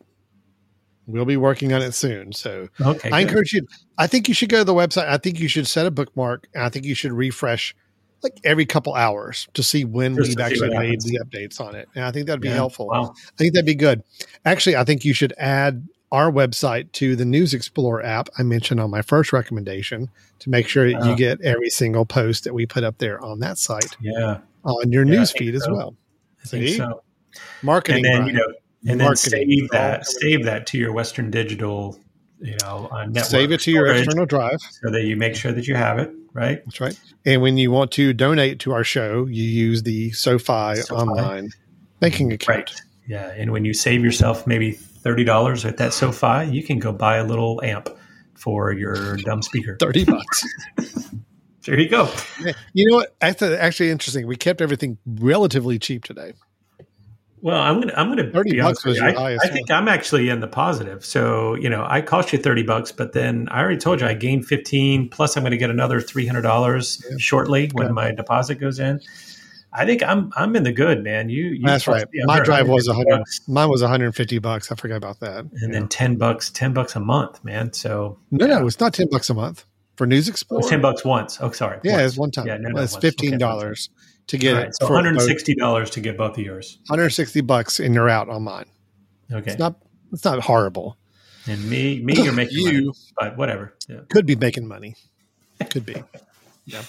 we'll 1.12 1.24
be 1.24 1.36
working 1.36 1.72
on 1.72 1.82
it 1.82 1.92
soon. 1.92 2.32
So 2.32 2.68
okay, 2.80 3.10
I 3.10 3.22
good. 3.22 3.28
encourage 3.28 3.52
you. 3.52 3.66
I 3.98 4.06
think 4.06 4.28
you 4.28 4.34
should 4.34 4.48
go 4.48 4.58
to 4.58 4.64
the 4.64 4.74
website. 4.74 5.08
I 5.08 5.18
think 5.18 5.38
you 5.38 5.48
should 5.48 5.66
set 5.66 5.86
a 5.86 5.90
bookmark. 5.90 6.48
And 6.54 6.64
I 6.64 6.68
think 6.68 6.84
you 6.84 6.94
should 6.94 7.12
refresh 7.12 7.74
like 8.22 8.38
every 8.44 8.66
couple 8.66 8.94
hours 8.94 9.48
to 9.54 9.62
see 9.62 9.84
when 9.84 10.14
Just 10.14 10.28
we've 10.28 10.40
actually 10.40 10.76
made 10.76 11.00
the 11.00 11.20
updates 11.24 11.60
on 11.60 11.74
it. 11.74 11.88
And 11.94 12.04
I 12.04 12.10
think 12.10 12.26
that'd 12.26 12.40
be 12.40 12.48
yeah, 12.48 12.54
helpful. 12.54 12.88
Wow. 12.88 13.14
I 13.16 13.36
think 13.36 13.54
that'd 13.54 13.66
be 13.66 13.74
good. 13.74 14.02
Actually, 14.44 14.76
I 14.76 14.84
think 14.84 15.04
you 15.04 15.14
should 15.14 15.32
add 15.38 15.88
our 16.12 16.30
website 16.30 16.90
to 16.92 17.14
the 17.14 17.24
News 17.24 17.54
Explorer 17.54 18.04
app 18.04 18.28
I 18.36 18.42
mentioned 18.42 18.80
on 18.80 18.90
my 18.90 19.00
first 19.00 19.32
recommendation 19.32 20.10
to 20.40 20.50
make 20.50 20.68
sure 20.68 20.84
uh, 20.84 21.08
you 21.08 21.16
get 21.16 21.40
every 21.40 21.70
single 21.70 22.04
post 22.04 22.44
that 22.44 22.52
we 22.52 22.66
put 22.66 22.84
up 22.84 22.98
there 22.98 23.22
on 23.24 23.38
that 23.40 23.58
site. 23.58 23.96
Yeah. 24.00 24.38
On 24.64 24.92
your 24.92 25.04
yeah, 25.06 25.18
news 25.18 25.32
feed 25.32 25.54
so. 25.54 25.62
as 25.62 25.68
well. 25.70 25.96
I 26.44 26.48
think 26.48 26.68
See? 26.68 26.76
so. 26.76 27.02
Marketing. 27.62 28.04
And 28.04 28.26
then, 28.26 28.26
you 28.26 28.32
know, 28.32 28.52
and 28.86 29.00
then 29.00 29.16
save 29.16 29.68
that, 29.70 30.06
save 30.06 30.44
that 30.44 30.66
to 30.68 30.78
your 30.78 30.92
Western 30.92 31.30
Digital, 31.30 31.98
you 32.40 32.56
know, 32.62 32.88
uh, 32.90 33.04
network. 33.04 33.24
Save 33.24 33.52
it 33.52 33.60
to 33.60 33.70
your 33.70 33.86
external 33.86 34.26
drive. 34.26 34.58
So 34.82 34.90
that 34.90 35.04
you 35.04 35.16
make 35.16 35.34
sure 35.34 35.52
that 35.52 35.66
you 35.66 35.74
have 35.74 35.98
it, 35.98 36.10
right? 36.32 36.64
That's 36.64 36.80
right. 36.80 36.98
And 37.26 37.42
when 37.42 37.58
you 37.58 37.70
want 37.70 37.92
to 37.92 38.12
donate 38.12 38.60
to 38.60 38.72
our 38.72 38.84
show, 38.84 39.26
you 39.26 39.42
use 39.42 39.82
the 39.82 40.12
SoFi, 40.12 40.76
SoFi. 40.76 40.94
online 40.94 41.50
banking 42.00 42.32
account. 42.32 42.48
Right. 42.56 42.82
Yeah. 43.06 43.30
And 43.36 43.52
when 43.52 43.64
you 43.64 43.74
save 43.74 44.04
yourself 44.04 44.46
maybe 44.46 44.72
$30 44.72 45.64
at 45.64 45.76
that 45.78 45.92
SoFi, 45.92 46.50
you 46.50 46.62
can 46.62 46.78
go 46.78 46.92
buy 46.92 47.16
a 47.16 47.24
little 47.24 47.60
amp 47.62 47.90
for 48.34 48.72
your 48.72 49.16
dumb 49.18 49.42
speaker. 49.42 49.76
30 49.80 50.04
bucks. 50.06 50.44
there 51.66 51.78
you 51.78 51.88
go. 51.88 52.10
You 52.72 52.88
know 52.88 52.96
what? 52.96 53.14
Actually, 53.20 53.90
interesting. 53.90 54.26
We 54.26 54.36
kept 54.36 54.60
everything 54.60 54.98
relatively 55.06 55.78
cheap 55.78 56.04
today. 56.04 56.32
Well, 57.42 57.60
I'm 57.60 57.80
gonna 57.80 57.94
I'm 57.96 58.08
gonna 58.08 58.30
thirty 58.30 58.60
bucks 58.60 58.84
was 58.84 58.98
your 58.98 59.18
I, 59.18 59.36
I 59.42 59.48
think 59.48 59.70
I'm 59.70 59.88
actually 59.88 60.28
in 60.28 60.40
the 60.40 60.46
positive. 60.46 61.04
So 61.04 61.54
you 61.54 61.70
know, 61.70 61.86
I 61.88 62.02
cost 62.02 62.32
you 62.32 62.38
thirty 62.38 62.62
bucks, 62.62 62.92
but 62.92 63.12
then 63.12 63.48
I 63.50 63.60
already 63.60 63.78
told 63.78 64.00
you 64.00 64.06
I 64.06 64.14
gained 64.14 64.46
fifteen. 64.46 65.08
Plus, 65.08 65.36
I'm 65.36 65.42
going 65.42 65.52
to 65.52 65.56
get 65.56 65.70
another 65.70 66.00
three 66.00 66.26
hundred 66.26 66.42
dollars 66.42 67.02
yeah. 67.08 67.16
shortly 67.18 67.70
when 67.72 67.94
my 67.94 68.12
deposit 68.12 68.56
goes 68.56 68.78
in. 68.78 69.00
I 69.72 69.86
think 69.86 70.02
I'm 70.02 70.30
I'm 70.36 70.54
in 70.54 70.64
the 70.64 70.72
good, 70.72 71.02
man. 71.02 71.30
You, 71.30 71.44
you 71.44 71.62
that's 71.64 71.86
right. 71.86 72.04
My 72.24 72.40
drive 72.40 72.68
was 72.68 72.88
a 72.88 72.94
hundred. 72.94 73.22
Mine 73.48 73.70
was 73.70 73.80
150 73.80 74.38
bucks. 74.40 74.70
I 74.70 74.74
forgot 74.74 74.96
about 74.96 75.20
that. 75.20 75.44
And 75.44 75.52
yeah. 75.62 75.68
then 75.68 75.88
ten 75.88 76.16
bucks, 76.16 76.50
ten 76.50 76.74
bucks 76.74 76.94
a 76.94 77.00
month, 77.00 77.42
man. 77.44 77.72
So 77.72 78.18
no, 78.30 78.46
no, 78.46 78.66
it's 78.66 78.80
not 78.80 78.92
ten 78.92 79.08
bucks 79.10 79.30
a 79.30 79.34
month 79.34 79.64
for 79.96 80.06
News 80.06 80.28
Explorer. 80.28 80.68
Ten 80.68 80.82
bucks 80.82 81.04
once. 81.04 81.38
Oh, 81.40 81.52
sorry. 81.52 81.78
Yeah, 81.84 81.98
once. 81.98 82.06
it's 82.06 82.18
one 82.18 82.30
time. 82.32 82.46
Yeah, 82.48 82.58
no, 82.58 82.70
no, 82.70 82.82
it's 82.82 82.96
fifteen 82.96 83.38
dollars 83.38 83.88
to 84.30 84.38
get 84.38 84.52
right, 84.54 84.66
it. 84.68 84.76
So 84.76 84.86
160 84.86 85.54
dollars 85.56 85.90
to 85.90 86.00
get 86.00 86.16
both 86.16 86.38
of 86.38 86.44
yours. 86.44 86.78
160 86.86 87.40
bucks, 87.42 87.80
and 87.80 87.94
you're 87.94 88.08
out 88.08 88.28
on 88.28 88.44
mine. 88.44 88.66
Okay, 89.32 89.50
it's 89.50 89.58
not 89.58 89.76
it's 90.12 90.24
not 90.24 90.40
horrible. 90.40 90.96
And 91.46 91.68
me, 91.68 92.00
me, 92.00 92.14
you're 92.14 92.32
making 92.32 92.58
you, 92.58 92.72
money, 92.72 92.90
but 93.18 93.36
whatever. 93.36 93.74
Yeah. 93.88 94.00
Could 94.08 94.26
be 94.26 94.36
making 94.36 94.68
money. 94.68 94.94
Could 95.70 95.84
be. 95.84 95.96
yeah. 96.64 96.82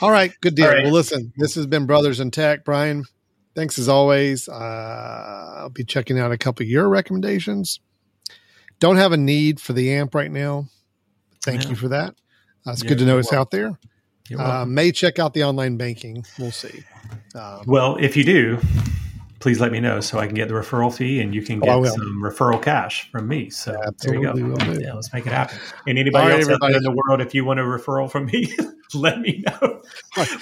All 0.00 0.10
right, 0.10 0.32
good 0.40 0.54
deal. 0.54 0.68
Right. 0.68 0.84
Well, 0.84 0.92
listen, 0.92 1.32
this 1.36 1.54
has 1.54 1.66
been 1.66 1.84
Brothers 1.84 2.18
in 2.18 2.30
Tech. 2.30 2.64
Brian, 2.64 3.04
thanks 3.54 3.78
as 3.78 3.88
always. 3.88 4.48
Uh, 4.48 5.54
I'll 5.58 5.70
be 5.70 5.84
checking 5.84 6.18
out 6.18 6.32
a 6.32 6.38
couple 6.38 6.64
of 6.64 6.70
your 6.70 6.88
recommendations. 6.88 7.80
Don't 8.78 8.96
have 8.96 9.12
a 9.12 9.18
need 9.18 9.60
for 9.60 9.74
the 9.74 9.92
amp 9.92 10.14
right 10.14 10.30
now. 10.30 10.66
Thank 11.42 11.64
yeah. 11.64 11.70
you 11.70 11.76
for 11.76 11.88
that. 11.88 12.14
Uh, 12.66 12.72
it's 12.72 12.82
yeah, 12.82 12.88
good 12.88 12.98
to 12.98 13.04
know 13.04 13.18
it's 13.18 13.34
out 13.34 13.50
there. 13.50 13.78
Uh, 14.36 14.64
may 14.64 14.92
check 14.92 15.18
out 15.18 15.34
the 15.34 15.44
online 15.44 15.76
banking. 15.76 16.24
We'll 16.38 16.52
see. 16.52 16.84
Um, 17.34 17.62
well, 17.66 17.96
if 17.96 18.16
you 18.16 18.24
do, 18.24 18.58
please 19.40 19.58
let 19.58 19.72
me 19.72 19.80
know 19.80 20.00
so 20.00 20.18
I 20.18 20.26
can 20.26 20.34
get 20.34 20.48
the 20.48 20.54
referral 20.54 20.94
fee 20.94 21.20
and 21.20 21.34
you 21.34 21.42
can 21.42 21.60
oh, 21.62 21.82
get 21.82 21.92
oh, 21.92 21.94
some 21.94 22.22
referral 22.22 22.62
cash 22.62 23.10
from 23.10 23.26
me. 23.26 23.50
So 23.50 23.76
Absolutely 23.86 24.26
there 24.26 24.48
you 24.48 24.56
go. 24.56 24.72
Yeah, 24.72 24.94
let's 24.94 25.12
make 25.12 25.26
it 25.26 25.32
happen. 25.32 25.58
And 25.86 25.98
anybody 25.98 26.28
right, 26.28 26.34
else 26.34 26.42
everybody. 26.42 26.74
out 26.74 26.80
there 26.82 26.90
in 26.90 26.94
the 26.94 27.02
world, 27.06 27.20
if 27.20 27.34
you 27.34 27.44
want 27.44 27.58
a 27.58 27.64
referral 27.64 28.10
from 28.10 28.26
me, 28.26 28.54
let 28.94 29.20
me 29.20 29.42
know. 29.46 29.82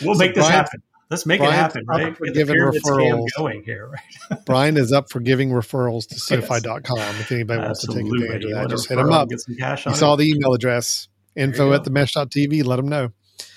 We'll 0.03 0.15
so 0.15 0.19
make 0.19 0.35
this 0.35 0.45
Brian, 0.45 0.53
happen. 0.53 0.83
Let's 1.11 1.25
make 1.25 1.39
Brian 1.39 1.55
it 1.55 1.57
happen, 1.57 1.85
right? 1.87 2.17
For 2.17 2.27
giving 2.27 2.57
referrals 2.57 3.27
going 3.37 3.63
here, 3.63 3.89
right? 3.89 4.45
Brian 4.47 4.77
is 4.77 4.93
up 4.93 5.11
for 5.11 5.21
giving 5.21 5.51
referrals 5.51 6.07
to 6.09 6.19
SoFi.com. 6.19 6.99
If 6.99 7.33
anybody 7.33 7.63
wants 7.63 7.85
Absolutely. 7.85 8.11
to 8.11 8.17
take 8.19 8.25
advantage 8.25 8.45
of 8.45 8.51
that, 8.51 8.69
just 8.69 8.89
hit 8.89 8.99
him 8.99 9.13
up. 9.13 9.29
Get 9.29 9.41
some 9.41 9.57
cash 9.57 9.87
on 9.87 9.93
you 9.93 9.99
saw 9.99 10.17
the 10.17 10.29
email 10.29 10.53
address 10.53 11.09
info 11.37 11.73
at 11.73 11.85
the 11.85 11.91
mesh.tv. 11.91 12.65
Let 12.65 12.77
them 12.77 12.89
know. 12.89 13.13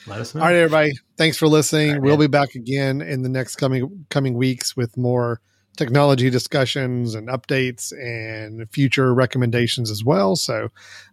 Let 0.07 0.19
us 0.19 0.33
know. 0.33 0.41
All 0.41 0.47
right, 0.47 0.55
everybody. 0.55 0.93
Thanks 1.17 1.37
for 1.37 1.47
listening. 1.47 1.93
Right, 1.93 2.01
we'll 2.01 2.17
be 2.17 2.27
back 2.27 2.55
again 2.55 3.01
in 3.01 3.21
the 3.21 3.29
next 3.29 3.55
coming 3.55 4.05
coming 4.09 4.33
weeks 4.35 4.75
with 4.75 4.97
more 4.97 5.41
technology 5.77 6.29
discussions 6.29 7.15
and 7.15 7.27
updates 7.29 7.91
and 7.91 8.69
future 8.71 9.13
recommendations 9.13 9.89
as 9.89 10.03
well. 10.03 10.35
So, 10.35 10.69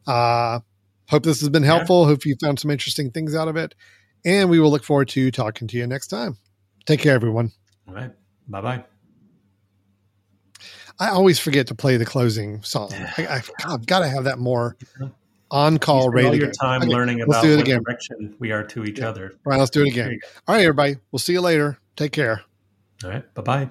uh, 0.06 0.60
hope 1.08 1.22
this 1.22 1.40
has 1.40 1.48
been 1.48 1.62
helpful. 1.62 2.02
Yeah. 2.02 2.08
Hope 2.08 2.26
you 2.26 2.36
found 2.40 2.58
some 2.58 2.70
interesting 2.70 3.10
things 3.10 3.34
out 3.34 3.48
of 3.48 3.56
it. 3.56 3.74
And 4.24 4.50
we 4.50 4.58
will 4.58 4.70
look 4.70 4.84
forward 4.84 5.08
to 5.10 5.30
talking 5.30 5.68
to 5.68 5.76
you 5.76 5.86
next 5.86 6.08
time. 6.08 6.36
Take 6.86 7.00
care, 7.00 7.14
everyone. 7.14 7.52
All 7.86 7.94
right. 7.94 8.10
Bye 8.48 8.60
bye. 8.60 8.84
I 11.00 11.10
always 11.10 11.38
forget 11.38 11.68
to 11.68 11.74
play 11.74 11.96
the 11.96 12.04
closing 12.04 12.62
song. 12.62 12.92
I, 13.16 13.42
have 13.60 13.86
got 13.86 14.00
to 14.00 14.08
have 14.08 14.24
that 14.24 14.38
more 14.38 14.76
on 15.50 15.78
call 15.78 16.10
radio. 16.10 16.30
All 16.30 16.36
your 16.36 16.50
time 16.50 16.82
okay, 16.82 16.90
learning 16.90 17.20
about 17.20 17.44
what 17.44 17.60
again. 17.60 17.82
direction 17.82 18.34
we 18.38 18.52
are 18.52 18.64
to 18.64 18.84
each 18.84 18.98
yeah. 18.98 19.08
other. 19.08 19.38
All 19.44 19.50
right, 19.52 19.58
let's 19.58 19.70
do 19.70 19.82
it 19.82 19.88
again. 19.88 20.18
All 20.46 20.54
right, 20.54 20.62
everybody. 20.62 20.96
We'll 21.10 21.18
see 21.18 21.32
you 21.32 21.40
later. 21.40 21.78
Take 21.96 22.12
care. 22.12 22.42
All 23.04 23.10
right. 23.10 23.34
Bye 23.34 23.42
bye. 23.42 23.70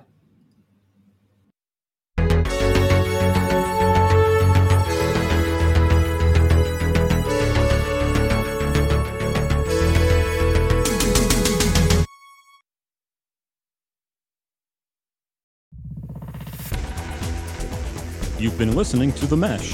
You've 18.40 18.56
been 18.60 18.76
listening 18.76 19.12
to 19.14 19.26
The 19.26 19.36
Mesh 19.36 19.74